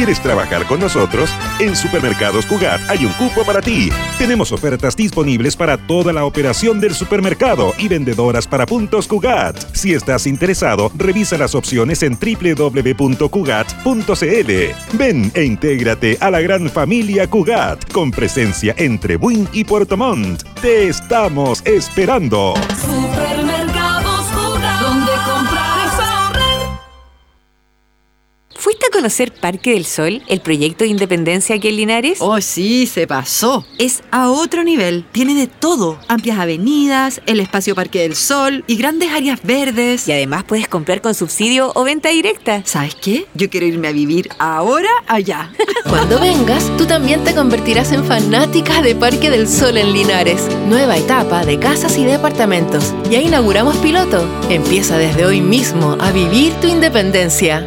¿Quieres 0.00 0.22
trabajar 0.22 0.66
con 0.66 0.80
nosotros? 0.80 1.28
En 1.58 1.76
Supermercados 1.76 2.46
Cugat 2.46 2.80
hay 2.88 3.04
un 3.04 3.12
cupo 3.12 3.44
para 3.44 3.60
ti. 3.60 3.90
Tenemos 4.16 4.50
ofertas 4.50 4.96
disponibles 4.96 5.54
para 5.54 5.76
toda 5.76 6.10
la 6.10 6.24
operación 6.24 6.80
del 6.80 6.94
supermercado 6.94 7.74
y 7.76 7.86
vendedoras 7.86 8.46
para 8.46 8.64
puntos 8.64 9.06
Cugat. 9.06 9.58
Si 9.74 9.92
estás 9.92 10.26
interesado, 10.26 10.90
revisa 10.96 11.36
las 11.36 11.54
opciones 11.54 12.02
en 12.02 12.18
www.cugat.cl. 12.18 12.96
Ven 14.96 15.32
e 15.34 15.44
intégrate 15.44 16.16
a 16.18 16.30
la 16.30 16.40
gran 16.40 16.70
familia 16.70 17.28
Cugat 17.28 17.92
con 17.92 18.10
presencia 18.10 18.74
entre 18.78 19.16
Buin 19.16 19.46
y 19.52 19.64
Puerto 19.64 19.98
Montt. 19.98 20.44
Te 20.62 20.88
estamos 20.88 21.60
esperando. 21.66 22.54
Supermercados 22.80 23.69
¿Fuiste 28.60 28.88
conocer 28.92 29.32
Parque 29.32 29.72
del 29.72 29.86
Sol, 29.86 30.22
el 30.28 30.42
proyecto 30.42 30.84
de 30.84 30.90
independencia 30.90 31.56
aquí 31.56 31.68
en 31.68 31.76
Linares? 31.76 32.18
Oh, 32.20 32.38
sí, 32.42 32.86
se 32.86 33.06
pasó. 33.06 33.64
Es 33.78 34.02
a 34.10 34.28
otro 34.28 34.64
nivel. 34.64 35.06
Tiene 35.12 35.34
de 35.34 35.46
todo. 35.46 35.98
Amplias 36.08 36.38
avenidas, 36.38 37.22
el 37.24 37.40
espacio 37.40 37.74
Parque 37.74 38.02
del 38.02 38.14
Sol 38.14 38.62
y 38.66 38.76
grandes 38.76 39.12
áreas 39.12 39.42
verdes. 39.42 40.06
Y 40.06 40.12
además 40.12 40.44
puedes 40.44 40.68
comprar 40.68 41.00
con 41.00 41.14
subsidio 41.14 41.72
o 41.74 41.84
venta 41.84 42.10
directa. 42.10 42.60
¿Sabes 42.66 42.94
qué? 42.96 43.26
Yo 43.32 43.48
quiero 43.48 43.64
irme 43.64 43.88
a 43.88 43.92
vivir 43.92 44.28
ahora 44.38 44.90
allá. 45.06 45.50
Cuando 45.88 46.20
vengas, 46.20 46.70
tú 46.76 46.84
también 46.84 47.24
te 47.24 47.34
convertirás 47.34 47.92
en 47.92 48.04
fanática 48.04 48.82
de 48.82 48.94
Parque 48.94 49.30
del 49.30 49.48
Sol 49.48 49.78
en 49.78 49.94
Linares. 49.94 50.46
Nueva 50.66 50.98
etapa 50.98 51.46
de 51.46 51.58
casas 51.58 51.96
y 51.96 52.04
departamentos. 52.04 52.92
Ya 53.10 53.22
inauguramos 53.22 53.78
piloto. 53.78 54.28
Empieza 54.50 54.98
desde 54.98 55.24
hoy 55.24 55.40
mismo 55.40 55.96
a 55.98 56.12
vivir 56.12 56.52
tu 56.60 56.66
independencia. 56.66 57.66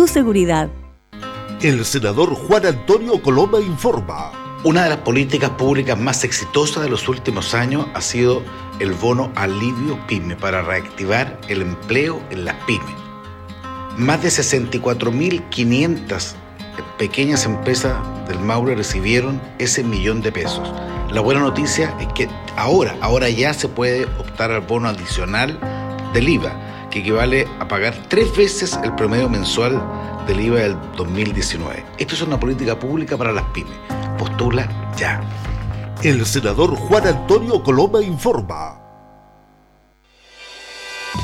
seguridad. 0.07 0.69
El 1.61 1.85
senador 1.85 2.33
Juan 2.33 2.65
Antonio 2.65 3.21
Coloma 3.21 3.59
informa. 3.59 4.31
Una 4.63 4.83
de 4.83 4.89
las 4.89 4.99
políticas 4.99 5.51
públicas 5.51 5.97
más 5.97 6.23
exitosas 6.23 6.83
de 6.83 6.89
los 6.89 7.07
últimos 7.07 7.53
años 7.53 7.87
ha 7.93 8.01
sido 8.01 8.41
el 8.79 8.93
bono 8.93 9.31
alivio 9.35 9.99
pyme 10.07 10.35
para 10.35 10.61
reactivar 10.61 11.39
el 11.47 11.61
empleo 11.61 12.21
en 12.29 12.45
las 12.45 12.55
pymes. 12.65 12.95
Más 13.97 14.23
de 14.23 14.29
64.500 14.29 16.33
pequeñas 16.97 17.45
empresas 17.45 17.95
del 18.27 18.39
Maule 18.39 18.75
recibieron 18.75 19.41
ese 19.59 19.83
millón 19.83 20.21
de 20.21 20.31
pesos. 20.31 20.71
La 21.11 21.21
buena 21.21 21.41
noticia 21.41 21.95
es 21.99 22.07
que 22.13 22.29
ahora, 22.55 22.95
ahora 23.01 23.29
ya 23.29 23.53
se 23.53 23.67
puede 23.67 24.05
optar 24.05 24.51
al 24.51 24.61
bono 24.61 24.87
adicional 24.87 25.59
del 26.13 26.29
IVA 26.29 26.70
que 26.91 26.99
equivale 26.99 27.47
a 27.59 27.67
pagar 27.67 27.95
tres 28.07 28.35
veces 28.35 28.77
el 28.83 28.93
promedio 28.95 29.29
mensual 29.29 29.81
del 30.27 30.39
IVA 30.39 30.59
del 30.59 30.77
2019. 30.97 31.83
Esto 31.97 32.13
es 32.13 32.21
una 32.21 32.39
política 32.39 32.77
pública 32.77 33.17
para 33.17 33.31
las 33.31 33.45
pymes. 33.45 33.77
Postula 34.17 34.69
ya. 34.97 35.21
El 36.03 36.25
senador 36.25 36.75
Juan 36.75 37.07
Antonio 37.07 37.63
Coloma 37.63 38.01
informa. 38.01 38.80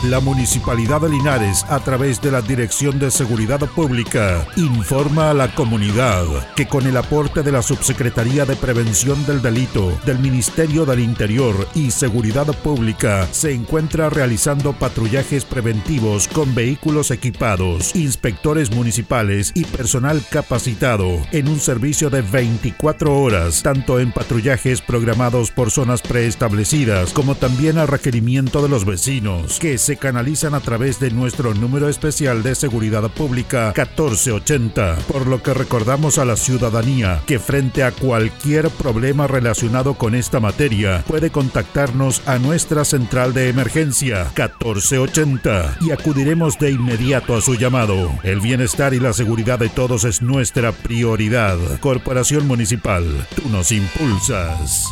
La 0.03 0.19
Municipalidad 0.19 1.01
de 1.01 1.09
Linares, 1.09 1.65
a 1.69 1.79
través 1.79 2.21
de 2.21 2.29
la 2.29 2.41
Dirección 2.41 2.99
de 2.99 3.09
Seguridad 3.09 3.59
Pública, 3.59 4.45
informa 4.57 5.31
a 5.31 5.33
la 5.33 5.55
comunidad 5.55 6.25
que 6.55 6.67
con 6.67 6.85
el 6.85 6.97
aporte 6.97 7.41
de 7.41 7.51
la 7.51 7.61
Subsecretaría 7.61 8.45
de 8.45 8.55
Prevención 8.57 9.25
del 9.25 9.41
Delito 9.41 9.97
del 10.05 10.19
Ministerio 10.19 10.85
del 10.85 10.99
Interior 10.99 11.67
y 11.73 11.91
Seguridad 11.91 12.45
Pública 12.63 13.27
se 13.31 13.53
encuentra 13.53 14.09
realizando 14.09 14.73
patrullajes 14.73 15.45
preventivos 15.45 16.27
con 16.27 16.53
vehículos 16.53 17.09
equipados, 17.09 17.95
inspectores 17.95 18.71
municipales 18.71 19.51
y 19.55 19.63
personal 19.63 20.21
capacitado 20.29 21.07
en 21.31 21.47
un 21.47 21.59
servicio 21.59 22.09
de 22.09 22.21
24 22.21 23.19
horas, 23.19 23.63
tanto 23.63 23.99
en 23.99 24.11
patrullajes 24.11 24.81
programados 24.81 25.49
por 25.49 25.71
zonas 25.71 26.01
preestablecidas 26.01 27.13
como 27.13 27.35
también 27.35 27.77
a 27.77 27.85
requerimiento 27.85 28.61
de 28.61 28.69
los 28.69 28.85
vecinos 28.85 29.57
se 29.77 29.97
canalizan 29.97 30.53
a 30.53 30.59
través 30.59 30.99
de 30.99 31.11
nuestro 31.11 31.53
número 31.53 31.89
especial 31.89 32.43
de 32.43 32.55
seguridad 32.55 33.09
pública 33.09 33.73
1480, 33.75 34.97
por 35.07 35.27
lo 35.27 35.41
que 35.41 35.53
recordamos 35.53 36.17
a 36.17 36.25
la 36.25 36.35
ciudadanía 36.35 37.21
que 37.25 37.39
frente 37.39 37.83
a 37.83 37.91
cualquier 37.91 38.69
problema 38.69 39.27
relacionado 39.27 39.95
con 39.95 40.15
esta 40.15 40.39
materia 40.39 41.03
puede 41.07 41.29
contactarnos 41.29 42.21
a 42.27 42.37
nuestra 42.37 42.85
central 42.85 43.33
de 43.33 43.49
emergencia 43.49 44.25
1480 44.35 45.77
y 45.81 45.91
acudiremos 45.91 46.57
de 46.59 46.71
inmediato 46.71 47.35
a 47.35 47.41
su 47.41 47.55
llamado. 47.55 48.11
El 48.23 48.39
bienestar 48.39 48.93
y 48.93 48.99
la 48.99 49.13
seguridad 49.13 49.59
de 49.59 49.69
todos 49.69 50.03
es 50.03 50.21
nuestra 50.21 50.71
prioridad. 50.71 51.57
Corporación 51.79 52.47
Municipal, 52.47 53.05
tú 53.35 53.49
nos 53.49 53.71
impulsas. 53.71 54.87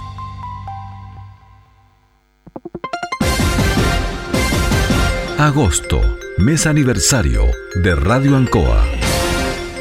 Agosto, 5.45 6.01
mes 6.39 6.65
aniversario 6.65 7.45
de 7.75 7.93
Radio 7.93 8.35
Ancoa. 8.35 8.83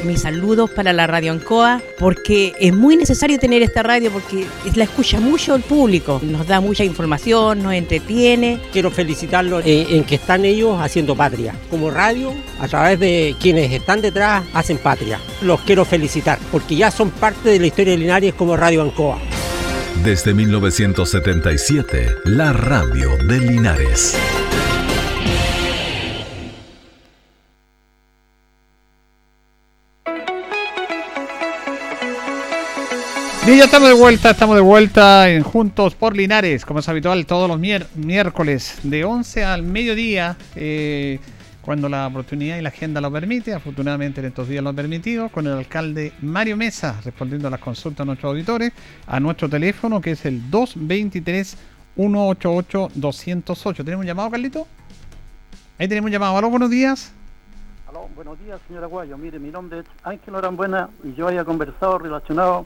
Mis 0.03 0.21
saludos 0.21 0.69
para 0.69 0.93
la 0.93 1.07
Radio 1.07 1.31
Ancoa, 1.31 1.81
porque 1.97 2.53
es 2.59 2.71
muy 2.71 2.95
necesario 2.95 3.39
tener 3.39 3.63
esta 3.63 3.81
radio 3.81 4.11
porque 4.11 4.45
la 4.75 4.83
escucha 4.83 5.19
mucho 5.19 5.55
el 5.55 5.63
público, 5.63 6.21
nos 6.21 6.45
da 6.45 6.61
mucha 6.61 6.83
información, 6.83 7.63
nos 7.63 7.73
entretiene. 7.73 8.61
Quiero 8.71 8.91
felicitarlos 8.91 9.65
en, 9.65 9.87
en 9.95 10.03
que 10.03 10.15
están 10.15 10.45
ellos 10.45 10.79
haciendo 10.79 11.15
patria. 11.15 11.55
Como 11.71 11.89
radio, 11.89 12.31
a 12.59 12.67
través 12.67 12.99
de 12.99 13.35
quienes 13.41 13.71
están 13.71 14.01
detrás, 14.01 14.45
hacen 14.53 14.77
patria. 14.77 15.19
Los 15.41 15.61
quiero 15.61 15.83
felicitar, 15.83 16.37
porque 16.51 16.75
ya 16.75 16.91
son 16.91 17.09
parte 17.09 17.49
de 17.49 17.59
la 17.59 17.65
historia 17.65 17.93
de 17.93 17.97
Linares 17.97 18.35
como 18.35 18.55
Radio 18.55 18.83
Ancoa. 18.83 19.17
Desde 20.03 20.35
1977, 20.35 22.17
la 22.25 22.53
radio 22.53 23.17
de 23.27 23.39
Linares. 23.39 24.15
Bien, 33.45 33.59
ya 33.59 33.65
estamos 33.65 33.89
de 33.89 33.93
vuelta, 33.93 34.31
estamos 34.31 34.55
de 34.55 34.61
vuelta 34.63 35.29
en 35.29 35.43
Juntos 35.43 35.93
por 35.93 36.15
Linares, 36.15 36.65
como 36.65 36.79
es 36.79 36.89
habitual 36.89 37.27
todos 37.27 37.47
los 37.47 37.59
miércoles 37.59 38.79
de 38.81 39.03
11 39.05 39.45
al 39.45 39.61
mediodía, 39.61 40.35
eh, 40.55 41.19
cuando 41.61 41.87
la 41.87 42.07
oportunidad 42.07 42.57
y 42.57 42.63
la 42.63 42.69
agenda 42.69 42.99
lo 43.01 43.11
permite, 43.11 43.53
afortunadamente 43.53 44.19
en 44.19 44.25
estos 44.25 44.49
días 44.49 44.63
lo 44.63 44.71
ha 44.71 44.73
permitido, 44.73 45.29
con 45.29 45.45
el 45.45 45.53
alcalde 45.53 46.13
Mario 46.23 46.57
Mesa 46.57 46.99
respondiendo 47.05 47.47
a 47.47 47.51
las 47.51 47.59
consultas 47.59 47.99
de 47.99 48.05
nuestros 48.07 48.31
auditores, 48.31 48.73
a 49.05 49.19
nuestro 49.19 49.47
teléfono 49.47 50.01
que 50.01 50.11
es 50.11 50.25
el 50.25 50.49
223 50.49 51.55
188 51.95 52.89
208. 52.95 53.85
¿Tenemos 53.85 54.01
un 54.01 54.07
llamado, 54.07 54.31
Carlito? 54.31 54.65
Ahí 55.77 55.87
tenemos 55.87 56.07
un 56.07 56.13
llamado. 56.13 56.35
Aló, 56.35 56.49
buenos 56.49 56.71
días. 56.71 57.13
Aló, 57.87 58.09
buenos 58.15 58.39
días, 58.43 58.59
señora 58.67 58.87
Guayo. 58.87 59.19
Mire, 59.19 59.37
mi 59.37 59.51
nombre 59.51 59.81
es 59.81 59.85
Ángel 60.03 60.33
Orambuena 60.33 60.89
y 61.03 61.13
yo 61.13 61.27
haya 61.27 61.45
conversado 61.45 61.99
relacionado 61.99 62.65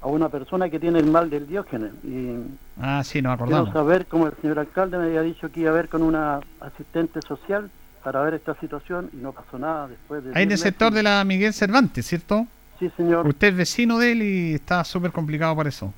a 0.00 0.06
una 0.06 0.28
persona 0.28 0.68
que 0.68 0.78
tiene 0.78 1.00
el 1.00 1.10
mal 1.10 1.28
del 1.28 1.46
diógenes. 1.46 1.92
Y 2.04 2.36
ah, 2.80 3.02
sí, 3.04 3.20
nos 3.20 3.34
acordamos. 3.34 3.70
Quiero 3.70 3.80
saber, 3.80 4.06
como 4.06 4.26
el 4.26 4.34
señor 4.40 4.58
alcalde 4.58 4.98
me 4.98 5.06
había 5.06 5.22
dicho 5.22 5.50
que 5.50 5.60
iba 5.60 5.70
a 5.70 5.74
ver 5.74 5.88
con 5.88 6.02
una 6.02 6.40
asistente 6.60 7.20
social 7.22 7.70
para 8.02 8.22
ver 8.22 8.34
esta 8.34 8.54
situación 8.60 9.10
y 9.12 9.16
no 9.16 9.32
pasó 9.32 9.58
nada 9.58 9.88
después 9.88 10.24
de... 10.24 10.32
Ahí 10.34 10.44
en 10.44 10.52
el 10.52 10.58
sector 10.58 10.92
de 10.92 11.02
la 11.02 11.24
Miguel 11.24 11.52
Cervantes, 11.52 12.06
¿cierto? 12.06 12.46
Sí, 12.78 12.90
señor. 12.96 13.26
Usted 13.26 13.48
es 13.48 13.56
vecino 13.56 13.98
de 13.98 14.12
él 14.12 14.22
y 14.22 14.54
está 14.54 14.84
súper 14.84 15.10
complicado 15.10 15.54
por 15.56 15.66
eso. 15.66 15.92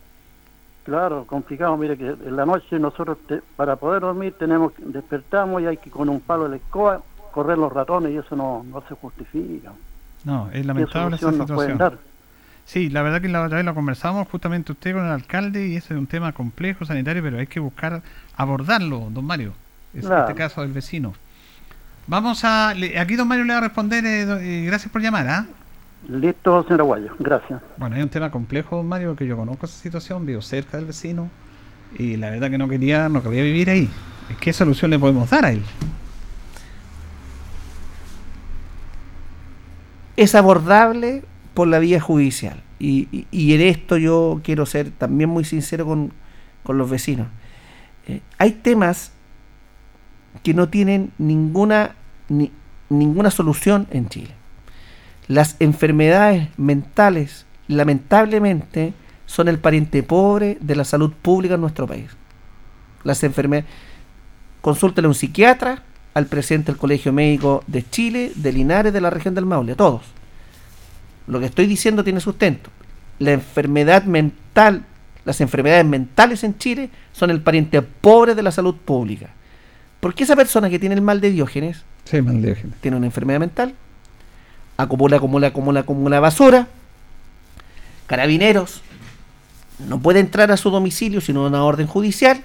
Claro, 0.84 1.26
complicado. 1.26 1.76
Mire 1.76 1.96
que 1.98 2.09
en 2.09 2.36
la 2.36 2.46
noche 2.46 2.78
nosotros 2.78 3.18
para 3.55 3.76
poder 3.76 4.01
dormir 4.01 4.34
tenemos 4.38 4.72
despertamos 4.78 5.62
y 5.62 5.66
hay 5.66 5.76
que 5.76 5.90
con 5.90 6.09
un 6.09 6.20
palo 6.20 6.44
de 6.44 6.51
la 6.51 6.57
escoba 6.57 7.03
correr 7.32 7.59
los 7.59 7.72
ratones 7.72 8.12
y 8.12 8.16
eso 8.16 8.34
no, 8.34 8.64
no 8.64 8.82
se 8.88 8.94
justifica. 8.94 9.72
No, 10.24 10.51
es 10.51 10.64
lamentable 10.64 11.16
esa 11.16 11.30
situación. 11.32 11.78
Sí, 12.71 12.89
la 12.89 13.03
verdad 13.03 13.21
que 13.21 13.27
la 13.27 13.43
otra 13.43 13.57
vez 13.57 13.66
lo 13.66 13.75
conversamos 13.75 14.29
justamente 14.29 14.71
usted 14.71 14.95
con 14.95 15.05
el 15.05 15.11
alcalde 15.11 15.66
y 15.66 15.75
ese 15.75 15.93
es 15.93 15.99
un 15.99 16.07
tema 16.07 16.31
complejo 16.31 16.85
sanitario, 16.85 17.21
pero 17.21 17.41
hay 17.41 17.49
que 17.49 17.59
buscar 17.59 18.01
abordarlo, 18.37 19.09
don 19.11 19.25
Mario. 19.25 19.55
Es 19.93 20.05
este 20.05 20.37
caso 20.37 20.61
del 20.61 20.71
vecino. 20.71 21.12
Vamos 22.07 22.45
a. 22.45 22.68
Aquí 22.68 23.16
don 23.16 23.27
Mario 23.27 23.45
le 23.45 23.55
va 23.55 23.59
a 23.59 23.62
responder. 23.62 24.07
eh, 24.07 24.23
eh, 24.23 24.66
gracias 24.66 24.93
por 24.93 25.03
llamar, 25.03 25.27
¿ah? 25.27 25.47
Listo, 26.09 26.62
señor 26.62 26.83
Aguayo, 26.83 27.12
gracias. 27.18 27.61
Bueno, 27.77 27.97
hay 27.97 28.03
un 28.03 28.09
tema 28.09 28.31
complejo, 28.31 28.77
don 28.77 28.87
Mario, 28.87 29.16
que 29.16 29.27
yo 29.27 29.37
conozco 29.37 29.66
esa 29.66 29.77
situación, 29.77 30.25
vivo 30.25 30.41
cerca 30.41 30.77
del 30.77 30.87
vecino. 30.87 31.29
Y 31.99 32.18
la 32.18 32.31
verdad 32.31 32.51
que 32.51 32.59
no 32.59 32.68
quería, 32.68 33.09
no 33.09 33.21
quería 33.21 33.43
vivir 33.43 33.68
ahí. 33.68 33.91
¿Qué 34.39 34.53
solución 34.53 34.93
le 34.93 34.99
podemos 35.01 35.29
dar 35.29 35.45
a 35.45 35.51
él? 35.51 35.62
es 40.16 40.35
abordable 40.35 41.25
la 41.67 41.79
vía 41.79 42.01
judicial. 42.01 42.63
Y, 42.79 43.27
en 43.33 43.61
esto 43.61 43.97
yo 43.97 44.41
quiero 44.43 44.65
ser 44.67 44.91
también 44.91 45.29
muy 45.29 45.45
sincero 45.45 45.87
con, 45.87 46.13
los 46.67 46.89
vecinos. 46.89 47.27
Eh, 48.07 48.21
hay 48.39 48.53
temas 48.53 49.13
que 50.45 50.55
no 50.55 50.69
tienen 50.69 51.11
ninguna, 51.19 51.97
ni- 52.29 52.53
ninguna 52.89 53.31
solución 53.31 53.89
en 53.91 54.09
Chile. 54.09 54.31
Las 55.27 55.57
enfermedades 55.59 56.49
mentales, 56.57 57.47
lamentablemente, 57.67 58.95
son 59.27 59.49
el 59.49 59.59
pariente 59.59 60.03
pobre 60.03 60.59
de 60.61 60.77
la 60.77 60.85
salud 60.85 61.13
pública 61.13 61.55
en 61.55 61.61
nuestro 61.61 61.87
país. 61.87 62.11
Las 63.05 63.23
enfermedades. 63.25 63.71
Consúltele 64.61 65.07
a 65.07 65.09
un 65.09 65.15
psiquiatra, 65.15 65.83
al 66.15 66.27
presidente 66.27 66.73
del 66.73 66.79
Colegio 66.79 67.13
Médico 67.13 67.63
de 67.67 67.89
Chile, 67.89 68.33
de 68.35 68.53
Linares, 68.53 68.93
de 68.93 69.01
la 69.01 69.11
región 69.11 69.35
del 69.35 69.47
Maule, 69.47 69.73
a 69.73 69.77
todos. 69.77 70.03
Lo 71.31 71.39
que 71.39 71.47
estoy 71.47 71.66
diciendo 71.66 72.03
tiene 72.03 72.20
sustento. 72.20 72.70
La 73.20 73.33
enfermedad 73.33 74.05
mental, 74.05 74.85
las 75.24 75.41
enfermedades 75.41 75.85
mentales 75.85 76.43
en 76.43 76.59
Chile 76.59 76.91
son 77.12 77.31
el 77.31 77.41
pariente 77.41 77.81
pobre 77.83 78.35
de 78.35 78.43
la 78.43 78.51
salud 78.51 78.74
pública. 78.74 79.31
Porque 80.01 80.24
esa 80.24 80.35
persona 80.35 80.68
que 80.68 80.78
tiene 80.78 80.97
el 80.97 81.03
mal 81.03 81.20
de 81.20 81.31
Diógenes 81.31 81.85
Sí, 82.05 82.20
mal 82.20 82.43
Diógenes. 82.43 82.76
tiene 82.81 82.97
una 82.97 83.07
enfermedad 83.07 83.39
mental, 83.39 83.74
acumula, 84.76 85.18
acumula, 85.18 85.49
acumula, 85.49 85.81
acumula 85.81 86.20
basura, 86.20 86.66
carabineros, 88.07 88.83
no 89.89 90.01
puede 90.01 90.18
entrar 90.20 90.51
a 90.51 90.57
su 90.57 90.70
domicilio 90.70 91.20
sino 91.20 91.47
una 91.47 91.62
orden 91.62 91.87
judicial. 91.87 92.43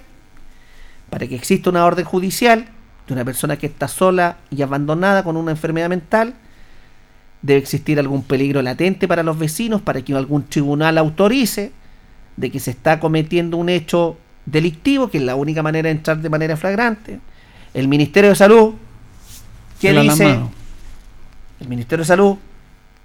Para 1.10 1.28
que 1.28 1.36
exista 1.36 1.70
una 1.70 1.86
orden 1.86 2.06
judicial 2.06 2.68
de 3.08 3.14
una 3.14 3.26
persona 3.26 3.58
que 3.58 3.68
está 3.68 3.88
sola 3.88 4.38
y 4.52 4.62
abandonada 4.62 5.24
con 5.24 5.38
una 5.38 5.52
enfermedad 5.52 5.90
mental, 5.90 6.36
debe 7.46 7.60
existir 7.60 8.00
algún 8.00 8.24
peligro 8.24 8.62
latente 8.64 9.08
para 9.08 9.22
los 9.22 9.38
vecinos, 9.38 9.82
para 9.82 10.02
que 10.02 10.14
algún 10.16 10.44
tribunal 10.48 10.98
autorice 10.98 11.72
de 12.38 12.50
que 12.50 12.60
se 12.60 12.72
está 12.72 13.00
cometiendo 13.00 13.58
un 13.58 13.70
hecho 13.70 14.18
delictivo, 14.48 15.10
que 15.10 15.20
es 15.20 15.24
la 15.24 15.36
única 15.36 15.62
manera 15.62 15.88
de 15.88 15.92
entrar 15.92 16.18
de 16.20 16.30
manera 16.30 16.58
flagrante. 16.58 17.20
El 17.74 17.88
Ministerio 17.88 18.32
de 18.32 18.36
Salud, 18.36 18.74
que 19.80 19.94
Se 19.94 20.00
dice, 20.02 20.40
el 21.60 21.68
Ministerio 21.68 22.02
de 22.04 22.08
Salud 22.08 22.38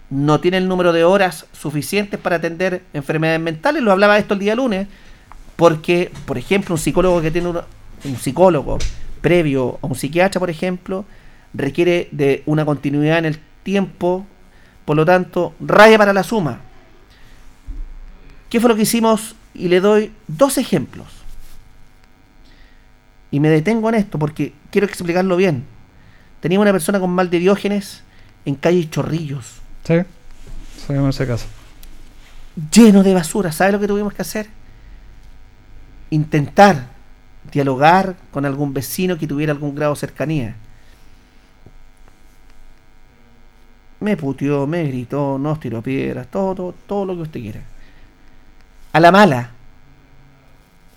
no 0.09 0.41
tiene 0.41 0.57
el 0.57 0.67
número 0.69 0.93
de 0.93 1.05
horas 1.05 1.47
suficientes 1.53 2.19
para 2.19 2.37
atender 2.37 2.83
enfermedades 2.95 3.41
mentales. 3.41 3.83
Lo 3.83 3.93
hablaba 3.93 4.19
esto 4.19 4.35
el 4.35 4.41
día 4.41 4.55
lunes, 4.55 4.89
porque, 5.57 6.11
por 6.25 6.39
ejemplo, 6.39 6.75
un 6.75 6.79
psicólogo 6.81 7.21
que 7.21 7.31
tiene 7.31 7.49
una- 7.49 7.65
un 8.05 8.17
psicólogo 8.17 8.79
previo 9.21 9.79
a 9.83 9.87
un 9.87 9.95
psiquiatra, 9.95 10.39
por 10.39 10.49
ejemplo, 10.49 11.05
requiere 11.53 12.09
de 12.11 12.43
una 12.47 12.65
continuidad 12.65 13.19
en 13.19 13.27
el 13.27 13.39
tiempo, 13.63 14.27
por 14.85 14.97
lo 14.97 15.05
tanto, 15.05 15.55
raya 15.61 15.99
para 15.99 16.13
la 16.13 16.23
suma. 16.23 16.61
¿Qué 18.49 18.61
fue 18.61 18.69
lo 18.69 18.77
que 18.77 18.83
hicimos? 18.83 19.35
Y 19.55 19.69
le 19.69 19.81
doy 19.81 20.13
dos 20.27 20.59
ejemplos. 20.59 21.09
Y 23.31 23.39
me 23.41 23.49
detengo 23.49 23.89
en 23.89 23.95
esto 23.97 24.19
porque 24.19 24.53
quiero 24.71 24.87
explicarlo 24.87 25.37
bien. 25.37 25.65
Tenía 26.41 26.59
una 26.59 26.73
persona 26.73 26.99
con 26.99 27.11
mal 27.11 27.31
de 27.31 27.39
Diógenes 27.39 28.03
en 28.45 28.55
calle 28.55 28.89
Chorrillos, 28.89 29.57
Sí, 29.87 29.95
sabemos 30.87 31.15
ese 31.15 31.27
caso. 31.27 31.47
lleno 32.73 33.03
de 33.03 33.15
basura. 33.15 33.53
¿Sabe 33.53 33.73
lo 33.73 33.81
que 33.81 33.87
tuvimos 33.87 34.13
que 34.15 34.23
hacer? 34.23 34.49
Intentar 36.11 36.87
dialogar 37.53 38.17
con 38.33 38.45
algún 38.45 38.75
vecino 38.75 39.17
que 39.19 39.27
tuviera 39.27 39.53
algún 39.53 39.75
grado 39.75 39.95
de 39.95 40.01
cercanía. 40.01 40.57
Me 44.01 44.17
puteó, 44.17 44.67
me 44.67 44.85
gritó, 44.85 45.39
nos 45.39 45.61
tiró 45.61 45.83
piedras, 45.83 46.27
todo, 46.29 46.55
todo, 46.55 46.75
todo 46.87 47.05
lo 47.05 47.17
que 47.17 47.23
usted 47.23 47.41
quiera. 47.41 47.61
A 48.93 49.01
la 49.01 49.13
mala, 49.13 49.51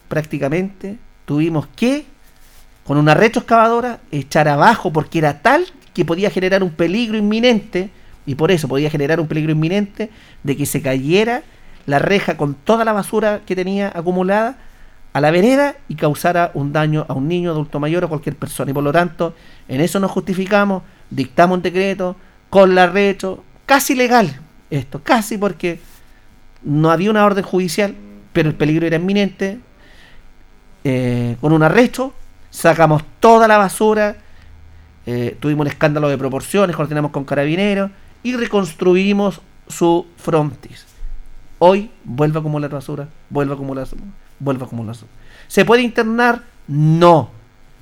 prácticamente 0.07 0.97
tuvimos 1.25 1.67
que, 1.75 2.05
con 2.83 2.97
una 2.97 3.13
retroexcavadora, 3.13 3.99
echar 4.11 4.47
abajo 4.47 4.91
porque 4.91 5.19
era 5.19 5.41
tal 5.41 5.65
que 5.93 6.05
podía 6.05 6.29
generar 6.29 6.63
un 6.63 6.71
peligro 6.71 7.17
inminente, 7.17 7.89
y 8.25 8.35
por 8.35 8.51
eso 8.51 8.67
podía 8.67 8.89
generar 8.89 9.19
un 9.19 9.27
peligro 9.27 9.51
inminente 9.51 10.09
de 10.43 10.57
que 10.57 10.65
se 10.65 10.81
cayera 10.81 11.43
la 11.85 11.99
reja 11.99 12.37
con 12.37 12.53
toda 12.53 12.85
la 12.85 12.93
basura 12.93 13.41
que 13.45 13.55
tenía 13.55 13.91
acumulada 13.93 14.57
a 15.11 15.21
la 15.21 15.29
vereda 15.31 15.75
y 15.87 15.95
causara 15.95 16.51
un 16.53 16.71
daño 16.73 17.05
a 17.07 17.13
un 17.13 17.27
niño, 17.27 17.51
adulto 17.51 17.79
mayor 17.79 18.05
o 18.05 18.09
cualquier 18.09 18.35
persona. 18.35 18.71
Y 18.71 18.73
por 18.73 18.83
lo 18.83 18.91
tanto, 18.91 19.35
en 19.67 19.81
eso 19.81 19.99
nos 19.99 20.09
justificamos, 20.11 20.83
dictamos 21.09 21.57
un 21.57 21.61
decreto 21.61 22.15
con 22.53 22.75
la 22.75 22.85
retro, 22.85 23.43
casi 23.65 23.95
legal 23.95 24.39
esto, 24.69 25.01
casi 25.01 25.39
porque 25.39 25.79
no 26.61 26.91
había 26.91 27.09
una 27.09 27.25
orden 27.25 27.43
judicial, 27.43 27.95
pero 28.31 28.47
el 28.47 28.53
peligro 28.53 28.85
era 28.85 28.97
inminente. 28.97 29.57
Eh, 30.83 31.35
con 31.41 31.51
un 31.51 31.63
arresto, 31.63 32.13
sacamos 32.51 33.01
toda 33.19 33.47
la 33.47 33.57
basura, 33.57 34.17
eh, 35.07 35.35
tuvimos 35.39 35.63
un 35.65 35.71
escándalo 35.71 36.09
de 36.09 36.17
proporciones, 36.19 36.75
coordinamos 36.75 37.09
con 37.09 37.25
carabineros 37.25 37.89
y 38.21 38.35
reconstruimos 38.35 39.41
su 39.67 40.05
frontis. 40.17 40.85
Hoy 41.57 41.89
vuelve 42.03 42.37
a 42.37 42.41
acumular 42.41 42.69
basura, 42.69 43.09
vuelve 43.31 43.53
a 43.53 43.55
acumular, 43.55 43.87
a 43.87 44.51
acumular. 44.51 44.95
basura. 44.95 45.11
¿Se 45.47 45.65
puede 45.65 45.81
internar? 45.81 46.43
No, 46.67 47.31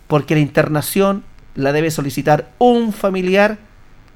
porque 0.07 0.33
la 0.33 0.39
internación 0.39 1.25
la 1.55 1.73
debe 1.73 1.91
solicitar 1.91 2.53
un 2.57 2.93
familiar 2.93 3.57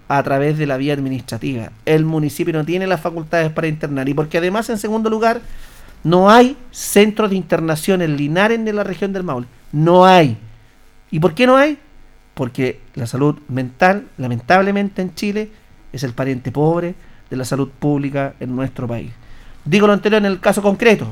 a 0.08 0.22
través 0.24 0.58
de 0.58 0.66
la 0.66 0.78
vía 0.78 0.94
administrativa. 0.94 1.72
El 1.86 2.06
municipio 2.06 2.54
no 2.54 2.66
tiene 2.66 2.88
las 2.88 3.02
facultades 3.02 3.52
para 3.52 3.68
internar 3.68 4.08
y 4.08 4.14
porque 4.14 4.38
además, 4.38 4.70
en 4.70 4.78
segundo 4.78 5.10
lugar, 5.10 5.42
no 6.04 6.30
hay 6.30 6.56
centros 6.72 7.32
de 7.32 7.36
internación 7.36 8.02
en 8.02 8.16
Linares 8.16 8.64
de 8.64 8.74
la 8.74 8.84
región 8.84 9.12
del 9.12 9.24
Maule. 9.24 9.48
No 9.72 10.06
hay. 10.06 10.38
¿Y 11.10 11.20
por 11.20 11.34
qué 11.34 11.48
no 11.48 11.58
hay? 11.58 11.80
Porque 12.34 12.80
la 12.94 13.08
salud 13.08 13.40
mental, 13.48 14.08
lamentablemente 14.18 15.02
en 15.02 15.16
Chile, 15.16 15.50
es 15.92 16.04
el 16.04 16.14
pariente 16.14 16.52
pobre 16.52 16.94
de 17.30 17.38
la 17.38 17.46
salud 17.46 17.70
pública 17.70 18.36
en 18.40 18.56
nuestro 18.56 18.88
país. 18.88 19.12
Digo 19.64 19.88
lo 19.88 19.94
anterior 19.94 20.22
en 20.22 20.32
el 20.32 20.40
caso 20.40 20.62
concreto. 20.62 21.12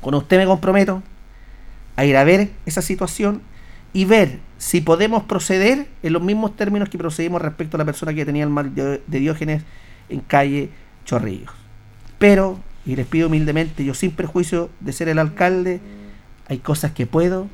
Con 0.00 0.14
usted 0.14 0.38
me 0.38 0.46
comprometo 0.46 1.02
a 1.94 2.04
ir 2.04 2.16
a 2.16 2.24
ver 2.24 2.50
esa 2.66 2.82
situación 2.82 3.42
y 3.92 4.04
ver 4.04 4.38
si 4.58 4.80
podemos 4.80 5.24
proceder 5.24 5.86
en 6.02 6.12
los 6.12 6.22
mismos 6.22 6.56
términos 6.56 6.88
que 6.88 6.98
procedimos 6.98 7.40
respecto 7.40 7.76
a 7.76 7.78
la 7.78 7.84
persona 7.84 8.12
que 8.14 8.24
tenía 8.26 8.44
el 8.44 8.50
mal 8.50 8.74
de 8.74 9.00
de 9.06 9.18
Diógenes 9.20 9.62
en 10.08 10.20
calle 10.20 10.70
Chorrillos. 11.04 11.50
Pero, 12.18 12.58
y 12.84 12.96
les 12.96 13.06
pido 13.06 13.28
humildemente, 13.28 13.84
yo 13.84 13.94
sin 13.94 14.10
perjuicio 14.10 14.70
de 14.80 14.92
ser 14.92 15.08
el 15.08 15.18
alcalde, 15.18 15.80
hay 16.48 16.58
cosas 16.58 16.92
que 16.92 17.06
puedo 17.06 17.48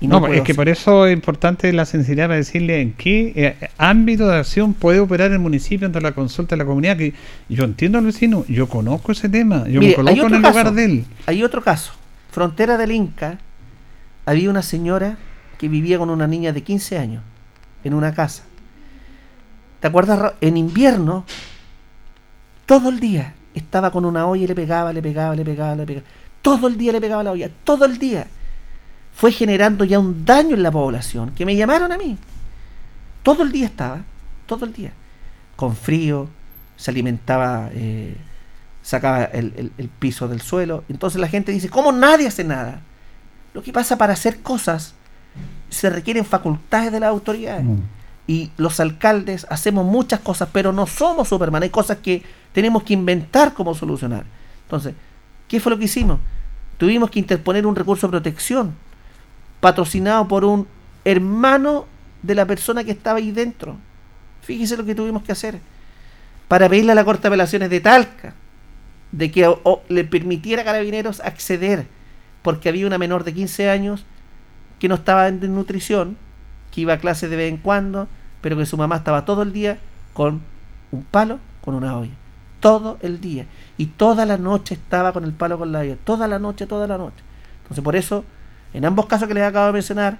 y 0.00 0.08
no, 0.08 0.20
No, 0.20 0.26
puedo 0.26 0.34
es 0.34 0.42
que 0.42 0.52
hacer. 0.52 0.56
por 0.56 0.68
eso 0.68 1.06
es 1.06 1.12
importante 1.12 1.72
la 1.72 1.86
sinceridad 1.86 2.26
para 2.26 2.36
decirle 2.36 2.80
en 2.80 2.92
qué 2.92 3.32
eh, 3.36 3.68
ámbito 3.78 4.26
de 4.26 4.36
acción 4.36 4.74
puede 4.74 5.00
operar 5.00 5.30
el 5.30 5.38
municipio 5.38 5.86
ante 5.86 6.00
la 6.00 6.12
consulta 6.12 6.56
de 6.56 6.58
la 6.58 6.64
comunidad. 6.64 6.96
Que 6.96 7.14
yo 7.48 7.64
entiendo 7.64 7.98
al 7.98 8.04
vecino, 8.04 8.44
yo 8.48 8.68
conozco 8.68 9.12
ese 9.12 9.28
tema, 9.28 9.66
yo 9.68 9.80
Mire, 9.80 9.92
me 9.92 9.94
coloco 9.94 10.26
en 10.26 10.34
el 10.34 10.42
caso, 10.42 10.58
lugar 10.58 10.72
de 10.74 10.84
él. 10.84 11.04
Hay 11.26 11.42
otro 11.42 11.62
caso. 11.62 11.92
Frontera 12.30 12.76
del 12.76 12.90
Inca, 12.90 13.38
había 14.26 14.50
una 14.50 14.62
señora 14.62 15.18
que 15.62 15.68
vivía 15.68 15.96
con 15.96 16.10
una 16.10 16.26
niña 16.26 16.52
de 16.52 16.64
15 16.64 16.98
años 16.98 17.22
en 17.84 17.94
una 17.94 18.12
casa. 18.12 18.42
¿Te 19.78 19.86
acuerdas? 19.86 20.32
En 20.40 20.56
invierno, 20.56 21.24
todo 22.66 22.88
el 22.88 22.98
día 22.98 23.34
estaba 23.54 23.92
con 23.92 24.04
una 24.04 24.26
olla 24.26 24.42
y 24.42 24.46
le 24.48 24.56
pegaba, 24.56 24.92
le 24.92 25.00
pegaba, 25.00 25.36
le 25.36 25.44
pegaba, 25.44 25.76
le 25.76 25.86
pegaba. 25.86 26.06
Todo 26.42 26.66
el 26.66 26.76
día 26.76 26.90
le 26.90 27.00
pegaba 27.00 27.22
la 27.22 27.30
olla, 27.30 27.48
todo 27.62 27.84
el 27.84 27.96
día. 27.98 28.26
Fue 29.14 29.30
generando 29.30 29.84
ya 29.84 30.00
un 30.00 30.24
daño 30.24 30.56
en 30.56 30.64
la 30.64 30.72
población, 30.72 31.30
que 31.30 31.46
me 31.46 31.54
llamaron 31.54 31.92
a 31.92 31.96
mí. 31.96 32.18
Todo 33.22 33.44
el 33.44 33.52
día 33.52 33.66
estaba, 33.66 34.02
todo 34.46 34.64
el 34.64 34.72
día. 34.72 34.90
Con 35.54 35.76
frío, 35.76 36.28
se 36.74 36.90
alimentaba, 36.90 37.70
eh, 37.72 38.16
sacaba 38.82 39.26
el 39.26 39.90
piso 40.00 40.26
del 40.26 40.40
suelo. 40.40 40.82
Entonces 40.88 41.20
la 41.20 41.28
gente 41.28 41.52
dice, 41.52 41.68
¿cómo 41.68 41.92
nadie 41.92 42.26
hace 42.26 42.42
nada? 42.42 42.80
Lo 43.54 43.62
que 43.62 43.72
pasa 43.72 43.96
para 43.96 44.14
hacer 44.14 44.42
cosas 44.42 44.96
se 45.72 45.90
requieren 45.90 46.24
facultades 46.24 46.92
de 46.92 47.00
las 47.00 47.10
autoridades. 47.10 47.64
Y 48.26 48.50
los 48.56 48.78
alcaldes 48.80 49.46
hacemos 49.50 49.84
muchas 49.84 50.20
cosas, 50.20 50.48
pero 50.52 50.72
no 50.72 50.86
somos 50.86 51.28
Superman. 51.28 51.62
Hay 51.64 51.70
cosas 51.70 51.98
que 51.98 52.22
tenemos 52.52 52.82
que 52.84 52.92
inventar 52.94 53.52
cómo 53.52 53.74
solucionar. 53.74 54.24
Entonces, 54.64 54.94
¿qué 55.48 55.58
fue 55.60 55.70
lo 55.70 55.78
que 55.78 55.86
hicimos? 55.86 56.18
Tuvimos 56.78 57.10
que 57.10 57.18
interponer 57.18 57.66
un 57.66 57.74
recurso 57.76 58.06
de 58.06 58.12
protección 58.12 58.74
patrocinado 59.60 60.26
por 60.28 60.44
un 60.44 60.66
hermano 61.04 61.86
de 62.22 62.34
la 62.34 62.46
persona 62.46 62.84
que 62.84 62.92
estaba 62.92 63.18
ahí 63.18 63.32
dentro. 63.32 63.76
Fíjese 64.42 64.76
lo 64.76 64.84
que 64.84 64.94
tuvimos 64.94 65.22
que 65.22 65.32
hacer 65.32 65.58
para 66.48 66.68
pedirle 66.68 66.92
a 66.92 66.94
la 66.94 67.04
Corte 67.04 67.22
de 67.22 67.28
Apelaciones 67.28 67.70
de 67.70 67.80
Talca 67.80 68.34
de 69.10 69.30
que 69.30 69.46
o- 69.46 69.60
o 69.64 69.82
le 69.88 70.04
permitiera 70.04 70.62
a 70.62 70.64
carabineros 70.64 71.20
acceder, 71.20 71.86
porque 72.42 72.68
había 72.68 72.86
una 72.86 72.98
menor 72.98 73.24
de 73.24 73.34
15 73.34 73.68
años 73.68 74.04
que 74.82 74.88
no 74.88 74.96
estaba 74.96 75.28
en 75.28 75.38
desnutrición, 75.38 76.16
que 76.72 76.80
iba 76.80 76.94
a 76.94 76.98
clases 76.98 77.30
de 77.30 77.36
vez 77.36 77.48
en 77.52 77.56
cuando, 77.58 78.08
pero 78.40 78.56
que 78.56 78.66
su 78.66 78.76
mamá 78.76 78.96
estaba 78.96 79.24
todo 79.24 79.42
el 79.42 79.52
día 79.52 79.78
con 80.12 80.40
un 80.90 81.04
palo, 81.04 81.38
con 81.64 81.76
una 81.76 81.96
olla. 81.96 82.10
Todo 82.58 82.98
el 83.00 83.20
día. 83.20 83.46
Y 83.78 83.86
toda 83.86 84.26
la 84.26 84.38
noche 84.38 84.74
estaba 84.74 85.12
con 85.12 85.22
el 85.22 85.30
palo 85.34 85.56
con 85.56 85.70
la 85.70 85.78
olla. 85.78 85.94
Toda 86.02 86.26
la 86.26 86.40
noche, 86.40 86.66
toda 86.66 86.88
la 86.88 86.98
noche. 86.98 87.22
Entonces, 87.62 87.84
por 87.84 87.94
eso, 87.94 88.24
en 88.74 88.84
ambos 88.84 89.06
casos 89.06 89.28
que 89.28 89.34
les 89.34 89.44
acabo 89.44 89.66
de 89.68 89.72
mencionar, 89.74 90.18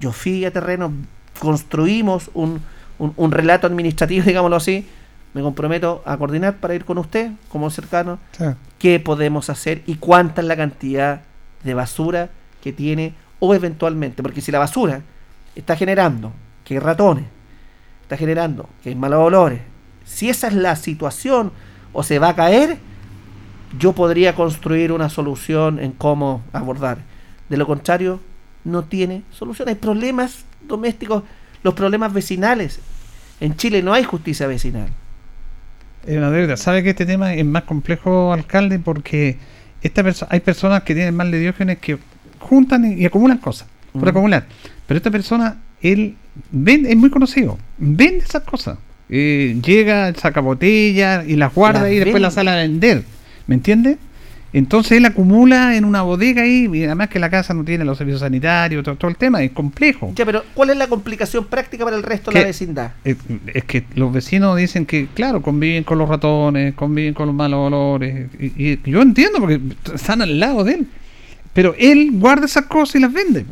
yo 0.00 0.10
fui 0.10 0.44
a 0.44 0.50
terreno, 0.52 0.92
construimos 1.38 2.30
un, 2.34 2.60
un, 2.98 3.12
un 3.16 3.30
relato 3.30 3.68
administrativo, 3.68 4.24
digámoslo 4.26 4.56
así. 4.56 4.88
Me 5.34 5.42
comprometo 5.42 6.02
a 6.04 6.16
coordinar 6.16 6.56
para 6.56 6.74
ir 6.74 6.84
con 6.84 6.98
usted, 6.98 7.30
como 7.48 7.70
cercano, 7.70 8.18
Sí. 8.32 8.44
qué 8.78 8.98
podemos 8.98 9.50
hacer 9.50 9.82
y 9.86 9.96
cuánta 9.96 10.40
es 10.40 10.48
la 10.48 10.56
cantidad 10.56 11.22
de 11.62 11.74
basura 11.74 12.30
que 12.60 12.72
tiene 12.72 13.14
o 13.44 13.54
eventualmente, 13.54 14.22
porque 14.22 14.40
si 14.40 14.50
la 14.50 14.58
basura 14.58 15.02
está 15.54 15.76
generando 15.76 16.32
que 16.64 16.74
hay 16.74 16.80
ratones, 16.80 17.24
está 18.02 18.16
generando 18.16 18.68
que 18.82 18.88
hay 18.90 18.94
malos 18.94 19.20
olores, 19.20 19.60
si 20.04 20.28
esa 20.30 20.48
es 20.48 20.54
la 20.54 20.76
situación 20.76 21.52
o 21.92 22.02
se 22.02 22.18
va 22.18 22.30
a 22.30 22.36
caer, 22.36 22.78
yo 23.78 23.92
podría 23.92 24.34
construir 24.34 24.92
una 24.92 25.08
solución 25.08 25.78
en 25.78 25.92
cómo 25.92 26.42
abordar. 26.52 26.98
De 27.48 27.56
lo 27.56 27.66
contrario, 27.66 28.20
no 28.64 28.84
tiene 28.84 29.22
solución. 29.30 29.68
Hay 29.68 29.74
problemas 29.74 30.44
domésticos, 30.62 31.22
los 31.62 31.74
problemas 31.74 32.12
vecinales. 32.12 32.80
En 33.40 33.56
Chile 33.56 33.82
no 33.82 33.92
hay 33.92 34.04
justicia 34.04 34.46
vecinal. 34.46 34.88
Es 36.06 36.16
una 36.16 36.30
deuda. 36.30 36.56
¿Sabe 36.56 36.82
que 36.82 36.90
este 36.90 37.06
tema 37.06 37.34
es 37.34 37.44
más 37.44 37.64
complejo, 37.64 38.32
alcalde? 38.32 38.78
Porque 38.78 39.38
hay 40.28 40.40
personas 40.40 40.82
que 40.82 40.94
tienen 40.94 41.14
mal 41.14 41.30
de 41.30 41.38
diógenes 41.40 41.78
que 41.78 41.98
juntan 42.44 42.98
y, 42.98 43.04
acumulan 43.04 43.38
cosas, 43.38 43.68
por 43.92 44.02
Ujú. 44.02 44.10
acumular. 44.10 44.46
Pero 44.86 44.98
esta 44.98 45.10
persona, 45.10 45.56
él 45.80 46.14
vende, 46.50 46.90
es 46.90 46.96
muy 46.96 47.10
conocido, 47.10 47.58
vende 47.78 48.18
esas 48.18 48.42
cosas. 48.42 48.78
Eh, 49.08 49.58
llega, 49.62 50.14
saca 50.14 50.40
botellas 50.40 51.28
y 51.28 51.36
las 51.36 51.54
guarda 51.54 51.82
Las 51.82 51.92
y 51.92 51.96
después 51.96 52.22
las 52.22 52.34
sale 52.34 52.50
a 52.50 52.56
vender. 52.56 53.04
¿Me 53.46 53.54
entiende? 53.54 53.98
Entonces 54.54 54.92
él 54.92 55.04
acumula 55.04 55.76
en 55.76 55.84
una 55.84 56.02
bodega 56.02 56.42
ahí, 56.42 56.70
y 56.72 56.84
además 56.84 57.08
que 57.08 57.18
la 57.18 57.28
casa 57.28 57.54
no 57.54 57.64
tiene 57.64 57.84
los 57.84 57.98
servicios 57.98 58.20
sanitarios, 58.20 58.84
todo, 58.84 58.94
todo 58.94 59.10
el 59.10 59.16
tema, 59.16 59.42
es 59.42 59.50
complejo. 59.50 60.12
Ya, 60.14 60.24
pero 60.24 60.44
¿cuál 60.54 60.70
es 60.70 60.76
la 60.76 60.86
complicación 60.86 61.46
práctica 61.46 61.84
para 61.84 61.96
el 61.96 62.04
resto 62.04 62.30
de 62.30 62.38
la 62.38 62.46
vecindad? 62.46 62.92
Es, 63.04 63.16
es 63.52 63.64
que 63.64 63.82
los 63.96 64.12
vecinos 64.12 64.56
dicen 64.56 64.86
que, 64.86 65.08
claro, 65.12 65.42
conviven 65.42 65.82
con 65.82 65.98
los 65.98 66.08
ratones, 66.08 66.72
conviven 66.74 67.14
con 67.14 67.26
los 67.26 67.34
malos 67.34 67.66
olores. 67.66 68.28
Y, 68.38 68.74
y 68.74 68.80
yo 68.84 69.02
entiendo 69.02 69.40
porque 69.40 69.60
están 69.92 70.22
al 70.22 70.38
lado 70.38 70.62
de 70.62 70.74
él. 70.74 70.86
Pero 71.54 71.74
él 71.78 72.10
guarda 72.12 72.44
esas 72.44 72.66
cosas 72.66 72.96
y 72.96 73.00
las 73.00 73.12
vende. 73.12 73.46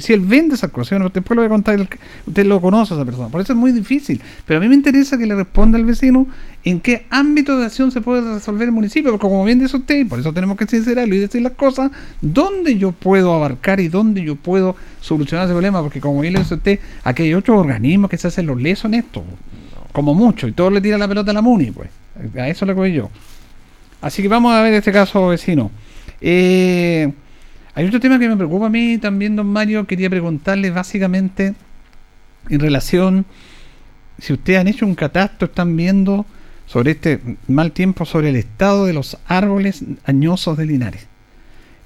Si, 0.00 0.12
él 0.12 0.20
vende 0.20 0.54
esas 0.54 0.70
cosas, 0.70 0.98
bueno, 0.98 1.10
después 1.12 1.36
lo 1.36 1.42
voy 1.42 1.46
a 1.46 1.50
contar, 1.50 1.78
usted 2.26 2.46
lo 2.46 2.62
conoce 2.62 2.94
a 2.94 2.96
esa 2.96 3.04
persona. 3.04 3.28
Por 3.28 3.42
eso 3.42 3.52
es 3.52 3.58
muy 3.58 3.72
difícil. 3.72 4.22
Pero 4.46 4.58
a 4.58 4.60
mí 4.62 4.68
me 4.68 4.74
interesa 4.74 5.18
que 5.18 5.26
le 5.26 5.34
responda 5.34 5.76
al 5.76 5.84
vecino 5.84 6.26
en 6.64 6.80
qué 6.80 7.04
ámbito 7.10 7.58
de 7.58 7.66
acción 7.66 7.90
se 7.90 8.00
puede 8.00 8.22
resolver 8.34 8.68
el 8.68 8.72
municipio. 8.72 9.10
Porque 9.10 9.22
como 9.22 9.44
bien 9.44 9.58
dice 9.58 9.76
usted, 9.76 10.08
por 10.08 10.18
eso 10.18 10.32
tenemos 10.32 10.56
que 10.56 10.66
sincerarlo 10.66 11.14
y 11.14 11.18
decir 11.18 11.42
las 11.42 11.52
cosas, 11.52 11.90
dónde 12.22 12.78
yo 12.78 12.92
puedo 12.92 13.34
abarcar 13.34 13.80
y 13.80 13.88
dónde 13.88 14.22
yo 14.22 14.36
puedo 14.36 14.76
solucionar 15.02 15.44
ese 15.44 15.52
problema. 15.52 15.82
Porque 15.82 16.00
como 16.00 16.20
bien 16.20 16.32
le 16.32 16.38
dice 16.38 16.54
usted, 16.54 16.80
aquí 17.04 17.24
hay 17.24 17.34
otros 17.34 17.58
organismos 17.58 18.10
que 18.10 18.16
se 18.16 18.28
hacen 18.28 18.46
los 18.46 18.60
lesos 18.62 18.86
en 18.86 18.94
esto. 18.94 19.22
Como 19.92 20.14
mucho. 20.14 20.48
Y 20.48 20.52
todos 20.52 20.72
le 20.72 20.80
tiran 20.80 21.00
la 21.00 21.08
pelota 21.08 21.32
a 21.32 21.34
la 21.34 21.42
MUNI, 21.42 21.70
pues. 21.70 21.90
A 22.36 22.48
eso 22.48 22.64
le 22.64 22.72
voy 22.72 22.94
yo. 22.94 23.10
Así 24.00 24.22
que 24.22 24.28
vamos 24.28 24.54
a 24.54 24.62
ver 24.62 24.72
este 24.72 24.90
caso 24.90 25.28
vecino. 25.28 25.70
Eh, 26.24 27.12
hay 27.74 27.86
otro 27.86 27.98
tema 27.98 28.18
que 28.18 28.28
me 28.28 28.36
preocupa 28.36 28.66
a 28.66 28.70
mí 28.70 28.96
también, 28.98 29.34
don 29.34 29.48
Mario. 29.48 29.86
Quería 29.86 30.08
preguntarle 30.08 30.70
básicamente 30.70 31.54
en 32.48 32.60
relación, 32.60 33.26
si 34.18 34.32
ustedes 34.32 34.60
han 34.60 34.68
hecho 34.68 34.86
un 34.86 34.94
catastro, 34.94 35.46
están 35.46 35.76
viendo 35.76 36.24
sobre 36.66 36.92
este 36.92 37.20
mal 37.48 37.72
tiempo, 37.72 38.04
sobre 38.04 38.28
el 38.28 38.36
estado 38.36 38.86
de 38.86 38.92
los 38.92 39.18
árboles 39.26 39.84
añosos 40.04 40.56
de 40.56 40.66
Linares. 40.66 41.08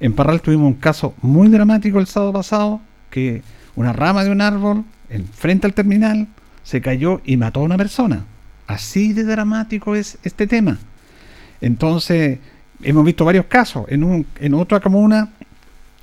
En 0.01 0.13
Parral 0.13 0.43
tuvimos 0.43 0.67
un 0.67 0.75
caso 0.75 1.15
muy 1.23 1.49
dramático 1.49 1.99
el 1.99 2.07
sábado 2.07 2.35
pasado, 2.35 2.81
que 3.11 3.43
una 3.75 3.95
rama 3.95 4.23
de 4.23 4.31
un 4.31 4.43
árbol, 4.43 4.85
en 5.09 5.27
frente 5.27 5.67
al 5.67 5.73
terminal, 5.73 6.29
se 6.63 6.83
cayó 6.83 7.23
y 7.25 7.39
mató 7.39 7.61
a 7.61 7.65
una 7.65 7.79
persona. 7.79 8.27
Así 8.67 9.13
de 9.13 9.25
dramático 9.25 9.95
es 9.95 10.19
este 10.25 10.47
tema. 10.47 10.79
Entonces, 11.61 12.39
hemos 12.83 13.05
visto 13.05 13.25
varios 13.25 13.47
casos. 13.47 13.87
En, 13.89 14.05
un, 14.05 14.27
en 14.41 14.55
otra 14.55 14.81
comuna 14.81 15.31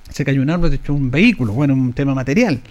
se 0.10 0.24
cayó 0.26 0.42
un 0.42 0.50
árbol, 0.50 0.70
de 0.70 0.78
hecho, 0.78 0.94
un 0.94 1.12
vehículo, 1.12 1.54
bueno, 1.54 1.74
un 1.74 1.94
tema 1.94 2.14
material. 2.14 2.62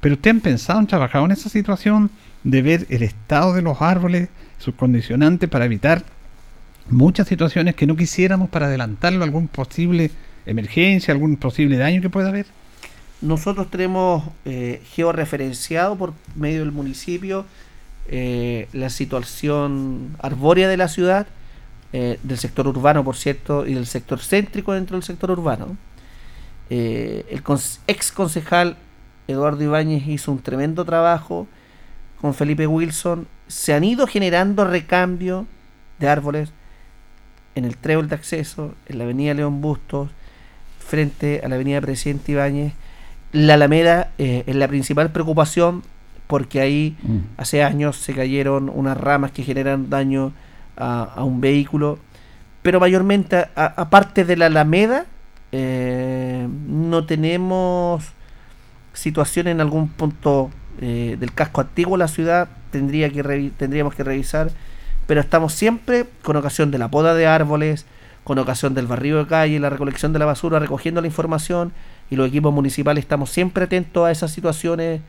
Pero 0.00 0.14
ustedes 0.16 0.34
han 0.34 0.40
pensado, 0.40 0.78
han 0.78 0.86
trabajado 0.86 1.24
en 1.24 1.32
esa 1.32 1.48
situación 1.48 2.10
de 2.44 2.62
ver 2.62 2.86
el 2.90 3.02
estado 3.02 3.54
de 3.54 3.62
los 3.62 3.80
árboles, 3.80 4.28
sus 4.58 4.74
condicionantes 4.74 5.48
para 5.48 5.64
evitar 5.64 6.04
muchas 6.90 7.28
situaciones 7.28 7.74
que 7.74 7.86
no 7.86 7.96
quisiéramos 7.96 8.48
para 8.48 8.66
adelantarlo 8.66 9.24
algún 9.24 9.48
posible 9.48 10.10
emergencia, 10.46 11.12
algún 11.12 11.36
posible 11.36 11.76
daño 11.76 12.00
que 12.02 12.10
pueda 12.10 12.28
haber. 12.28 12.46
Nosotros 13.20 13.70
tenemos 13.70 14.24
eh, 14.44 14.82
georreferenciado 14.92 15.96
por 15.96 16.14
medio 16.34 16.60
del 16.60 16.72
municipio 16.72 17.46
eh, 18.08 18.66
la 18.72 18.90
situación 18.90 20.16
arbórea 20.20 20.68
de 20.68 20.76
la 20.76 20.88
ciudad, 20.88 21.28
eh, 21.92 22.18
del 22.22 22.38
sector 22.38 22.66
urbano, 22.66 23.04
por 23.04 23.16
cierto, 23.16 23.66
y 23.66 23.74
del 23.74 23.86
sector 23.86 24.18
céntrico 24.20 24.72
dentro 24.72 24.96
del 24.96 25.04
sector 25.04 25.30
urbano. 25.30 25.76
Eh, 26.70 27.26
el 27.28 27.42
ex 27.86 28.12
concejal 28.12 28.76
Eduardo 29.28 29.62
Ibáñez 29.62 30.06
hizo 30.08 30.32
un 30.32 30.40
tremendo 30.40 30.84
trabajo 30.84 31.46
con 32.20 32.34
Felipe 32.34 32.66
Wilson. 32.66 33.26
Se 33.46 33.74
han 33.74 33.84
ido 33.84 34.06
generando 34.06 34.64
recambio 34.64 35.46
de 35.98 36.08
árboles 36.08 36.52
en 37.54 37.64
el 37.64 37.76
trébol 37.76 38.08
de 38.08 38.14
acceso, 38.14 38.74
en 38.86 38.98
la 38.98 39.04
avenida 39.04 39.34
León 39.34 39.60
Bustos, 39.60 40.10
frente 40.78 41.42
a 41.44 41.48
la 41.48 41.56
avenida 41.56 41.80
Presidente 41.80 42.32
Ibáñez. 42.32 42.72
La 43.32 43.54
Alameda 43.54 44.12
eh, 44.18 44.44
es 44.46 44.56
la 44.56 44.68
principal 44.68 45.12
preocupación 45.12 45.82
porque 46.26 46.60
ahí 46.60 46.96
hace 47.36 47.62
años 47.62 47.96
se 47.96 48.14
cayeron 48.14 48.70
unas 48.70 48.96
ramas 48.96 49.32
que 49.32 49.42
generan 49.42 49.90
daño 49.90 50.32
a, 50.76 51.22
un 51.24 51.40
vehículo, 51.40 51.98
pero 52.62 52.80
mayormente, 52.80 53.46
aparte 53.54 54.24
de 54.24 54.36
la 54.36 54.46
Alameda, 54.46 55.06
eh, 55.52 56.48
no 56.66 57.04
tenemos 57.04 58.04
situación 58.92 59.48
en 59.48 59.60
algún 59.60 59.88
punto 59.88 60.50
eh, 60.80 61.16
del 61.18 61.32
casco 61.32 61.60
antiguo 61.60 61.96
de 61.96 61.98
la 61.98 62.08
ciudad, 62.08 62.48
tendría 62.70 63.10
que 63.10 63.52
tendríamos 63.56 63.94
que 63.94 64.04
revisar, 64.04 64.50
pero 65.06 65.20
estamos 65.20 65.52
siempre 65.52 66.06
con 66.22 66.36
ocasión 66.36 66.70
de 66.70 66.78
la 66.78 66.88
poda 66.88 67.14
de 67.14 67.26
árboles, 67.26 67.86
con 68.24 68.38
ocasión 68.38 68.74
del 68.74 68.86
barrio 68.86 69.18
de 69.18 69.26
calle, 69.26 69.58
la 69.58 69.70
recolección 69.70 70.12
de 70.12 70.18
la 70.18 70.26
basura, 70.26 70.58
recogiendo 70.58 71.00
la 71.00 71.06
información 71.08 71.72
y 72.10 72.16
los 72.16 72.28
equipos 72.28 72.52
municipales 72.52 73.02
estamos 73.02 73.30
siempre 73.30 73.64
atentos 73.64 74.06
a 74.06 74.10
esas 74.10 74.30
situaciones 74.30 75.00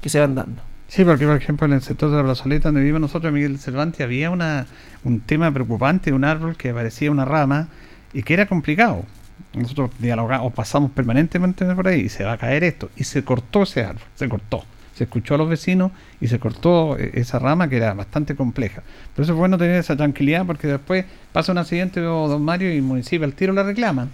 que 0.00 0.08
se 0.08 0.20
van 0.20 0.34
dando. 0.34 0.75
Sí, 0.88 1.04
porque 1.04 1.26
por 1.26 1.36
ejemplo 1.36 1.66
en 1.66 1.72
el 1.74 1.82
sector 1.82 2.10
de 2.10 2.16
la 2.16 2.22
plazoleta 2.22 2.68
donde 2.68 2.80
vivimos 2.80 3.00
nosotros, 3.00 3.32
Miguel 3.32 3.58
Cervantes, 3.58 4.00
había 4.02 4.30
una, 4.30 4.66
un 5.04 5.20
tema 5.20 5.50
preocupante 5.52 6.10
de 6.10 6.16
un 6.16 6.24
árbol 6.24 6.56
que 6.56 6.72
parecía 6.72 7.10
una 7.10 7.24
rama 7.24 7.68
y 8.12 8.22
que 8.22 8.34
era 8.34 8.46
complicado. 8.46 9.04
Nosotros 9.52 9.90
dialogamos, 9.98 10.52
pasamos 10.52 10.90
permanentemente 10.92 11.64
por 11.74 11.88
ahí 11.88 12.02
y 12.02 12.08
se 12.08 12.24
va 12.24 12.32
a 12.32 12.38
caer 12.38 12.62
esto. 12.64 12.88
Y 12.96 13.04
se 13.04 13.24
cortó 13.24 13.64
ese 13.64 13.82
árbol, 13.84 14.02
se 14.14 14.28
cortó. 14.28 14.64
Se 14.94 15.04
escuchó 15.04 15.34
a 15.34 15.38
los 15.38 15.48
vecinos 15.48 15.92
y 16.20 16.28
se 16.28 16.38
cortó 16.38 16.96
eh, 16.98 17.10
esa 17.14 17.38
rama 17.38 17.68
que 17.68 17.76
era 17.76 17.92
bastante 17.92 18.34
compleja. 18.34 18.82
Por 19.14 19.24
eso 19.24 19.32
es 19.32 19.38
bueno 19.38 19.58
tener 19.58 19.76
esa 19.76 19.96
tranquilidad 19.96 20.46
porque 20.46 20.68
después 20.68 21.04
pasa 21.32 21.52
un 21.52 21.58
accidente 21.58 22.00
o 22.00 22.28
don 22.28 22.42
Mario 22.42 22.72
y 22.72 22.76
el 22.76 22.82
municipio 22.82 23.26
al 23.26 23.34
tiro 23.34 23.52
la 23.52 23.62
reclaman. 23.64 24.08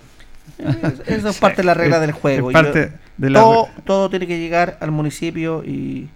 Eso 1.07 1.29
es 1.29 1.39
parte 1.41 1.59
de 1.59 1.65
la 1.67 1.75
regla 1.75 2.01
del 2.01 2.13
juego. 2.13 2.51
parte 2.51 2.91
Yo- 2.91 2.99
de 3.19 3.31
la- 3.31 3.41
todo, 3.41 3.69
todo 3.85 4.11
tiene 4.11 4.27
que 4.27 4.39
llegar 4.39 4.79
al 4.81 4.91
municipio 4.91 5.63
y 5.65 6.09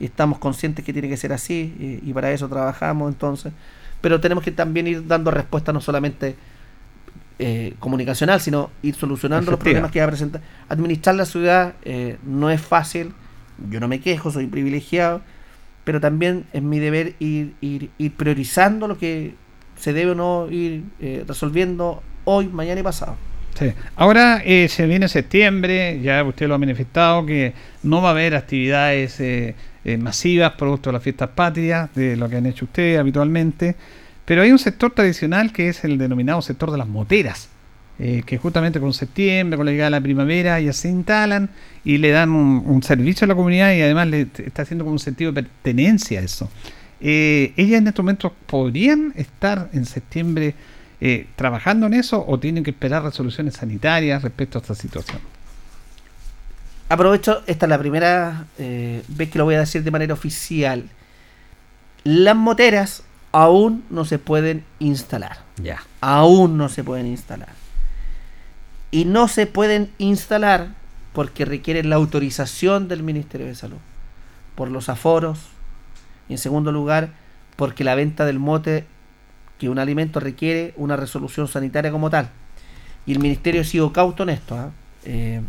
estamos 0.00 0.38
conscientes 0.38 0.84
que 0.84 0.92
tiene 0.92 1.08
que 1.08 1.16
ser 1.16 1.32
así 1.32 2.00
y, 2.04 2.10
y 2.10 2.12
para 2.12 2.30
eso 2.32 2.48
trabajamos 2.48 3.12
entonces. 3.12 3.52
Pero 4.00 4.20
tenemos 4.20 4.44
que 4.44 4.50
también 4.50 4.86
ir 4.86 5.06
dando 5.06 5.30
respuesta 5.30 5.72
no 5.72 5.80
solamente 5.80 6.36
eh, 7.38 7.74
comunicacional, 7.78 8.40
sino 8.40 8.70
ir 8.82 8.94
solucionando 8.94 9.50
los 9.50 9.60
problemas 9.60 9.90
que 9.90 9.98
va 9.98 10.04
a 10.04 10.08
presentar. 10.08 10.40
Administrar 10.68 11.16
la 11.16 11.24
ciudad 11.24 11.74
eh, 11.82 12.16
no 12.24 12.50
es 12.50 12.60
fácil, 12.60 13.12
yo 13.70 13.80
no 13.80 13.88
me 13.88 14.00
quejo, 14.00 14.30
soy 14.30 14.46
privilegiado, 14.46 15.20
pero 15.84 16.00
también 16.00 16.44
es 16.52 16.62
mi 16.62 16.78
deber 16.78 17.14
ir, 17.18 17.54
ir, 17.60 17.90
ir 17.98 18.12
priorizando 18.12 18.88
lo 18.88 18.98
que 18.98 19.34
se 19.76 19.92
debe 19.92 20.12
o 20.12 20.14
no 20.14 20.48
ir 20.50 20.84
eh, 21.00 21.24
resolviendo 21.26 22.02
hoy, 22.24 22.48
mañana 22.48 22.80
y 22.80 22.84
pasado. 22.84 23.16
Sí. 23.58 23.72
Ahora 23.96 24.42
eh, 24.44 24.68
se 24.68 24.86
viene 24.86 25.08
septiembre, 25.08 26.00
ya 26.02 26.22
usted 26.24 26.48
lo 26.48 26.54
ha 26.54 26.58
manifestado, 26.58 27.24
que 27.24 27.54
no 27.82 28.02
va 28.02 28.08
a 28.08 28.12
haber 28.12 28.34
actividades 28.34 29.20
eh, 29.84 29.92
eh, 29.92 29.98
masivas 29.98 30.52
producto 30.52 30.90
de 30.90 30.94
las 30.94 31.02
fiestas 31.02 31.30
patrias, 31.30 31.94
de 31.94 32.16
lo 32.16 32.28
que 32.28 32.36
han 32.36 32.46
hecho 32.46 32.64
ustedes 32.64 32.98
habitualmente, 32.98 33.76
pero 34.24 34.42
hay 34.42 34.50
un 34.50 34.58
sector 34.58 34.92
tradicional 34.92 35.52
que 35.52 35.68
es 35.68 35.84
el 35.84 35.98
denominado 35.98 36.40
sector 36.42 36.70
de 36.70 36.78
las 36.78 36.88
moteras, 36.88 37.50
que 37.96 38.38
justamente 38.38 38.80
con 38.80 38.92
septiembre, 38.92 39.56
con 39.56 39.66
la 39.66 39.72
llegada 39.72 39.86
de 39.86 39.90
la 39.92 40.00
primavera, 40.00 40.58
ya 40.60 40.72
se 40.72 40.88
instalan 40.88 41.48
y 41.84 41.98
le 41.98 42.10
dan 42.10 42.30
un, 42.30 42.82
servicio 42.82 43.24
a 43.26 43.28
la 43.28 43.36
comunidad 43.36 43.72
y 43.72 43.82
además 43.82 44.08
le 44.08 44.22
está 44.22 44.62
haciendo 44.62 44.84
como 44.84 44.94
un 44.94 44.98
sentido 44.98 45.30
de 45.30 45.42
pertenencia 45.42 46.18
a 46.18 46.22
eso. 46.24 46.50
¿Ellas 47.00 47.78
en 47.78 47.86
estos 47.86 48.02
momentos 48.02 48.32
podrían 48.46 49.12
estar 49.14 49.68
en 49.74 49.84
septiembre 49.84 50.54
eh, 51.06 51.26
trabajando 51.36 51.86
en 51.86 51.92
eso 51.92 52.24
o 52.26 52.38
tienen 52.38 52.64
que 52.64 52.70
esperar 52.70 53.02
resoluciones 53.02 53.56
sanitarias 53.56 54.22
respecto 54.22 54.56
a 54.56 54.62
esta 54.62 54.74
situación? 54.74 55.18
Aprovecho, 56.88 57.42
esta 57.46 57.66
es 57.66 57.70
la 57.70 57.78
primera 57.78 58.46
eh, 58.58 59.02
vez 59.08 59.30
que 59.30 59.38
lo 59.38 59.44
voy 59.44 59.54
a 59.54 59.60
decir 59.60 59.82
de 59.82 59.90
manera 59.90 60.12
oficial. 60.12 60.84
Las 62.04 62.36
moteras 62.36 63.02
aún 63.32 63.84
no 63.90 64.04
se 64.04 64.18
pueden 64.18 64.64
instalar. 64.78 65.38
Ya. 65.56 65.82
Aún 66.00 66.58
no 66.58 66.68
se 66.68 66.84
pueden 66.84 67.06
instalar. 67.06 67.48
Y 68.90 69.06
no 69.06 69.28
se 69.28 69.46
pueden 69.46 69.90
instalar 69.98 70.68
porque 71.14 71.44
requieren 71.44 71.88
la 71.88 71.96
autorización 71.96 72.86
del 72.86 73.02
Ministerio 73.02 73.46
de 73.46 73.54
Salud. 73.54 73.78
Por 74.54 74.70
los 74.70 74.88
aforos. 74.88 75.38
Y 76.28 76.34
en 76.34 76.38
segundo 76.38 76.70
lugar, 76.70 77.10
porque 77.56 77.84
la 77.84 77.94
venta 77.94 78.24
del 78.24 78.38
mote 78.38 78.86
que 79.58 79.68
un 79.68 79.78
alimento 79.78 80.20
requiere 80.20 80.74
una 80.76 80.96
resolución 80.96 81.48
sanitaria 81.48 81.90
como 81.90 82.10
tal. 82.10 82.28
Y 83.06 83.12
el 83.12 83.20
ministerio 83.20 83.62
ha 83.62 83.64
sido 83.64 83.92
cauto 83.92 84.22
en 84.24 84.30
esto. 84.30 84.56
¿ah? 84.56 84.70
Eh, 85.04 85.40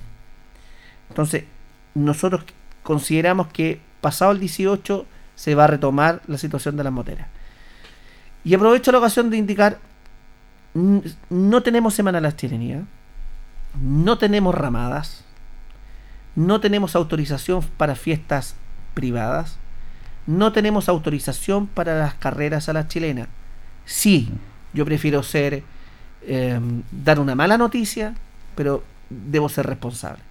entonces, 1.09 1.45
nosotros 1.93 2.43
consideramos 2.83 3.47
que 3.47 3.79
pasado 4.01 4.31
el 4.31 4.39
18 4.39 5.05
se 5.35 5.55
va 5.55 5.65
a 5.65 5.67
retomar 5.67 6.21
la 6.27 6.37
situación 6.37 6.77
de 6.77 6.83
las 6.83 6.93
moteras. 6.93 7.27
Y 8.43 8.53
aprovecho 8.53 8.91
la 8.91 8.99
ocasión 8.99 9.29
de 9.29 9.37
indicar, 9.37 9.79
no 10.73 11.63
tenemos 11.63 11.93
Semana 11.93 12.19
de 12.19 12.21
la 12.21 12.35
Chilenía, 12.35 12.83
no 13.81 14.17
tenemos 14.17 14.53
ramadas, 14.53 15.23
no 16.35 16.59
tenemos 16.59 16.95
autorización 16.95 17.63
para 17.77 17.95
fiestas 17.95 18.55
privadas, 18.93 19.57
no 20.27 20.51
tenemos 20.51 20.89
autorización 20.89 21.67
para 21.67 21.97
las 21.97 22.15
carreras 22.15 22.69
a 22.69 22.73
la 22.73 22.87
chilena. 22.87 23.27
Sí, 23.85 24.29
yo 24.73 24.85
prefiero 24.85 25.23
ser, 25.23 25.63
eh, 26.23 26.59
dar 26.91 27.19
una 27.19 27.35
mala 27.35 27.57
noticia, 27.57 28.13
pero 28.55 28.83
debo 29.09 29.49
ser 29.49 29.65
responsable. 29.65 30.24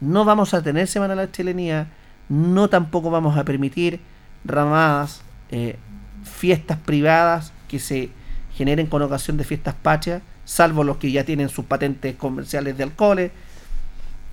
No 0.00 0.24
vamos 0.24 0.54
a 0.54 0.62
tener 0.62 0.86
Semana 0.86 1.14
la 1.14 1.30
Chilenía, 1.30 1.88
no 2.28 2.68
tampoco 2.68 3.10
vamos 3.10 3.36
a 3.36 3.44
permitir 3.44 4.00
ramadas, 4.44 5.22
eh, 5.50 5.76
fiestas 6.24 6.78
privadas 6.78 7.52
que 7.68 7.78
se 7.78 8.10
generen 8.54 8.86
con 8.86 9.02
ocasión 9.02 9.36
de 9.36 9.44
fiestas 9.44 9.74
patrias, 9.74 10.22
salvo 10.44 10.84
los 10.84 10.96
que 10.96 11.12
ya 11.12 11.24
tienen 11.24 11.48
sus 11.48 11.64
patentes 11.66 12.16
comerciales 12.16 12.76
de 12.76 12.84
alcoholes, 12.84 13.30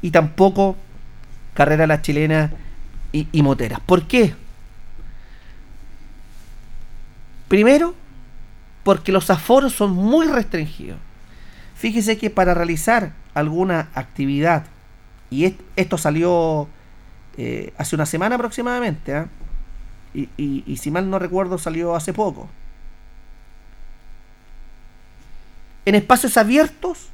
y 0.02 0.12
tampoco 0.12 0.76
carrera 1.54 1.84
a 1.84 1.88
la 1.88 2.02
chilena 2.02 2.52
y, 3.12 3.28
y 3.32 3.42
moteras. 3.42 3.80
¿Por 3.82 4.08
qué? 4.08 4.34
Primero, 7.48 7.96
porque 8.84 9.12
los 9.12 9.30
aforos 9.30 9.74
son 9.74 9.92
muy 9.92 10.28
restringidos. 10.28 10.98
Fíjese 11.76 12.18
que 12.18 12.30
para 12.30 12.54
realizar 12.54 13.12
alguna 13.34 13.90
actividad, 13.94 14.66
y 15.30 15.56
esto 15.76 15.98
salió 15.98 16.68
eh, 17.38 17.74
hace 17.78 17.96
una 17.96 18.06
semana 18.06 18.36
aproximadamente, 18.36 19.14
¿ah? 19.14 19.28
y, 20.14 20.78
si 20.78 20.92
mal 20.92 21.10
no 21.10 21.20
recuerdo 21.20 21.58
salió 21.58 21.96
hace 21.96 22.14
poco, 22.14 22.50
en 25.86 25.96
espacios 25.96 26.38
abiertos, 26.38 27.10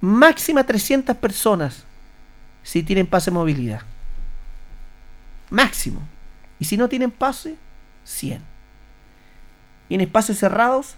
máxima 0.00 0.64
300 0.64 1.16
personas 1.16 1.84
si 2.62 2.82
tienen 2.82 3.06
pase 3.06 3.30
de 3.30 3.34
movilidad. 3.34 3.80
Máximo. 5.50 6.02
Y 6.58 6.64
si 6.66 6.76
no 6.76 6.88
tienen 6.88 7.10
pase, 7.10 7.56
100 8.04 8.56
y 9.88 9.94
en 9.94 10.00
espacios 10.00 10.38
cerrados 10.38 10.96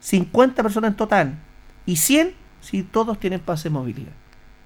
50 0.00 0.62
personas 0.62 0.90
en 0.90 0.96
total 0.96 1.38
y 1.86 1.96
100 1.96 2.34
si 2.60 2.82
todos 2.82 3.18
tienen 3.18 3.40
pase 3.40 3.64
de 3.64 3.74
movilidad. 3.74 4.12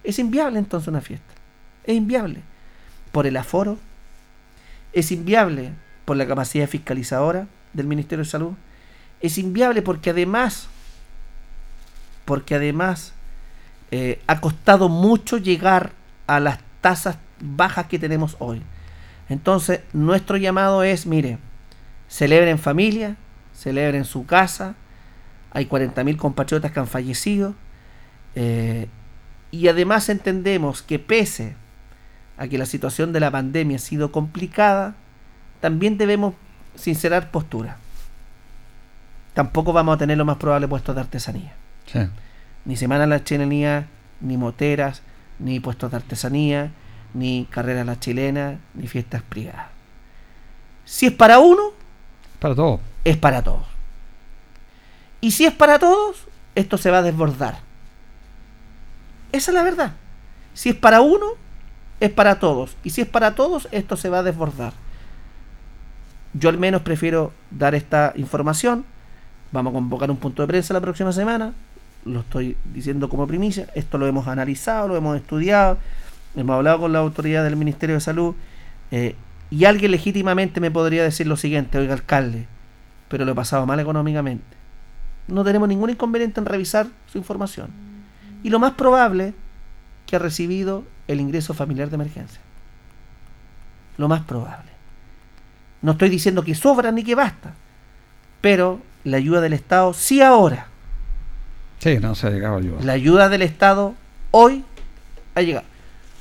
Es 0.05 0.19
inviable 0.19 0.59
entonces 0.59 0.89
una 0.89 1.01
fiesta. 1.01 1.35
Es 1.85 1.97
inviable 1.97 2.41
por 3.11 3.27
el 3.27 3.37
aforo, 3.37 3.79
es 4.93 5.11
inviable 5.11 5.73
por 6.05 6.17
la 6.17 6.27
capacidad 6.27 6.69
fiscalizadora 6.69 7.47
del 7.73 7.87
Ministerio 7.87 8.25
de 8.25 8.31
Salud, 8.31 8.53
es 9.21 9.39
inviable 9.39 9.83
porque 9.83 10.11
además, 10.11 10.69
porque 12.25 12.55
además 12.55 13.15
eh, 13.91 14.21
ha 14.27 14.41
costado 14.41 14.89
mucho 14.89 15.39
llegar 15.39 15.93
a 16.27 16.41
las 16.41 16.59
tasas 16.81 17.17
bajas 17.41 17.87
que 17.87 17.99
tenemos 17.99 18.37
hoy. 18.39 18.63
Entonces, 19.29 19.81
nuestro 19.93 20.37
llamado 20.37 20.83
es, 20.83 21.07
mire, 21.07 21.39
celebren 22.09 22.51
en 22.51 22.59
familia, 22.59 23.17
celebra 23.55 23.97
en 23.97 24.05
su 24.05 24.27
casa. 24.27 24.75
Hay 25.53 25.67
40.000 25.67 26.17
compatriotas 26.17 26.73
que 26.73 26.81
han 26.81 26.87
fallecido. 26.87 27.55
Eh, 28.35 28.89
y 29.55 29.69
además 29.69 30.09
entendemos 30.09 30.83
que 30.83 30.99
pese 30.99 31.55
a 32.37 32.49
que 32.49 32.59
la 32.59 32.67
situación 32.67 33.13
de 33.13 33.21
la 33.21 33.31
pandemia 33.31 33.77
ha 33.77 33.81
sido 33.81 34.11
complicada, 34.11 34.95
también 35.61 35.97
debemos 35.99 36.35
sincerar 36.75 37.31
postura. 37.31 37.77
Tampoco 39.35 39.73
vamos 39.73 39.95
a 39.95 39.99
tener 39.99 40.19
lo 40.19 40.25
más 40.25 40.37
probable 40.37 40.69
puestos 40.69 40.95
de 40.95 41.01
artesanía. 41.01 41.55
Ni 42.65 42.77
Semana 42.77 43.03
de 43.03 43.09
la 43.09 43.23
Chilenía, 43.23 43.87
ni 44.21 44.37
moteras, 44.37 45.03
ni 45.39 45.61
puestos 45.61 45.91
de 45.91 45.99
artesanía, 45.99 46.71
ni 47.13 47.47
carreras 47.51 47.87
la 47.87 48.01
chilena, 48.01 48.59
ni 48.75 48.89
fiestas 48.89 49.23
privadas. 49.23 49.67
Si 50.85 51.07
es 51.07 51.13
para 51.13 51.39
uno, 51.39 51.73
para 52.41 52.55
todos 52.55 52.81
es 53.05 53.17
para 53.17 53.43
todos. 53.43 53.67
Y 55.21 55.31
si 55.31 55.47
es 55.47 55.53
para 55.53 55.79
todos, 55.79 56.17
esto 56.55 56.77
se 56.79 56.91
va 56.91 56.99
a 56.99 57.03
desbordar. 57.03 57.59
Esa 59.35 59.51
es 59.51 59.55
la 59.57 59.65
verdad. 59.65 59.95
Si 60.53 60.69
es 60.69 60.77
para 60.77 61.01
uno, 61.01 61.27
es 61.99 62.11
para 62.11 62.39
todos. 62.39 62.77
Y 62.85 62.91
si 62.91 63.01
es 63.01 63.09
para 63.09 63.35
todos, 63.35 63.67
esto 63.73 63.97
se 63.97 64.09
va 64.09 64.21
a 64.21 64.23
desbordar. 64.23 64.73
Yo 66.35 66.49
al 66.49 66.57
menos 66.57 66.83
prefiero 66.83 67.33
dar 67.51 67.75
esta 67.75 68.13
información. 68.15 68.85
Vamos 69.51 69.73
a 69.73 69.75
convocar 69.75 70.09
un 70.09 70.19
punto 70.19 70.43
de 70.43 70.47
prensa 70.47 70.73
la 70.73 70.81
próxima 70.81 71.11
semana. 71.11 71.53
Lo 72.05 72.21
estoy 72.21 72.57
diciendo 72.73 73.09
como 73.09 73.27
primicia. 73.27 73.67
Esto 73.75 73.99
lo 73.99 74.07
hemos 74.07 74.29
analizado, 74.29 74.87
lo 74.87 74.97
hemos 74.97 75.17
estudiado. 75.17 75.79
Hemos 76.37 76.55
hablado 76.55 76.79
con 76.79 76.93
la 76.93 77.01
autoridad 77.01 77.43
del 77.43 77.57
Ministerio 77.57 77.97
de 77.97 78.01
Salud. 78.01 78.37
Eh, 78.93 79.17
y 79.51 79.65
alguien 79.65 79.91
legítimamente 79.91 80.61
me 80.61 80.71
podría 80.71 81.03
decir 81.03 81.27
lo 81.27 81.37
siguiente, 81.37 81.77
oiga 81.79 81.95
alcalde, 81.95 82.47
pero 83.09 83.25
lo 83.25 83.33
he 83.33 83.35
pasado 83.35 83.67
mal 83.67 83.81
económicamente. 83.81 84.57
No 85.27 85.43
tenemos 85.43 85.69
ningún 85.69 85.91
inconveniente 85.91 86.39
en 86.39 86.47
revisar 86.47 86.87
su 87.11 87.19
información. 87.19 87.94
Y 88.45 88.51
lo 88.51 88.61
más 88.61 88.75
probable 88.75 89.35
que 90.07 90.15
ha 90.15 90.21
recibido 90.21 90.85
el 91.09 91.21
ingreso 91.21 91.53
familiar 91.53 91.89
de 91.89 91.97
emergencia. 91.97 92.41
Lo 93.99 94.07
más 94.07 94.23
probable. 94.23 94.71
No 95.83 95.93
estoy 95.93 96.09
diciendo 96.09 96.45
que 96.45 96.55
sobra 96.55 96.93
ni 96.93 97.03
que 97.03 97.17
basta, 97.17 97.55
pero 98.41 98.81
la 99.03 99.17
ayuda 99.17 99.41
del 99.41 99.53
Estado 99.53 99.93
sí 99.93 100.23
ahora. 100.23 100.69
Sí, 101.81 101.99
no 101.99 102.15
se 102.15 102.29
ha 102.29 102.31
llegado 102.31 102.59
ayuda. 102.59 102.79
La 102.83 102.93
ayuda 102.93 103.29
del 103.29 103.43
Estado 103.43 103.95
hoy 104.31 104.65
ha 105.35 105.43
llegado. 105.43 105.67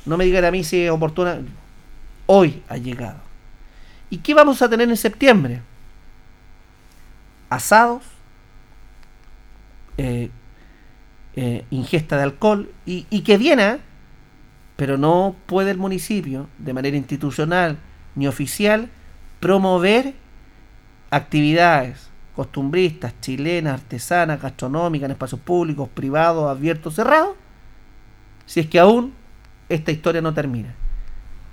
No 0.08 0.18
me 0.18 0.26
digan 0.26 0.46
a 0.46 0.50
mí 0.52 0.64
si 0.64 0.82
es 0.82 0.90
oportuna. 0.90 1.38
Hoy 2.26 2.64
ha 2.70 2.78
llegado. 2.78 3.20
¿Y 4.10 4.18
qué 4.18 4.34
vamos 4.34 4.64
a 4.64 4.70
tener 4.70 4.90
en 4.90 4.98
septiembre? 4.98 5.62
asados, 7.54 8.02
eh, 9.98 10.30
eh, 11.36 11.66
ingesta 11.72 12.18
de 12.18 12.24
alcohol 12.24 12.72
y, 12.86 13.22
que 13.22 13.38
viene, 13.38 13.80
pero 14.76 14.98
no 14.98 15.36
puede 15.46 15.72
el 15.72 15.78
municipio 15.78 16.48
de 16.58 16.74
manera 16.74 16.98
institucional 16.98 17.78
ni 18.16 18.28
oficial 18.28 18.90
promover 19.40 20.14
actividades 21.10 22.10
costumbristas, 22.36 23.14
chilenas, 23.22 23.82
artesanas, 23.82 24.42
gastronómicas, 24.42 25.06
en 25.06 25.12
espacios 25.12 25.42
públicos, 25.42 25.88
privados, 25.94 26.50
abiertos, 26.50 26.96
cerrados, 26.96 27.36
si 28.46 28.60
es 28.60 28.68
que 28.68 28.80
aún 28.80 29.14
esta 29.70 29.92
historia 29.92 30.22
no 30.22 30.34
termina. 30.34 30.74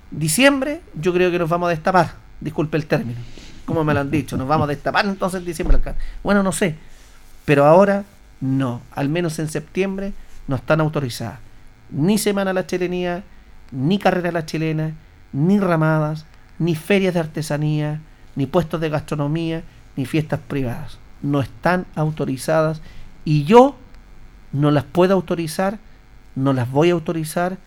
Diciembre 0.09 0.81
yo 0.95 1.13
creo 1.13 1.29
que 1.29 1.37
nos 1.37 1.49
vamos 1.49 1.67
a 1.67 1.69
destapar, 1.69 2.15
disculpe 2.39 2.77
el 2.77 2.87
término 2.87 3.19
como 3.65 3.83
me 3.83 3.93
lo 3.93 4.01
han 4.01 4.11
dicho, 4.11 4.37
nos 4.37 4.47
vamos 4.47 4.65
a 4.65 4.67
destapar 4.67 5.05
entonces 5.05 5.39
en 5.39 5.45
diciembre. 5.45 5.79
Bueno, 6.23 6.43
no 6.43 6.51
sé, 6.51 6.75
pero 7.45 7.65
ahora 7.65 8.03
no, 8.41 8.81
al 8.91 9.07
menos 9.07 9.39
en 9.39 9.47
septiembre 9.47 10.13
no 10.47 10.55
están 10.55 10.81
autorizadas. 10.81 11.39
Ni 11.91 12.17
Semana 12.17 12.53
la 12.53 12.65
Chilenía, 12.65 13.23
ni 13.71 13.99
Carrera 13.99 14.31
la 14.31 14.45
Chilena, 14.45 14.95
ni 15.31 15.59
ramadas, 15.59 16.25
ni 16.59 16.75
ferias 16.75 17.13
de 17.13 17.19
artesanía, 17.19 18.01
ni 18.35 18.47
puestos 18.47 18.81
de 18.81 18.89
gastronomía, 18.89 19.63
ni 19.95 20.05
fiestas 20.05 20.39
privadas. 20.39 20.97
No 21.21 21.41
están 21.41 21.85
autorizadas 21.95 22.81
y 23.23 23.43
yo 23.43 23.75
no 24.51 24.71
las 24.71 24.83
puedo 24.83 25.13
autorizar, 25.13 25.79
no 26.35 26.53
las 26.53 26.69
voy 26.69 26.89
a 26.89 26.93
autorizar 26.93 27.57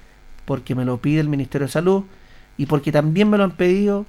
porque 0.44 0.74
me 0.74 0.84
lo 0.84 1.00
pide 1.00 1.20
el 1.20 1.28
Ministerio 1.28 1.66
de 1.66 1.72
Salud 1.72 2.04
y 2.56 2.66
porque 2.66 2.92
también 2.92 3.30
me 3.30 3.38
lo 3.38 3.44
han 3.44 3.52
pedido 3.52 4.06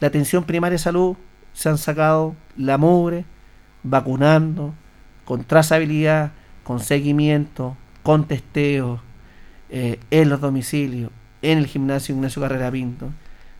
la 0.00 0.08
atención 0.08 0.44
primaria 0.44 0.74
de 0.74 0.78
salud, 0.78 1.16
se 1.52 1.68
han 1.68 1.78
sacado 1.78 2.34
la 2.56 2.76
mugre, 2.76 3.24
vacunando, 3.82 4.74
con 5.26 5.44
trazabilidad, 5.44 6.32
con 6.64 6.80
seguimiento, 6.80 7.76
con 8.02 8.26
testeo, 8.26 9.02
eh, 9.68 9.98
en 10.12 10.28
los 10.28 10.40
domicilios, 10.40 11.10
en 11.42 11.58
el 11.58 11.66
gimnasio 11.66 12.14
Ignacio 12.14 12.40
Carrera 12.40 12.70
Pinto, 12.70 13.10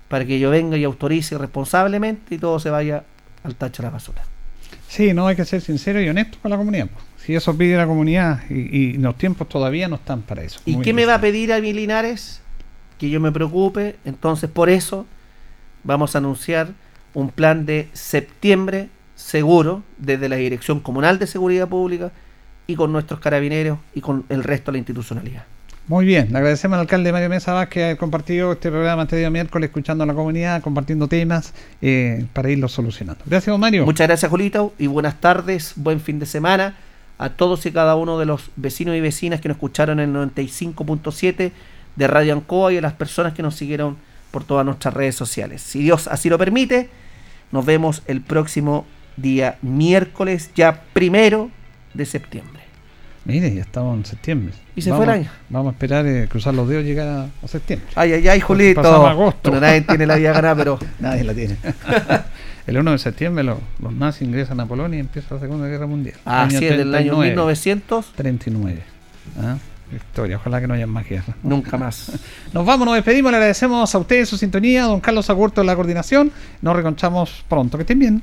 para 0.08 0.24
que 0.24 0.38
yo 0.38 0.50
venga 0.50 0.76
y 0.76 0.84
autorice 0.84 1.36
responsablemente 1.36 2.36
y 2.36 2.38
todo 2.38 2.58
se 2.60 2.70
vaya 2.70 3.04
al 3.42 3.56
tacho 3.56 3.82
de 3.82 3.88
la 3.88 3.92
basura. 3.92 4.22
Sí, 4.88 5.12
no 5.12 5.26
hay 5.26 5.34
que 5.34 5.44
ser 5.44 5.60
sincero 5.60 6.00
y 6.00 6.08
honesto 6.08 6.38
con 6.40 6.52
la 6.52 6.56
comunidad. 6.56 6.88
Si 7.18 7.34
eso 7.34 7.58
pide 7.58 7.76
la 7.76 7.86
comunidad 7.86 8.48
y, 8.48 8.76
y 8.76 8.92
los 8.94 9.18
tiempos 9.18 9.48
todavía 9.48 9.88
no 9.88 9.96
están 9.96 10.22
para 10.22 10.42
eso. 10.42 10.60
¿Y 10.64 10.80
qué 10.80 10.92
me 10.92 11.06
va 11.06 11.16
a 11.16 11.20
pedir 11.20 11.52
a 11.52 11.60
mi 11.60 11.72
Linares? 11.72 12.40
Que 12.98 13.10
yo 13.10 13.20
me 13.20 13.32
preocupe. 13.32 13.96
Entonces, 14.04 14.48
por 14.48 14.70
eso 14.70 15.06
vamos 15.82 16.14
a 16.14 16.18
anunciar 16.18 16.68
un 17.14 17.30
plan 17.30 17.66
de 17.66 17.88
septiembre 17.94 18.90
seguro 19.16 19.82
desde 19.98 20.28
la 20.28 20.36
Dirección 20.36 20.78
Comunal 20.78 21.18
de 21.18 21.26
Seguridad 21.26 21.66
Pública 21.66 22.12
y 22.68 22.76
con 22.76 22.92
nuestros 22.92 23.18
carabineros 23.18 23.78
y 23.94 24.00
con 24.00 24.24
el 24.28 24.44
resto 24.44 24.70
de 24.70 24.76
la 24.76 24.78
institucionalidad. 24.78 25.44
Muy 25.88 26.04
bien, 26.04 26.28
le 26.32 26.38
agradecemos 26.38 26.74
al 26.76 26.80
alcalde 26.82 27.12
Mario 27.12 27.28
Mesa 27.28 27.52
Vázquez 27.52 27.84
haber 27.84 27.96
compartido 27.96 28.52
este 28.52 28.70
programa 28.70 29.04
este 29.04 29.16
día 29.16 29.30
miércoles, 29.30 29.68
escuchando 29.68 30.02
a 30.02 30.06
la 30.06 30.14
comunidad, 30.14 30.60
compartiendo 30.60 31.06
temas 31.06 31.54
eh, 31.80 32.26
para 32.32 32.50
irlos 32.50 32.72
solucionando. 32.72 33.22
Gracias, 33.24 33.56
Mario. 33.56 33.84
Muchas 33.84 34.08
gracias, 34.08 34.28
Julito, 34.28 34.74
y 34.78 34.88
buenas 34.88 35.20
tardes, 35.20 35.74
buen 35.76 36.00
fin 36.00 36.18
de 36.18 36.26
semana 36.26 36.76
a 37.18 37.30
todos 37.30 37.64
y 37.66 37.72
cada 37.72 37.94
uno 37.94 38.18
de 38.18 38.26
los 38.26 38.50
vecinos 38.56 38.94
y 38.96 39.00
vecinas 39.00 39.40
que 39.40 39.48
nos 39.48 39.56
escucharon 39.56 40.00
en 40.00 40.14
el 40.16 40.32
95.7 40.34 41.52
de 41.94 42.06
Radio 42.06 42.34
Ancoa 42.34 42.72
y 42.72 42.78
a 42.78 42.80
las 42.80 42.92
personas 42.92 43.32
que 43.32 43.42
nos 43.42 43.54
siguieron 43.54 43.96
por 44.30 44.44
todas 44.44 44.66
nuestras 44.66 44.92
redes 44.92 45.14
sociales. 45.14 45.62
Si 45.62 45.82
Dios 45.82 46.08
así 46.08 46.28
lo 46.28 46.36
permite, 46.36 46.90
nos 47.52 47.64
vemos 47.64 48.02
el 48.06 48.20
próximo 48.20 48.84
día 49.16 49.58
miércoles, 49.62 50.50
ya 50.54 50.82
primero 50.92 51.50
de 51.94 52.06
septiembre. 52.06 52.62
Mire, 53.24 53.52
ya 53.52 53.62
estamos 53.62 53.96
en 53.96 54.04
septiembre. 54.04 54.54
Y 54.76 54.82
se 54.82 54.90
vamos, 54.90 55.04
fue 55.04 55.14
el 55.14 55.20
año. 55.20 55.30
Vamos 55.48 55.72
a 55.72 55.72
esperar 55.72 56.06
eh, 56.06 56.28
cruzar 56.28 56.54
los 56.54 56.68
dedos 56.68 56.84
y 56.84 56.86
llegar 56.86 57.28
a, 57.42 57.48
septiembre. 57.48 57.88
Ay, 57.96 58.12
ay, 58.12 58.28
ay, 58.28 58.40
Julito. 58.40 58.82
Pasamos 58.82 59.10
agosto. 59.10 59.50
Bueno, 59.50 59.66
nadie 59.66 59.80
tiene 59.80 60.06
la 60.06 60.14
vida 60.14 60.32
ganada, 60.32 60.54
pero. 60.54 60.78
nadie 61.00 61.24
la 61.24 61.34
tiene. 61.34 61.56
el 62.68 62.78
1 62.78 62.92
de 62.92 62.98
septiembre 62.98 63.42
los, 63.42 63.58
los 63.80 63.92
nazis 63.92 64.28
ingresan 64.28 64.60
a 64.60 64.66
Polonia 64.66 64.98
y 64.98 65.00
empieza 65.00 65.34
la 65.34 65.40
Segunda 65.40 65.66
Guerra 65.66 65.88
Mundial. 65.88 66.16
Ah, 66.24 66.46
sí, 66.48 66.64
en 66.66 66.80
el 66.80 66.94
año 66.94 67.16
1939. 67.16 68.82
¿Ah? 69.40 69.56
Historia, 69.94 70.36
ojalá 70.36 70.60
que 70.60 70.68
no 70.68 70.74
haya 70.74 70.86
más 70.86 71.08
guerra. 71.08 71.34
Nunca 71.42 71.76
más. 71.76 72.12
Nos 72.52 72.64
vamos, 72.66 72.86
nos 72.86 72.96
despedimos, 72.96 73.30
le 73.30 73.38
agradecemos 73.38 73.94
a 73.94 73.98
ustedes 73.98 74.28
su 74.28 74.36
sintonía, 74.36 74.84
don 74.84 75.00
Carlos 75.00 75.30
Agurto 75.30 75.60
en 75.60 75.66
la 75.66 75.76
coordinación. 75.76 76.32
Nos 76.60 76.74
reconchamos 76.74 77.44
pronto, 77.48 77.76
que 77.76 77.82
estén 77.82 77.98
bien. 77.98 78.22